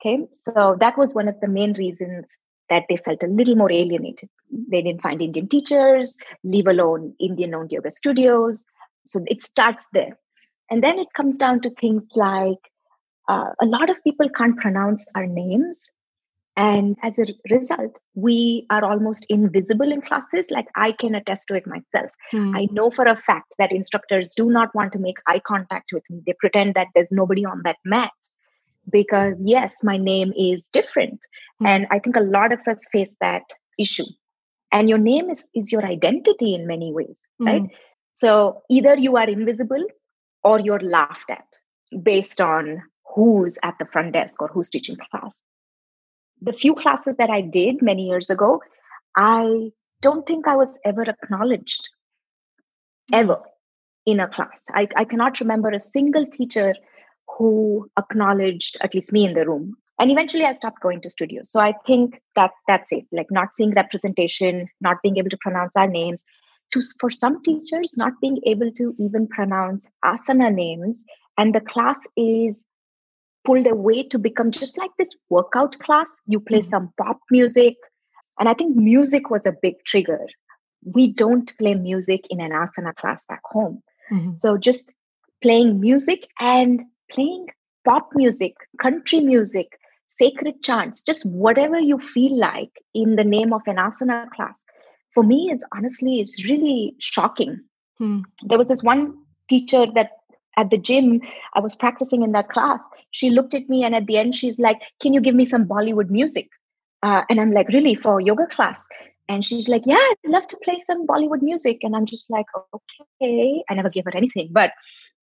Okay, 0.00 0.24
so 0.32 0.76
that 0.80 0.98
was 0.98 1.14
one 1.14 1.28
of 1.28 1.38
the 1.40 1.48
main 1.48 1.74
reasons 1.74 2.26
that 2.68 2.84
they 2.88 2.96
felt 2.96 3.22
a 3.22 3.28
little 3.28 3.54
more 3.54 3.70
alienated. 3.70 4.28
They 4.50 4.82
didn't 4.82 5.02
find 5.02 5.22
Indian 5.22 5.48
teachers, 5.48 6.16
leave 6.42 6.66
alone 6.66 7.14
Indian 7.20 7.54
owned 7.54 7.70
yoga 7.70 7.90
studios. 7.90 8.64
So 9.04 9.22
it 9.26 9.42
starts 9.42 9.86
there. 9.92 10.18
And 10.70 10.82
then 10.82 10.98
it 10.98 11.12
comes 11.14 11.36
down 11.36 11.60
to 11.62 11.70
things 11.70 12.06
like 12.16 12.58
uh, 13.28 13.50
a 13.60 13.66
lot 13.66 13.90
of 13.90 14.02
people 14.02 14.28
can't 14.30 14.58
pronounce 14.58 15.06
our 15.14 15.26
names. 15.26 15.82
And 16.56 16.96
as 17.02 17.12
a 17.18 17.26
result, 17.54 18.00
we 18.14 18.66
are 18.70 18.82
almost 18.82 19.26
invisible 19.28 19.92
in 19.92 20.00
classes. 20.00 20.46
Like 20.50 20.68
I 20.74 20.92
can 20.92 21.14
attest 21.14 21.48
to 21.48 21.54
it 21.54 21.66
myself. 21.66 22.10
Hmm. 22.30 22.56
I 22.56 22.66
know 22.70 22.90
for 22.90 23.04
a 23.04 23.14
fact 23.14 23.54
that 23.58 23.72
instructors 23.72 24.32
do 24.34 24.50
not 24.50 24.74
want 24.74 24.94
to 24.94 24.98
make 24.98 25.18
eye 25.26 25.40
contact 25.40 25.90
with 25.92 26.04
me. 26.08 26.22
They 26.26 26.34
pretend 26.40 26.74
that 26.74 26.88
there's 26.94 27.12
nobody 27.12 27.44
on 27.44 27.60
that 27.64 27.76
mat 27.84 28.10
because 28.90 29.34
yes 29.42 29.76
my 29.82 29.96
name 29.96 30.32
is 30.36 30.68
different 30.68 31.20
mm. 31.62 31.66
and 31.66 31.86
i 31.90 31.98
think 31.98 32.16
a 32.16 32.20
lot 32.20 32.52
of 32.52 32.60
us 32.68 32.86
face 32.90 33.16
that 33.20 33.42
issue 33.78 34.06
and 34.72 34.88
your 34.88 34.98
name 34.98 35.30
is 35.30 35.48
is 35.54 35.72
your 35.72 35.84
identity 35.84 36.54
in 36.54 36.66
many 36.66 36.92
ways 36.92 37.20
mm. 37.40 37.46
right 37.46 37.70
so 38.14 38.62
either 38.70 38.96
you 38.96 39.16
are 39.16 39.28
invisible 39.28 39.84
or 40.44 40.60
you're 40.60 40.80
laughed 40.80 41.30
at 41.30 41.46
based 42.02 42.40
on 42.40 42.82
who's 43.14 43.58
at 43.62 43.74
the 43.78 43.86
front 43.86 44.12
desk 44.12 44.40
or 44.40 44.48
who's 44.48 44.70
teaching 44.70 44.96
class 45.10 45.40
the 46.40 46.52
few 46.52 46.74
classes 46.74 47.16
that 47.16 47.30
i 47.30 47.40
did 47.40 47.82
many 47.82 48.06
years 48.08 48.30
ago 48.30 48.60
i 49.16 49.70
don't 50.00 50.26
think 50.26 50.46
i 50.46 50.56
was 50.56 50.78
ever 50.84 51.02
acknowledged 51.02 51.88
hmm. 53.08 53.14
ever 53.14 53.40
in 54.06 54.20
a 54.20 54.28
class. 54.28 54.62
I, 54.72 54.88
I 54.96 55.04
cannot 55.04 55.40
remember 55.40 55.70
a 55.70 55.80
single 55.80 56.26
teacher 56.26 56.74
who 57.36 57.90
acknowledged 57.98 58.76
at 58.80 58.94
least 58.94 59.12
me 59.12 59.26
in 59.26 59.34
the 59.34 59.44
room. 59.44 59.74
And 59.98 60.10
eventually 60.10 60.44
i 60.44 60.52
stopped 60.52 60.82
going 60.82 61.00
to 61.00 61.08
studios 61.08 61.50
so 61.50 61.58
i 61.58 61.72
think 61.86 62.20
that 62.34 62.50
that's 62.68 62.92
it 62.92 63.06
like 63.12 63.30
not 63.30 63.54
seeing 63.54 63.70
representation 63.70 64.68
not 64.82 64.98
being 65.02 65.16
able 65.16 65.30
to 65.30 65.38
pronounce 65.40 65.74
our 65.74 65.86
names 65.86 66.22
to 66.72 66.82
for 67.00 67.08
some 67.08 67.42
teachers 67.42 67.96
not 67.96 68.12
being 68.20 68.38
able 68.44 68.70
to 68.72 68.94
even 68.98 69.26
pronounce 69.26 69.86
asana 70.04 70.54
names 70.54 71.02
and 71.38 71.54
the 71.54 71.62
class 71.62 71.98
is 72.14 72.62
pulled 73.46 73.66
away 73.66 74.02
to 74.02 74.18
become 74.18 74.50
just 74.50 74.78
like 74.78 74.90
this 74.98 75.14
workout 75.30 75.78
class 75.78 76.10
you 76.26 76.40
play 76.40 76.60
mm-hmm. 76.60 76.70
some 76.70 76.92
pop 76.98 77.20
music 77.30 77.76
and 78.38 78.48
i 78.48 78.54
think 78.54 78.76
music 78.76 79.30
was 79.30 79.46
a 79.46 79.56
big 79.62 79.74
trigger 79.84 80.20
we 80.96 81.06
don't 81.12 81.56
play 81.58 81.74
music 81.74 82.26
in 82.30 82.40
an 82.40 82.50
asana 82.50 82.94
class 82.96 83.26
back 83.26 83.42
home 83.44 83.82
mm-hmm. 84.12 84.34
so 84.36 84.56
just 84.56 84.92
playing 85.42 85.80
music 85.80 86.28
and 86.40 86.82
playing 87.10 87.46
pop 87.86 88.10
music, 88.14 88.54
country 88.82 89.20
music, 89.20 89.78
sacred 90.08 90.62
chants, 90.62 91.02
just 91.02 91.24
whatever 91.24 91.78
you 91.78 91.98
feel 91.98 92.36
like 92.36 92.70
in 92.94 93.16
the 93.16 93.24
name 93.24 93.52
of 93.52 93.62
an 93.66 93.76
asana 93.76 94.28
class. 94.30 94.62
For 95.14 95.22
me, 95.22 95.50
it's 95.52 95.64
honestly, 95.74 96.20
it's 96.20 96.44
really 96.44 96.94
shocking. 96.98 97.60
Hmm. 97.98 98.20
There 98.42 98.58
was 98.58 98.66
this 98.66 98.82
one 98.82 99.14
teacher 99.48 99.86
that 99.94 100.10
at 100.56 100.70
the 100.70 100.78
gym, 100.78 101.20
I 101.54 101.60
was 101.60 101.74
practicing 101.74 102.22
in 102.22 102.32
that 102.32 102.48
class. 102.48 102.80
She 103.10 103.30
looked 103.30 103.54
at 103.54 103.68
me 103.68 103.84
and 103.84 103.94
at 103.94 104.06
the 104.06 104.16
end, 104.18 104.34
she's 104.34 104.58
like, 104.58 104.80
Can 105.00 105.12
you 105.12 105.20
give 105.20 105.34
me 105.34 105.44
some 105.44 105.66
Bollywood 105.66 106.10
music? 106.10 106.48
Uh, 107.02 107.22
and 107.28 107.40
I'm 107.40 107.52
like, 107.52 107.68
Really, 107.68 107.94
for 107.94 108.20
yoga 108.20 108.46
class? 108.46 108.84
And 109.28 109.44
she's 109.44 109.68
like, 109.68 109.82
Yeah, 109.86 109.96
I'd 109.96 110.30
love 110.30 110.46
to 110.48 110.58
play 110.62 110.78
some 110.86 111.06
Bollywood 111.06 111.42
music. 111.42 111.78
And 111.82 111.96
I'm 111.96 112.06
just 112.06 112.30
like, 112.30 112.46
Okay. 112.74 113.62
I 113.68 113.74
never 113.74 113.90
gave 113.90 114.04
her 114.04 114.16
anything. 114.16 114.48
But 114.50 114.72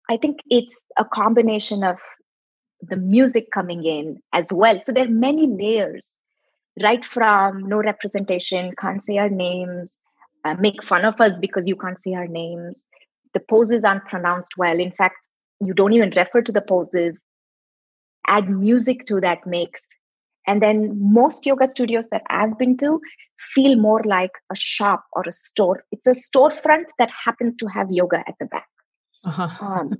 I 0.08 0.16
think 0.16 0.38
it's 0.48 0.80
a 0.96 1.04
combination 1.04 1.84
of 1.84 1.98
the 2.82 2.96
music 2.96 3.48
coming 3.52 3.84
in 3.84 4.20
as 4.32 4.52
well. 4.52 4.80
So 4.80 4.92
there 4.92 5.04
are 5.04 5.08
many 5.08 5.46
layers, 5.46 6.16
right 6.82 7.04
from 7.04 7.68
no 7.68 7.76
representation, 7.76 8.72
can't 8.78 9.02
say 9.02 9.18
our 9.18 9.28
names, 9.28 10.00
uh, 10.44 10.54
make 10.54 10.82
fun 10.82 11.04
of 11.04 11.20
us 11.20 11.38
because 11.38 11.68
you 11.68 11.76
can't 11.76 11.98
say 11.98 12.14
our 12.14 12.26
names. 12.26 12.86
The 13.34 13.40
poses 13.40 13.84
aren't 13.84 14.04
pronounced 14.06 14.56
well. 14.56 14.78
In 14.78 14.92
fact, 14.92 15.16
you 15.60 15.74
don't 15.74 15.92
even 15.92 16.10
refer 16.10 16.42
to 16.42 16.52
the 16.52 16.60
poses. 16.62 17.16
Add 18.26 18.50
music 18.50 19.06
to 19.06 19.20
that 19.20 19.46
mix. 19.46 19.82
And 20.46 20.62
then 20.62 20.96
most 21.00 21.46
yoga 21.46 21.66
studios 21.66 22.08
that 22.10 22.22
I've 22.28 22.58
been 22.58 22.76
to 22.78 23.00
feel 23.38 23.76
more 23.76 24.02
like 24.04 24.32
a 24.50 24.56
shop 24.56 25.04
or 25.12 25.22
a 25.26 25.32
store. 25.32 25.84
It's 25.92 26.06
a 26.06 26.10
storefront 26.10 26.86
that 26.98 27.10
happens 27.10 27.56
to 27.56 27.66
have 27.66 27.90
yoga 27.90 28.22
at 28.26 28.34
the 28.40 28.46
back. 28.46 28.68
Uh-huh. 29.24 29.48
Um, 29.64 29.94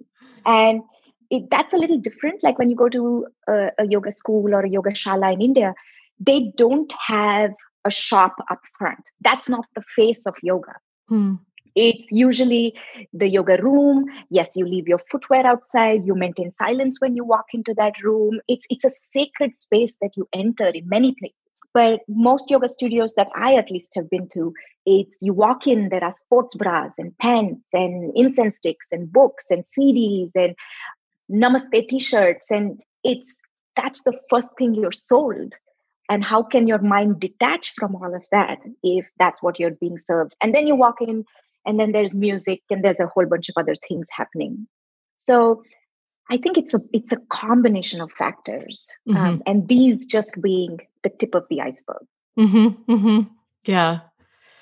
and 0.47 0.83
it, 1.31 1.45
that's 1.51 1.73
a 1.73 1.77
little 1.77 1.99
different. 1.99 2.43
Like 2.43 2.59
when 2.59 2.71
you 2.71 2.77
go 2.77 2.89
to 2.89 3.27
a, 3.49 3.69
a, 3.79 3.87
yoga 3.87 4.13
school 4.13 4.55
or 4.55 4.61
a 4.61 4.69
yoga 4.69 4.91
shala 4.91 5.33
in 5.33 5.41
India, 5.41 5.75
they 6.19 6.53
don't 6.57 6.93
have 7.07 7.53
a 7.85 7.91
shop 7.91 8.37
up 8.51 8.61
front. 8.79 9.01
That's 9.21 9.49
not 9.49 9.67
the 9.75 9.83
face 9.95 10.27
of 10.27 10.35
yoga. 10.43 10.75
Hmm. 11.09 11.35
It's 11.75 12.11
usually 12.11 12.75
the 13.13 13.29
yoga 13.29 13.57
room. 13.63 14.07
Yes, 14.31 14.51
you 14.57 14.67
leave 14.67 14.89
your 14.89 14.99
footwear 14.99 15.47
outside. 15.47 16.07
You 16.07 16.15
maintain 16.15 16.53
silence 16.53 17.01
when 17.01 17.17
you 17.17 17.25
walk 17.25 17.47
into 17.53 17.75
that 17.75 17.95
room. 18.03 18.41
It's 18.49 18.67
it's 18.71 18.85
a 18.85 18.91
sacred 18.91 19.61
space 19.61 19.97
that 20.01 20.17
you 20.17 20.29
enter 20.33 20.69
in 20.69 20.89
many 20.89 21.15
places. 21.19 21.37
But 21.73 22.01
most 22.09 22.51
yoga 22.51 22.69
studios 22.69 23.15
that 23.15 23.29
I 23.35 23.55
at 23.55 23.71
least 23.71 23.93
have 23.95 24.11
been 24.11 24.29
to, 24.31 24.53
it's 24.87 25.19
you 25.21 25.33
walk 25.33 25.69
in, 25.69 25.89
there 25.89 26.03
are 26.03 26.13
sports 26.13 26.57
bras 26.57 26.95
and 26.99 27.17
pants 27.19 27.69
and 27.73 28.13
incense 28.17 28.57
sticks 28.57 28.89
and 28.91 29.13
books 29.13 29.47
and 29.51 29.65
CDs 29.65 30.31
and 30.35 30.57
namaste 31.31 31.89
t-shirts. 31.89 32.47
And 32.51 32.81
it's 33.05 33.41
that's 33.77 34.03
the 34.03 34.19
first 34.29 34.51
thing 34.59 34.75
you're 34.75 34.93
sold. 34.93 35.55
And 36.09 36.25
how 36.25 36.43
can 36.43 36.67
your 36.67 36.81
mind 36.83 37.21
detach 37.21 37.73
from 37.77 37.95
all 37.95 38.17
of 38.17 38.27
that 38.33 38.59
if 38.83 39.07
that's 39.21 39.41
what 39.41 39.61
you're 39.61 39.71
being 39.71 39.97
served? 39.97 40.35
And 40.43 40.53
then 40.53 40.67
you 40.67 40.75
walk 40.75 41.01
in 41.01 41.25
and 41.67 41.79
then 41.79 41.93
there's 41.93 42.15
music 42.15 42.63
and 42.71 42.85
there's 42.85 43.01
a 43.01 43.07
whole 43.07 43.27
bunch 43.27 43.49
of 43.49 43.55
other 43.57 43.75
things 43.89 44.09
happening. 44.11 44.67
So 45.17 45.63
I 46.31 46.37
think 46.37 46.57
it's 46.57 46.73
a 46.73 46.81
it's 46.93 47.13
a 47.13 47.19
combination 47.29 48.01
of 48.01 48.11
factors, 48.13 48.89
um, 49.09 49.15
mm-hmm. 49.15 49.25
um, 49.25 49.43
and 49.47 49.69
these 49.69 50.07
just 50.07 50.41
being 50.41 50.79
the 51.03 51.11
tip 51.11 51.35
of 51.35 51.45
the 51.51 51.61
iceberg. 51.61 52.07
Mm-hmm, 52.39 52.93
mm-hmm. 52.93 53.21
Yeah. 53.65 54.01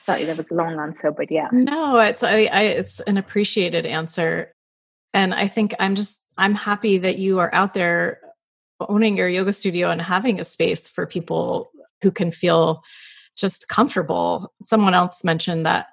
Sorry, 0.07 0.25
that 0.25 0.39
was 0.39 0.51
a 0.51 0.55
long 0.55 0.81
answer, 0.81 1.11
but 1.11 1.31
yeah. 1.31 1.49
No, 1.53 1.99
it's 1.99 2.23
I, 2.23 2.45
I 2.45 2.63
it's 2.63 3.01
an 3.01 3.19
appreciated 3.19 3.85
answer, 3.85 4.55
and 5.13 5.35
I 5.35 5.47
think 5.47 5.75
I'm 5.79 5.95
just 5.95 6.23
I'm 6.39 6.55
happy 6.55 6.99
that 6.99 7.19
you 7.19 7.39
are 7.39 7.55
out 7.55 7.75
there 7.75 8.21
owning 8.81 9.17
your 9.17 9.29
yoga 9.29 9.53
studio 9.53 9.91
and 9.91 10.01
having 10.01 10.41
a 10.41 10.45
space 10.45 10.89
for 10.89 11.07
people 11.07 11.71
who 12.03 12.11
can 12.11 12.31
feel 12.31 12.83
just 13.37 13.69
comfortable. 13.69 14.53
Someone 14.63 14.95
else 14.95 15.25
mentioned 15.25 15.67
that 15.67 15.89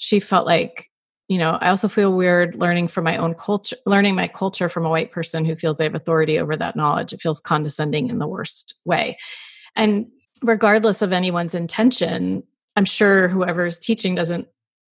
she 0.00 0.18
felt 0.18 0.46
like 0.46 0.88
you 1.28 1.38
know, 1.38 1.58
I 1.60 1.68
also 1.68 1.86
feel 1.86 2.12
weird 2.12 2.56
learning 2.56 2.88
from 2.88 3.04
my 3.04 3.16
own 3.16 3.34
culture, 3.34 3.76
learning 3.86 4.16
my 4.16 4.26
culture 4.26 4.68
from 4.68 4.84
a 4.84 4.90
white 4.90 5.12
person 5.12 5.44
who 5.44 5.54
feels 5.54 5.78
they 5.78 5.84
have 5.84 5.94
authority 5.94 6.40
over 6.40 6.56
that 6.56 6.74
knowledge. 6.74 7.12
It 7.12 7.20
feels 7.20 7.38
condescending 7.38 8.10
in 8.10 8.18
the 8.18 8.26
worst 8.26 8.74
way. 8.84 9.16
And 9.76 10.08
regardless 10.42 11.02
of 11.02 11.12
anyone's 11.12 11.54
intention, 11.54 12.42
I'm 12.74 12.84
sure 12.84 13.28
whoever's 13.28 13.78
teaching 13.78 14.16
doesn't 14.16 14.48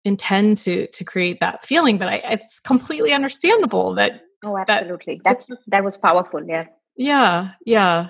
intend 0.06 0.58
to 0.58 0.88
to 0.88 1.04
create 1.04 1.40
that 1.42 1.66
feeling 1.66 1.98
but 1.98 2.08
I, 2.08 2.16
it's 2.24 2.62
completely 2.62 3.12
understandable 3.12 3.94
that 3.96 4.22
oh 4.46 4.58
absolutely 4.58 5.20
that, 5.26 5.44
that's 5.48 5.66
that 5.68 5.84
was 5.84 5.98
powerful 5.98 6.42
yeah 6.48 6.66
yeah 6.96 7.50
yeah 7.66 8.10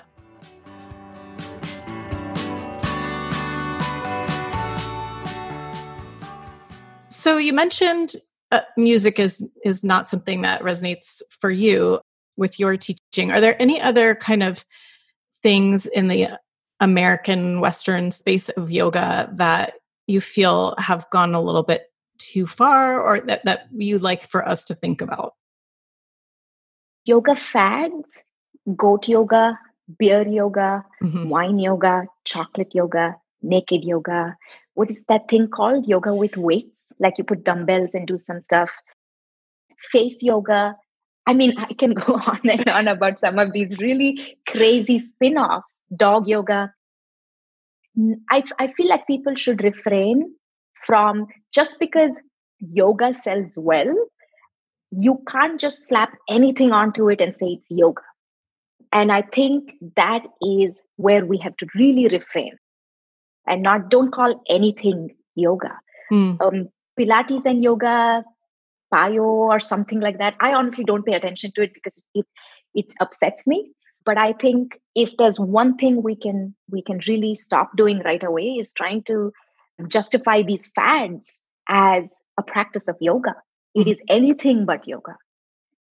so 7.27 7.35
you 7.35 7.51
mentioned 7.51 8.13
uh, 8.53 8.61
music 8.77 9.19
is 9.19 9.43
is 9.65 9.83
not 9.83 10.07
something 10.07 10.43
that 10.43 10.61
resonates 10.61 11.21
for 11.41 11.51
you 11.51 11.99
with 12.37 12.57
your 12.57 12.77
teaching. 12.77 13.33
Are 13.33 13.41
there 13.41 13.61
any 13.61 13.81
other 13.81 14.15
kind 14.15 14.43
of 14.43 14.63
things 15.43 15.85
in 15.87 16.07
the 16.07 16.29
american 16.79 17.59
western 17.59 18.11
space 18.11 18.47
of 18.49 18.71
yoga 18.71 19.29
that 19.33 19.73
you 20.05 20.21
feel 20.21 20.73
have 20.77 21.09
gone 21.09 21.33
a 21.33 21.41
little 21.41 21.63
bit 21.63 21.91
too 22.17 22.47
far 22.47 23.01
or 23.01 23.19
that, 23.19 23.43
that 23.43 23.67
you 23.73 23.97
like 23.97 24.29
for 24.29 24.47
us 24.47 24.63
to 24.63 24.73
think 24.73 25.01
about? 25.01 25.33
Yoga 27.03 27.35
fads 27.35 28.19
goat 28.77 29.09
yoga 29.09 29.59
beer 29.99 30.25
yoga 30.25 30.85
mm-hmm. 31.03 31.27
wine 31.27 31.59
yoga 31.59 32.05
chocolate 32.23 32.73
yoga 32.73 33.17
naked 33.41 33.83
yoga. 33.83 34.37
What 34.75 34.89
is 34.89 35.03
that 35.09 35.27
thing 35.27 35.49
called? 35.49 35.87
Yoga 35.87 36.13
with 36.13 36.37
weights 36.37 36.76
like 36.99 37.13
you 37.17 37.23
put 37.23 37.43
dumbbells 37.43 37.89
and 37.93 38.07
do 38.07 38.17
some 38.17 38.39
stuff. 38.39 38.71
Face 39.91 40.17
yoga. 40.21 40.75
I 41.25 41.33
mean 41.33 41.53
i 41.57 41.73
can 41.73 41.93
go 42.05 42.13
on 42.13 42.41
and 42.49 42.69
on 42.69 42.87
about 42.87 43.19
some 43.19 43.37
of 43.37 43.51
these 43.53 43.77
really 43.77 44.37
crazy 44.47 44.99
spin-offs. 44.99 45.77
Dog 45.95 46.27
yoga. 46.27 46.73
I, 48.29 48.43
I 48.59 48.71
feel 48.73 48.87
like 48.87 49.07
people 49.07 49.35
should 49.35 49.63
refrain 49.63 50.35
from 50.85 51.27
just 51.51 51.79
because 51.79 52.15
yoga 52.59 53.13
sells 53.13 53.53
well 53.57 53.93
you 54.91 55.21
can't 55.27 55.59
just 55.59 55.87
slap 55.87 56.15
anything 56.29 56.71
onto 56.71 57.09
it 57.09 57.19
and 57.19 57.35
say 57.35 57.57
it's 57.59 57.69
yoga. 57.69 58.03
And 58.93 59.11
i 59.11 59.21
think 59.21 59.71
that 59.95 60.23
is 60.41 60.81
where 60.95 61.25
we 61.25 61.37
have 61.39 61.57
to 61.57 61.67
really 61.75 62.07
refrain. 62.07 62.57
And 63.45 63.63
not 63.63 63.89
don't 63.89 64.11
call 64.11 64.43
anything 64.49 65.15
yoga. 65.35 65.79
Mm. 66.11 66.41
um, 66.41 66.69
Pilates 66.99 67.45
and 67.45 67.63
yoga, 67.63 68.23
bio 68.89 69.23
or 69.23 69.59
something 69.59 69.99
like 69.99 70.17
that. 70.17 70.35
I 70.39 70.53
honestly 70.53 70.83
don't 70.83 71.05
pay 71.05 71.13
attention 71.13 71.51
to 71.55 71.63
it 71.63 71.73
because 71.73 72.01
it 72.13 72.25
it 72.73 72.85
upsets 72.99 73.45
me. 73.45 73.71
But 74.05 74.17
I 74.17 74.33
think 74.33 74.79
if 74.95 75.11
there's 75.17 75.39
one 75.39 75.77
thing 75.77 76.01
we 76.01 76.15
can 76.15 76.55
we 76.69 76.81
can 76.81 76.99
really 77.07 77.35
stop 77.35 77.71
doing 77.75 77.99
right 77.99 78.23
away 78.23 78.57
is 78.59 78.73
trying 78.73 79.03
to 79.03 79.31
justify 79.87 80.41
these 80.41 80.69
fads 80.75 81.39
as 81.67 82.13
a 82.37 82.43
practice 82.43 82.87
of 82.87 82.95
yoga. 82.99 83.35
It 83.75 83.81
mm-hmm. 83.81 83.89
is 83.89 83.99
anything 84.09 84.65
but 84.65 84.87
yoga. 84.87 85.17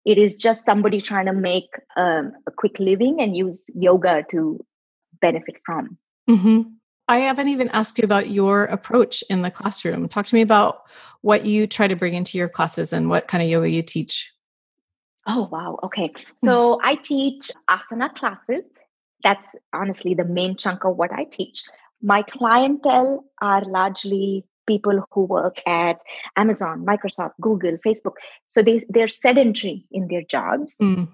It 0.05 0.17
is 0.17 0.35
just 0.35 0.65
somebody 0.65 1.01
trying 1.01 1.25
to 1.25 1.33
make 1.33 1.69
um, 1.97 2.33
a 2.47 2.51
quick 2.51 2.79
living 2.79 3.17
and 3.19 3.35
use 3.35 3.65
yoga 3.73 4.23
to 4.31 4.59
benefit 5.19 5.55
from. 5.65 5.97
Mm-hmm. 6.29 6.61
I 7.07 7.19
haven't 7.19 7.49
even 7.49 7.69
asked 7.69 7.97
you 7.99 8.03
about 8.03 8.29
your 8.29 8.65
approach 8.65 9.23
in 9.29 9.41
the 9.41 9.51
classroom. 9.51 10.09
Talk 10.09 10.25
to 10.27 10.35
me 10.35 10.41
about 10.41 10.83
what 11.21 11.45
you 11.45 11.67
try 11.67 11.87
to 11.87 11.95
bring 11.95 12.15
into 12.15 12.37
your 12.37 12.49
classes 12.49 12.93
and 12.93 13.09
what 13.09 13.27
kind 13.27 13.43
of 13.43 13.49
yoga 13.49 13.69
you 13.69 13.83
teach. 13.83 14.31
Oh, 15.27 15.47
wow. 15.51 15.79
Okay. 15.83 16.11
So 16.37 16.79
I 16.83 16.95
teach 16.95 17.51
asana 17.69 18.13
classes. 18.13 18.61
That's 19.23 19.47
honestly 19.73 20.13
the 20.13 20.25
main 20.25 20.55
chunk 20.55 20.83
of 20.83 20.97
what 20.97 21.11
I 21.11 21.25
teach. 21.25 21.63
My 22.01 22.21
clientele 22.23 23.25
are 23.41 23.63
largely 23.65 24.45
people 24.67 25.03
who 25.11 25.25
work 25.25 25.61
at 25.67 26.01
Amazon, 26.35 26.85
Microsoft, 26.85 27.33
Google, 27.41 27.77
Facebook. 27.85 28.13
So 28.47 28.61
they, 28.61 28.83
they're 28.89 29.07
sedentary 29.07 29.85
in 29.91 30.07
their 30.07 30.23
jobs. 30.23 30.75
Mm. 30.81 31.09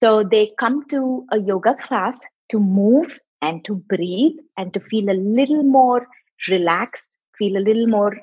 So 0.00 0.22
they 0.22 0.52
come 0.58 0.86
to 0.88 1.26
a 1.32 1.38
yoga 1.38 1.74
class 1.74 2.18
to 2.50 2.60
move 2.60 3.18
and 3.42 3.64
to 3.64 3.74
breathe 3.74 4.38
and 4.56 4.72
to 4.74 4.80
feel 4.80 5.10
a 5.10 5.14
little 5.14 5.62
more 5.62 6.06
relaxed, 6.48 7.16
feel 7.38 7.56
a 7.56 7.64
little 7.66 7.86
more 7.86 8.16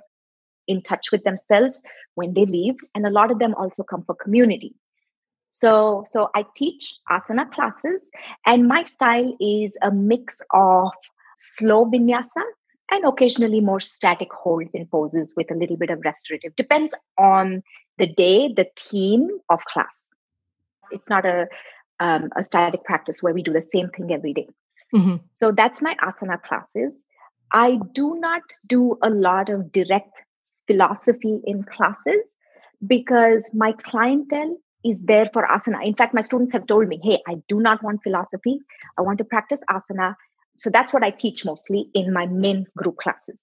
in 0.68 0.82
touch 0.82 1.12
with 1.12 1.24
themselves 1.24 1.82
when 2.16 2.34
they 2.34 2.46
leave. 2.46 2.76
And 2.96 3.06
a 3.06 3.10
lot 3.10 3.32
of 3.32 3.40
them 3.40 3.54
also 3.56 3.84
come 3.84 4.04
for 4.04 4.16
community. 4.16 4.76
So, 5.50 6.04
so 6.10 6.30
I 6.34 6.46
teach 6.56 6.96
asana 7.12 7.52
classes, 7.52 8.10
and 8.46 8.68
my 8.68 8.84
style 8.84 9.38
is 9.40 9.72
a 9.84 9.92
mix 9.92 10.42
of 10.52 10.90
slow 11.36 11.86
vinyasa 11.86 12.44
and 12.90 13.06
occasionally 13.06 13.62
more 13.62 13.80
static 13.80 14.34
holds 14.34 14.74
and 14.74 14.90
poses 14.90 15.34
with 15.38 15.52
a 15.52 15.56
little 15.56 15.78
bit 15.78 15.92
of 15.92 16.02
restorative. 16.04 16.56
Depends 16.56 16.96
on 17.20 17.62
the 18.00 18.08
day, 18.08 18.52
the 18.52 18.68
theme 18.80 19.30
of 19.50 19.64
class. 19.66 19.94
It's 20.92 21.10
not 21.10 21.26
a 21.26 21.48
um, 22.00 22.30
a 22.36 22.44
static 22.44 22.84
practice 22.84 23.22
where 23.22 23.34
we 23.34 23.44
do 23.44 23.54
the 23.54 23.62
same 23.62 23.90
thing 23.90 24.12
every 24.12 24.34
day. 24.34 24.48
Mm-hmm. 24.94 25.16
So 25.34 25.52
that's 25.52 25.82
my 25.82 25.96
asana 26.02 26.42
classes. 26.42 27.04
I 27.52 27.78
do 27.94 28.16
not 28.20 28.42
do 28.68 28.98
a 29.02 29.10
lot 29.10 29.50
of 29.50 29.72
direct 29.72 30.22
philosophy 30.68 31.40
in 31.46 31.64
classes 31.64 32.36
because 32.86 33.50
my 33.54 33.74
clientele 33.74 34.58
is 34.84 35.02
there 35.02 35.30
for 35.34 35.48
asana. 35.48 35.86
In 35.86 35.96
fact, 35.96 36.14
my 36.14 36.22
students 36.22 36.54
have 36.54 36.68
told 36.68 36.88
me, 36.88 37.00
hey, 37.04 37.22
I 37.28 37.36
do 37.48 37.60
not 37.60 37.82
want 37.84 38.04
philosophy. 38.04 38.60
I 38.98 39.02
want 39.02 39.18
to 39.20 39.24
practice 39.24 39.62
asana. 39.70 40.16
So 40.58 40.70
that's 40.70 40.94
what 40.94 41.04
I 41.04 41.10
teach 41.10 41.46
mostly 41.46 41.90
in 41.94 42.14
my 42.14 42.28
main 42.28 42.66
group 42.78 42.98
classes. 42.98 43.42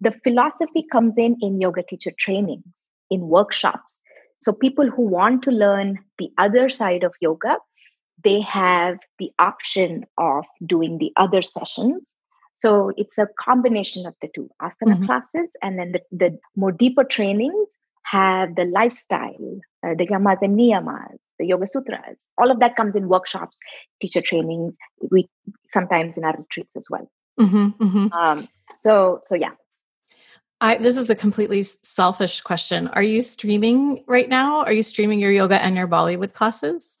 The 0.00 0.14
philosophy 0.24 0.84
comes 0.90 1.16
in 1.16 1.36
in 1.40 1.60
yoga 1.60 1.82
teacher 1.82 2.12
trainings, 2.18 2.64
in 3.10 3.28
workshops. 3.28 4.02
So 4.34 4.52
people 4.52 4.90
who 4.90 5.02
want 5.02 5.42
to 5.44 5.52
learn 5.52 5.98
the 6.18 6.30
other 6.38 6.68
side 6.68 7.04
of 7.04 7.14
yoga 7.20 7.58
they 8.24 8.40
have 8.40 8.98
the 9.18 9.30
option 9.38 10.04
of 10.18 10.44
doing 10.64 10.98
the 10.98 11.12
other 11.16 11.42
sessions. 11.42 12.14
So 12.54 12.92
it's 12.96 13.18
a 13.18 13.26
combination 13.40 14.06
of 14.06 14.14
the 14.22 14.28
two 14.34 14.48
asana 14.60 14.94
mm-hmm. 14.94 15.04
classes, 15.04 15.50
and 15.62 15.78
then 15.78 15.92
the, 15.92 16.00
the 16.12 16.38
more 16.54 16.70
deeper 16.70 17.04
trainings 17.04 17.68
have 18.04 18.54
the 18.54 18.64
lifestyle, 18.64 19.60
uh, 19.84 19.94
the 19.94 20.06
yamas 20.06 20.38
and 20.42 20.58
niyamas, 20.58 21.16
the 21.38 21.46
yoga 21.46 21.66
sutras. 21.66 22.24
All 22.38 22.50
of 22.50 22.60
that 22.60 22.76
comes 22.76 22.94
in 22.94 23.08
workshops, 23.08 23.56
teacher 24.00 24.20
trainings. 24.20 24.76
We 25.10 25.28
sometimes 25.70 26.16
in 26.16 26.24
our 26.24 26.36
retreats 26.36 26.76
as 26.76 26.86
well. 26.90 27.10
Mm-hmm, 27.40 27.82
mm-hmm. 27.82 28.12
Um, 28.12 28.48
so 28.70 29.20
so 29.22 29.34
yeah. 29.34 29.52
I, 30.60 30.76
this 30.76 30.96
is 30.96 31.10
a 31.10 31.16
completely 31.16 31.64
selfish 31.64 32.40
question. 32.42 32.86
Are 32.88 33.02
you 33.02 33.20
streaming 33.20 34.04
right 34.06 34.28
now? 34.28 34.60
Are 34.60 34.72
you 34.72 34.84
streaming 34.84 35.18
your 35.18 35.32
yoga 35.32 35.60
and 35.60 35.74
your 35.74 35.88
Bollywood 35.88 36.34
classes? 36.34 36.98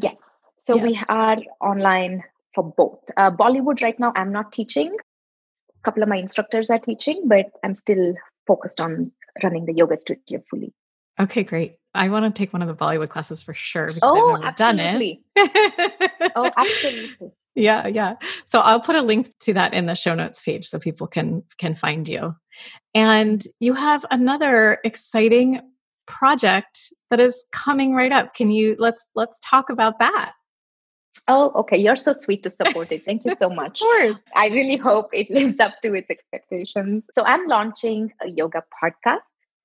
Yes. 0.00 0.22
So 0.58 0.76
yes. 0.76 0.84
we 0.84 1.00
are 1.08 1.38
online 1.60 2.22
for 2.54 2.64
both. 2.64 3.00
Uh, 3.16 3.30
Bollywood 3.30 3.82
right 3.82 3.98
now, 3.98 4.12
I'm 4.16 4.32
not 4.32 4.52
teaching. 4.52 4.94
A 4.94 5.82
couple 5.84 6.02
of 6.02 6.08
my 6.08 6.16
instructors 6.16 6.70
are 6.70 6.78
teaching, 6.78 7.22
but 7.26 7.46
I'm 7.62 7.74
still 7.74 8.14
focused 8.46 8.80
on 8.80 9.12
running 9.42 9.66
the 9.66 9.74
yoga 9.74 9.96
studio 9.96 10.42
fully. 10.48 10.72
Okay, 11.20 11.42
great. 11.42 11.76
I 11.94 12.08
want 12.08 12.24
to 12.24 12.36
take 12.36 12.52
one 12.52 12.62
of 12.62 12.68
the 12.68 12.74
Bollywood 12.74 13.08
classes 13.08 13.42
for 13.42 13.54
sure 13.54 13.92
because 13.92 14.00
oh, 14.02 14.32
I've 14.32 14.58
never 14.58 14.80
absolutely. 14.80 15.22
done 15.36 15.50
it. 15.54 16.32
oh, 16.36 16.50
absolutely. 16.56 17.30
Yeah, 17.54 17.86
yeah. 17.86 18.14
So 18.46 18.58
I'll 18.60 18.80
put 18.80 18.96
a 18.96 19.02
link 19.02 19.28
to 19.40 19.52
that 19.54 19.74
in 19.74 19.86
the 19.86 19.94
show 19.94 20.14
notes 20.14 20.42
page 20.42 20.66
so 20.66 20.78
people 20.78 21.06
can 21.06 21.44
can 21.58 21.76
find 21.76 22.08
you. 22.08 22.34
And 22.94 23.44
you 23.60 23.74
have 23.74 24.04
another 24.10 24.78
exciting 24.84 25.60
project 26.06 26.92
that 27.10 27.20
is 27.20 27.44
coming 27.52 27.94
right 27.94 28.12
up. 28.12 28.34
Can 28.34 28.50
you 28.50 28.76
let's 28.78 29.06
let's 29.14 29.38
talk 29.40 29.70
about 29.70 29.98
that? 29.98 30.32
Oh, 31.28 31.52
okay. 31.56 31.78
You're 31.78 31.96
so 31.96 32.12
sweet 32.12 32.42
to 32.42 32.50
support 32.60 32.92
it. 32.92 33.04
Thank 33.04 33.24
you 33.24 33.34
so 33.36 33.48
much. 33.48 33.80
of 33.80 33.86
course. 33.86 34.22
I 34.34 34.48
really 34.48 34.76
hope 34.76 35.10
it 35.12 35.30
lives 35.30 35.60
up 35.60 35.74
to 35.82 35.94
its 35.94 36.10
expectations. 36.10 37.04
So 37.14 37.24
I'm 37.24 37.46
launching 37.46 38.12
a 38.22 38.28
yoga 38.28 38.62
podcast. 38.82 39.20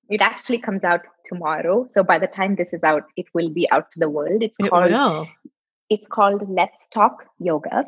It 0.09 0.21
actually 0.21 0.59
comes 0.59 0.83
out 0.83 1.01
tomorrow. 1.27 1.85
So 1.89 2.03
by 2.03 2.17
the 2.17 2.27
time 2.27 2.55
this 2.55 2.73
is 2.73 2.83
out, 2.83 3.03
it 3.15 3.27
will 3.33 3.49
be 3.49 3.69
out 3.71 3.91
to 3.91 3.99
the 3.99 4.09
world. 4.09 4.41
It's 4.41 4.57
it 4.59 4.69
called 4.69 4.91
will. 4.91 5.27
It's 5.89 6.07
called 6.07 6.49
Let's 6.49 6.85
Talk 6.91 7.25
Yoga. 7.39 7.85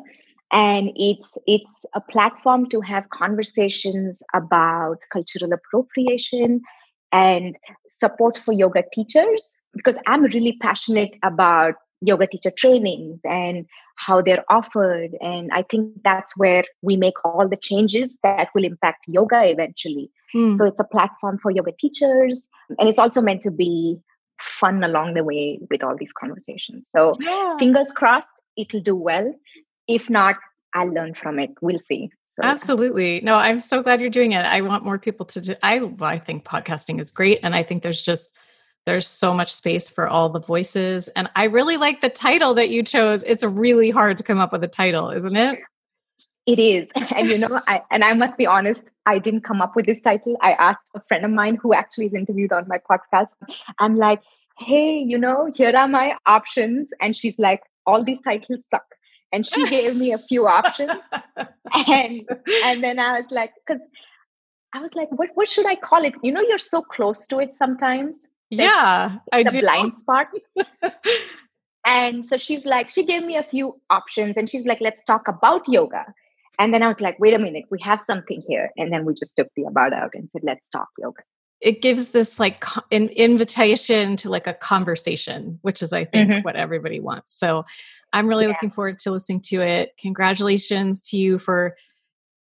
And 0.52 0.90
it's 0.96 1.36
it's 1.46 1.64
a 1.94 2.00
platform 2.00 2.68
to 2.70 2.80
have 2.82 3.08
conversations 3.08 4.22
about 4.34 4.98
cultural 5.10 5.52
appropriation 5.52 6.60
and 7.12 7.56
support 7.86 8.38
for 8.38 8.52
yoga 8.52 8.82
teachers 8.92 9.54
because 9.74 9.96
I'm 10.06 10.22
really 10.24 10.56
passionate 10.60 11.16
about 11.22 11.74
yoga 12.00 12.26
teacher 12.26 12.50
trainings 12.50 13.20
and 13.24 13.66
how 13.96 14.20
they're 14.20 14.44
offered. 14.50 15.16
And 15.20 15.50
I 15.52 15.62
think 15.62 16.02
that's 16.02 16.36
where 16.36 16.64
we 16.82 16.96
make 16.96 17.14
all 17.24 17.48
the 17.48 17.56
changes 17.56 18.18
that 18.22 18.48
will 18.54 18.64
impact 18.64 19.04
yoga 19.06 19.44
eventually. 19.44 20.10
Mm. 20.34 20.56
So 20.56 20.66
it's 20.66 20.80
a 20.80 20.84
platform 20.84 21.38
for 21.38 21.50
yoga 21.50 21.72
teachers. 21.78 22.48
And 22.78 22.88
it's 22.88 22.98
also 22.98 23.22
meant 23.22 23.42
to 23.42 23.50
be 23.50 23.98
fun 24.40 24.82
along 24.82 25.14
the 25.14 25.22
way 25.22 25.60
with 25.70 25.84
all 25.84 25.96
these 25.96 26.12
conversations. 26.12 26.88
So 26.90 27.16
yeah. 27.20 27.56
fingers 27.58 27.92
crossed, 27.92 28.32
it'll 28.56 28.80
do 28.80 28.96
well. 28.96 29.32
If 29.86 30.10
not, 30.10 30.36
I'll 30.74 30.92
learn 30.92 31.14
from 31.14 31.38
it. 31.38 31.50
We'll 31.60 31.80
see. 31.80 32.10
So, 32.32 32.42
Absolutely. 32.42 33.20
No, 33.20 33.34
I'm 33.34 33.60
so 33.60 33.82
glad 33.82 34.00
you're 34.00 34.08
doing 34.08 34.32
it. 34.32 34.38
I 34.38 34.62
want 34.62 34.84
more 34.84 34.98
people 34.98 35.26
to 35.26 35.40
do 35.42 35.54
I 35.62 35.86
I 36.00 36.18
think 36.18 36.46
podcasting 36.46 36.98
is 36.98 37.10
great 37.10 37.40
and 37.42 37.54
I 37.54 37.62
think 37.62 37.82
there's 37.82 38.00
just 38.00 38.30
there's 38.86 39.06
so 39.06 39.34
much 39.34 39.52
space 39.52 39.90
for 39.90 40.08
all 40.08 40.30
the 40.30 40.40
voices 40.40 41.08
and 41.08 41.28
I 41.36 41.44
really 41.44 41.76
like 41.76 42.00
the 42.00 42.08
title 42.08 42.54
that 42.54 42.70
you 42.70 42.82
chose. 42.84 43.22
It's 43.24 43.44
really 43.44 43.90
hard 43.90 44.16
to 44.16 44.24
come 44.24 44.38
up 44.38 44.50
with 44.50 44.64
a 44.64 44.68
title, 44.68 45.10
isn't 45.10 45.36
it? 45.36 45.60
It 46.46 46.58
is. 46.58 46.88
And 47.14 47.28
you 47.28 47.36
know, 47.36 47.60
I 47.68 47.82
and 47.90 48.02
I 48.02 48.14
must 48.14 48.38
be 48.38 48.46
honest, 48.46 48.84
I 49.04 49.18
didn't 49.18 49.42
come 49.42 49.60
up 49.60 49.76
with 49.76 49.84
this 49.84 50.00
title. 50.00 50.38
I 50.40 50.52
asked 50.52 50.88
a 50.94 51.02
friend 51.08 51.26
of 51.26 51.30
mine 51.32 51.58
who 51.60 51.74
actually 51.74 52.06
is 52.06 52.14
interviewed 52.14 52.50
on 52.50 52.66
my 52.66 52.78
podcast. 52.78 53.28
I'm 53.78 53.96
like, 53.96 54.22
hey, 54.58 54.98
you 54.98 55.18
know, 55.18 55.50
here 55.54 55.76
are 55.76 55.86
my 55.86 56.16
options. 56.24 56.88
And 56.98 57.14
she's 57.14 57.38
like, 57.38 57.60
all 57.84 58.02
these 58.02 58.22
titles 58.22 58.64
suck. 58.70 58.86
And 59.32 59.46
she 59.46 59.66
gave 59.66 59.96
me 59.96 60.12
a 60.12 60.18
few 60.18 60.46
options. 60.46 60.92
And 61.88 62.28
and 62.64 62.84
then 62.84 62.98
I 62.98 63.20
was 63.20 63.30
like, 63.30 63.52
because 63.66 63.80
I 64.74 64.80
was 64.80 64.94
like, 64.94 65.08
what 65.12 65.30
what 65.34 65.48
should 65.48 65.66
I 65.66 65.74
call 65.76 66.04
it? 66.04 66.14
You 66.22 66.32
know, 66.32 66.42
you're 66.42 66.58
so 66.58 66.82
close 66.82 67.26
to 67.28 67.38
it 67.40 67.54
sometimes. 67.54 68.26
yeah, 68.50 69.16
I 69.32 69.42
the 69.42 69.50
do. 69.50 69.60
blind 69.62 69.92
spot. 69.94 70.26
and 71.86 72.24
so 72.24 72.36
she's 72.36 72.64
like, 72.66 72.88
she 72.90 73.04
gave 73.04 73.24
me 73.24 73.36
a 73.36 73.42
few 73.42 73.80
options 73.90 74.36
and 74.36 74.48
she's 74.48 74.66
like, 74.66 74.80
let's 74.80 75.02
talk 75.04 75.26
about 75.28 75.66
yoga. 75.68 76.04
And 76.58 76.72
then 76.72 76.82
I 76.82 76.86
was 76.86 77.00
like, 77.00 77.18
wait 77.18 77.34
a 77.34 77.38
minute, 77.38 77.64
we 77.70 77.78
have 77.82 78.02
something 78.02 78.42
here. 78.46 78.70
And 78.76 78.92
then 78.92 79.04
we 79.04 79.14
just 79.14 79.34
took 79.36 79.48
the 79.56 79.64
about 79.64 79.92
out 79.92 80.10
and 80.14 80.30
said, 80.30 80.42
let's 80.44 80.68
talk 80.68 80.88
yoga. 80.98 81.22
it 81.60 81.80
gives 81.80 82.08
this 82.08 82.38
like 82.40 82.64
an 82.90 83.08
invitation 83.08 84.16
to 84.16 84.28
like 84.28 84.46
a 84.48 84.54
conversation, 84.54 85.58
which 85.62 85.80
is 85.82 85.92
I 85.92 86.04
think 86.04 86.30
Mhm. 86.30 86.44
what 86.44 86.56
everybody 86.56 87.00
wants. 87.00 87.34
So 87.38 87.64
I'm 88.12 88.26
really 88.26 88.44
Yeah. 88.44 88.50
looking 88.50 88.70
forward 88.70 88.98
to 89.00 89.10
listening 89.10 89.40
to 89.46 89.60
it. 89.62 89.92
Congratulations 89.98 91.00
to 91.10 91.16
you 91.16 91.38
for 91.38 91.76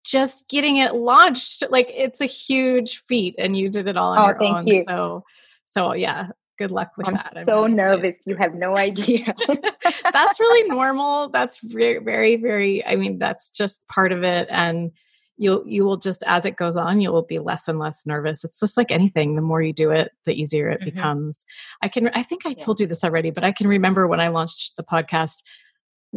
just 0.05 0.49
getting 0.49 0.77
it 0.77 0.95
launched. 0.95 1.63
Like 1.71 1.91
it's 1.95 2.21
a 2.21 2.27
huge 2.27 2.99
feat 3.07 3.35
and 3.39 3.57
you 3.57 3.69
did 3.69 3.87
it 3.89 3.97
all 3.97 4.13
on 4.13 4.19
Oh, 4.19 4.27
your 4.29 4.39
thank 4.39 4.59
own. 4.59 4.67
you. 4.67 4.85
So 4.85 5.25
so 5.67 5.93
yeah, 5.93 6.29
good 6.59 6.71
luck 6.71 6.93
with 6.97 7.07
I'm 7.07 7.15
that. 7.15 7.33
I'm 7.37 7.45
so 7.45 7.63
really 7.65 7.73
excited. 7.75 7.77
nervous. 8.03 8.17
You 8.27 8.37
have 8.37 8.55
no 8.55 8.77
idea. 8.79 9.35
that's 10.13 10.41
really 10.41 10.69
normal. 10.71 11.29
That's 11.29 11.59
very, 11.63 11.99
very, 11.99 12.37
very. 12.37 12.85
I 12.87 12.97
mean, 12.97 13.19
that's 13.19 13.51
just 13.51 13.87
part 13.89 14.13
of 14.13 14.23
it, 14.23 14.49
and 14.51 14.93
you'll 15.39 15.67
you 15.67 15.85
will 15.85 15.97
just 15.97 16.23
as 16.27 16.45
it 16.45 16.57
goes 16.57 16.77
on, 16.77 17.01
you 17.01 17.11
will 17.11 17.23
be 17.23 17.39
less 17.39 17.69
and 17.69 17.79
less 17.79 18.05
nervous. 18.07 18.45
It's 18.45 18.61
just 18.61 18.77
like 18.77 18.91
anything. 18.91 19.37
The 19.37 19.43
more 19.43 19.63
you 19.63 19.73
do 19.73 19.91
it, 19.91 20.13
the 20.27 20.33
easier 20.35 20.69
it 20.69 20.81
Mhm. 20.83 20.85
becomes. 20.85 21.45
I 21.83 21.89
can. 21.89 22.09
I 22.09 22.23
think 22.23 22.45
I 22.45 22.51
Yeah. 22.51 22.65
told 22.65 22.81
you 22.81 22.87
this 22.87 23.05
already, 23.05 23.31
but 23.31 23.45
I 23.45 23.53
can 23.53 23.69
remember 23.69 24.07
when 24.07 24.21
I 24.21 24.29
launched 24.29 24.77
the 24.77 24.83
podcast. 24.85 25.43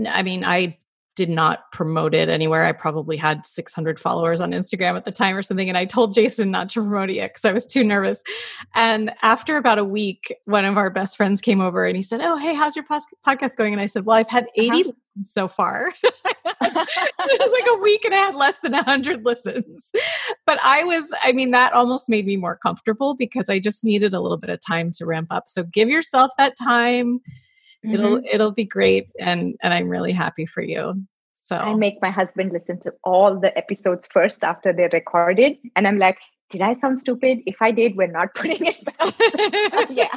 i 0.08 0.24
mean, 0.24 0.44
I 0.46 0.78
did 1.16 1.30
not 1.30 1.70
promote 1.72 2.14
it 2.14 2.30
anywhere. 2.30 2.66
I 2.66 2.72
probably 2.72 3.18
had 3.18 3.46
600 3.46 4.00
followers 4.00 4.40
on 4.40 4.52
Instagram 4.52 4.96
at 4.96 5.04
the 5.06 5.12
time 5.12 5.36
or 5.36 5.42
something. 5.42 5.68
And 5.68 5.78
I 5.78 5.84
told 5.86 6.14
Jason 6.16 6.52
not 6.52 6.70
to 6.70 6.82
promote 6.82 7.10
it 7.10 7.16
yet 7.18 7.32
because 7.32 7.46
I 7.46 7.52
was 7.52 7.66
too 7.66 7.84
nervous. 7.84 8.24
And 8.76 9.14
after 9.22 9.58
about 9.58 9.78
a 9.78 9.84
week, 9.84 10.34
one 10.46 10.64
of 10.66 10.78
our 10.78 10.90
best 10.90 11.18
friends 11.18 11.42
came 11.42 11.60
over 11.60 11.84
and 11.86 11.98
he 11.98 12.02
said, 12.02 12.22
Oh, 12.22 12.38
hey, 12.38 12.54
how's 12.54 12.76
your 12.78 12.86
podcast 12.86 13.58
going? 13.58 13.74
And 13.74 13.82
I 13.82 13.88
said, 13.88 14.06
Well, 14.06 14.16
I've 14.18 14.30
had 14.30 14.48
80 14.56 14.70
Uh-huh. 14.70 14.78
listens 15.18 15.34
so 15.34 15.48
far. 15.50 15.92
it 16.04 17.40
was 17.40 17.52
like 17.62 17.78
a 17.78 17.82
week 17.82 18.06
and 18.06 18.14
I 18.14 18.18
had 18.18 18.36
less 18.36 18.60
than 18.60 18.72
100 18.72 19.26
listens. 19.26 19.92
But 20.46 20.60
I 20.64 20.84
was, 20.86 21.14
I 21.22 21.34
mean, 21.34 21.52
that 21.52 21.74
almost 21.74 22.08
made 22.10 22.26
me 22.26 22.38
more 22.38 22.56
comfortable 22.56 23.16
because 23.16 23.50
I 23.50 23.60
just 23.60 23.84
needed 23.84 24.14
a 24.14 24.22
little 24.22 24.38
bit 24.38 24.50
of 24.50 24.60
time 24.66 24.92
to 24.94 25.06
ramp 25.06 25.28
up. 25.32 25.50
So 25.50 25.64
give 25.64 25.90
yourself 25.90 26.32
that 26.38 26.56
time. 26.58 27.20
It'll 27.84 28.18
Mhm. 28.20 28.26
it'll 28.32 28.52
be 28.52 28.66
great 28.66 29.10
and 29.20 29.56
and 29.64 29.74
I'm 29.74 29.90
really 29.90 30.12
happy 30.12 30.46
for 30.46 30.62
you. 30.62 31.04
So 31.42 31.58
I 31.58 31.74
make 31.74 32.02
my 32.02 32.12
husband 32.12 32.52
listen 32.54 32.80
to 32.82 32.94
all 33.04 33.40
the 33.40 33.56
episodes 33.58 34.08
first 34.12 34.44
after 34.44 34.72
they're 34.72 34.90
recorded. 34.94 35.58
And 35.76 35.88
I'm 35.88 35.98
like, 35.98 36.20
did 36.52 36.62
I 36.62 36.74
sound 36.76 37.00
stupid? 37.00 37.40
If 37.48 37.62
I 37.62 37.72
did, 37.72 37.96
we're 37.96 38.08
not 38.08 38.36
putting 38.36 38.66
it 38.66 38.86
back. 38.86 39.90
Yeah. 39.90 40.08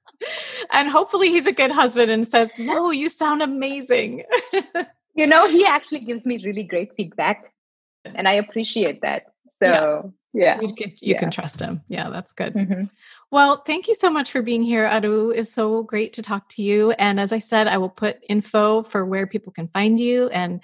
and 0.72 0.88
hopefully 0.88 1.28
he's 1.30 1.46
a 1.46 1.52
good 1.52 1.70
husband 1.70 2.10
and 2.10 2.26
says, 2.26 2.58
"No, 2.58 2.90
you 2.90 3.08
sound 3.08 3.42
amazing." 3.42 4.24
You 5.14 5.26
know, 5.26 5.46
he 5.48 5.66
actually 5.66 6.00
gives 6.00 6.24
me 6.24 6.42
really 6.44 6.62
great 6.62 6.94
feedback. 6.96 7.52
And 8.16 8.26
I 8.26 8.32
appreciate 8.34 9.02
that. 9.02 9.24
So, 9.48 10.12
yeah. 10.32 10.58
you 10.60 10.74
can, 10.74 10.92
you 11.00 11.14
can 11.16 11.30
trust 11.30 11.60
him. 11.60 11.82
Yeah, 11.88 12.08
that's 12.08 12.32
good. 12.32 12.54
Mhm. 12.54 12.88
Well, 13.32 13.62
thank 13.64 13.88
you 13.88 13.94
so 13.94 14.10
much 14.10 14.30
for 14.30 14.42
being 14.42 14.62
here, 14.62 14.86
Aru. 14.86 15.30
It's 15.30 15.50
so 15.50 15.84
great 15.84 16.12
to 16.12 16.22
talk 16.22 16.50
to 16.50 16.62
you. 16.62 16.90
And 16.92 17.18
as 17.18 17.32
I 17.32 17.38
said, 17.38 17.66
I 17.66 17.78
will 17.78 17.88
put 17.88 18.18
info 18.28 18.82
for 18.82 19.06
where 19.06 19.26
people 19.26 19.54
can 19.54 19.68
find 19.68 19.98
you. 19.98 20.28
And 20.28 20.60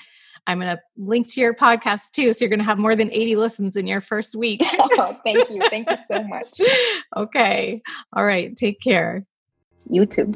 I'm 0.47 0.61
going 0.61 0.77
to 0.77 0.83
link 0.99 1.33
to 1.33 1.41
your 1.41 1.55
podcast 1.55 2.11
too. 2.13 2.35
So 2.35 2.45
you're 2.45 2.51
going 2.51 2.59
to 2.59 2.67
have 2.67 2.77
more 2.77 2.95
than 2.95 3.11
80 3.11 3.37
listens 3.37 3.75
in 3.75 3.87
your 3.87 4.03
first 4.03 4.37
week. 4.37 4.63
Oh, 5.01 5.19
thank 5.25 5.49
you. 5.49 5.63
Thank 5.71 5.89
you 5.89 5.97
so 6.11 6.23
much. 6.25 6.61
okay. 7.17 7.81
All 8.13 8.25
right. 8.25 8.55
Take 8.55 8.81
care. 8.81 9.25
You 9.89 10.05
too. 10.05 10.35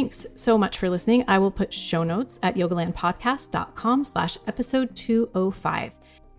Thanks 0.00 0.26
so 0.34 0.56
much 0.56 0.78
for 0.78 0.88
listening. 0.88 1.24
I 1.28 1.38
will 1.38 1.50
put 1.50 1.74
show 1.74 2.04
notes 2.04 2.38
at 2.42 2.54
yogalandpodcast.com 2.54 4.04
slash 4.04 4.38
episode 4.46 4.96
205. 4.96 5.92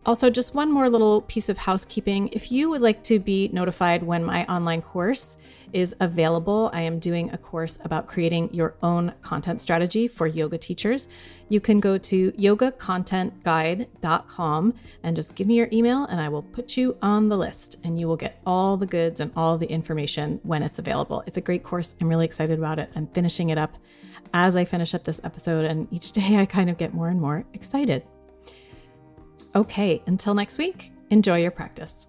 Also, 0.04 0.32
just 0.32 0.56
one 0.56 0.72
more 0.72 0.90
little 0.90 1.22
piece 1.22 1.48
of 1.48 1.60
housekeeping. 1.60 2.30
If 2.30 2.52
you 2.52 2.72
would 2.72 2.82
like 2.82 3.04
to 3.04 3.20
be 3.20 3.52
notified 3.54 4.02
when 4.02 4.24
my 4.24 4.46
online 4.48 4.82
course 4.82 5.38
is 5.74 5.94
available, 6.00 6.70
I 6.74 6.82
am 6.82 7.00
doing 7.00 7.32
a 7.32 7.38
course 7.38 7.80
about 7.84 8.08
creating 8.08 8.54
your 8.54 8.76
own 8.82 9.14
content 9.22 9.60
strategy 9.62 10.08
for 10.08 10.28
yoga 10.28 10.58
teachers. 10.58 11.08
You 11.50 11.60
can 11.60 11.80
go 11.80 11.98
to 11.98 12.32
yogacontentguide.com 12.32 14.74
and 15.04 15.16
just 15.16 15.36
give 15.36 15.48
me 15.48 15.56
your 15.56 15.70
email, 15.72 16.06
and 16.06 16.22
I 16.22 16.30
will 16.30 16.44
put 16.44 16.78
you 16.78 16.96
on 17.02 17.30
the 17.30 17.38
list, 17.38 17.78
and 17.84 18.00
you 18.00 18.08
will 18.08 18.16
get 18.16 18.40
all 18.46 18.78
the 18.78 18.86
goods 18.86 19.20
and 19.20 19.32
all 19.36 19.58
the 19.58 19.68
information 19.68 20.40
when 20.44 20.62
it's 20.64 20.80
available. 20.80 21.24
It's 21.28 21.38
a 21.38 21.42
great 21.42 21.64
course. 21.64 21.94
I'm 22.00 22.08
really 22.08 22.26
excited 22.26 22.58
about 22.58 22.80
it. 22.80 22.90
I'm 22.96 23.08
finishing 23.08 23.50
it 23.50 23.58
up 23.58 23.78
as 24.34 24.56
I 24.56 24.64
finish 24.66 24.94
up 24.94 25.04
this 25.04 25.20
episode, 25.24 25.66
and 25.66 25.88
each 25.92 26.12
day 26.14 26.38
I 26.38 26.46
kind 26.46 26.70
of 26.70 26.78
get 26.78 26.94
more 26.94 27.10
and 27.10 27.20
more 27.20 27.44
excited. 27.54 28.06
Okay, 29.56 30.02
until 30.06 30.34
next 30.34 30.58
week, 30.58 30.92
enjoy 31.10 31.42
your 31.42 31.52
practice. 31.52 32.08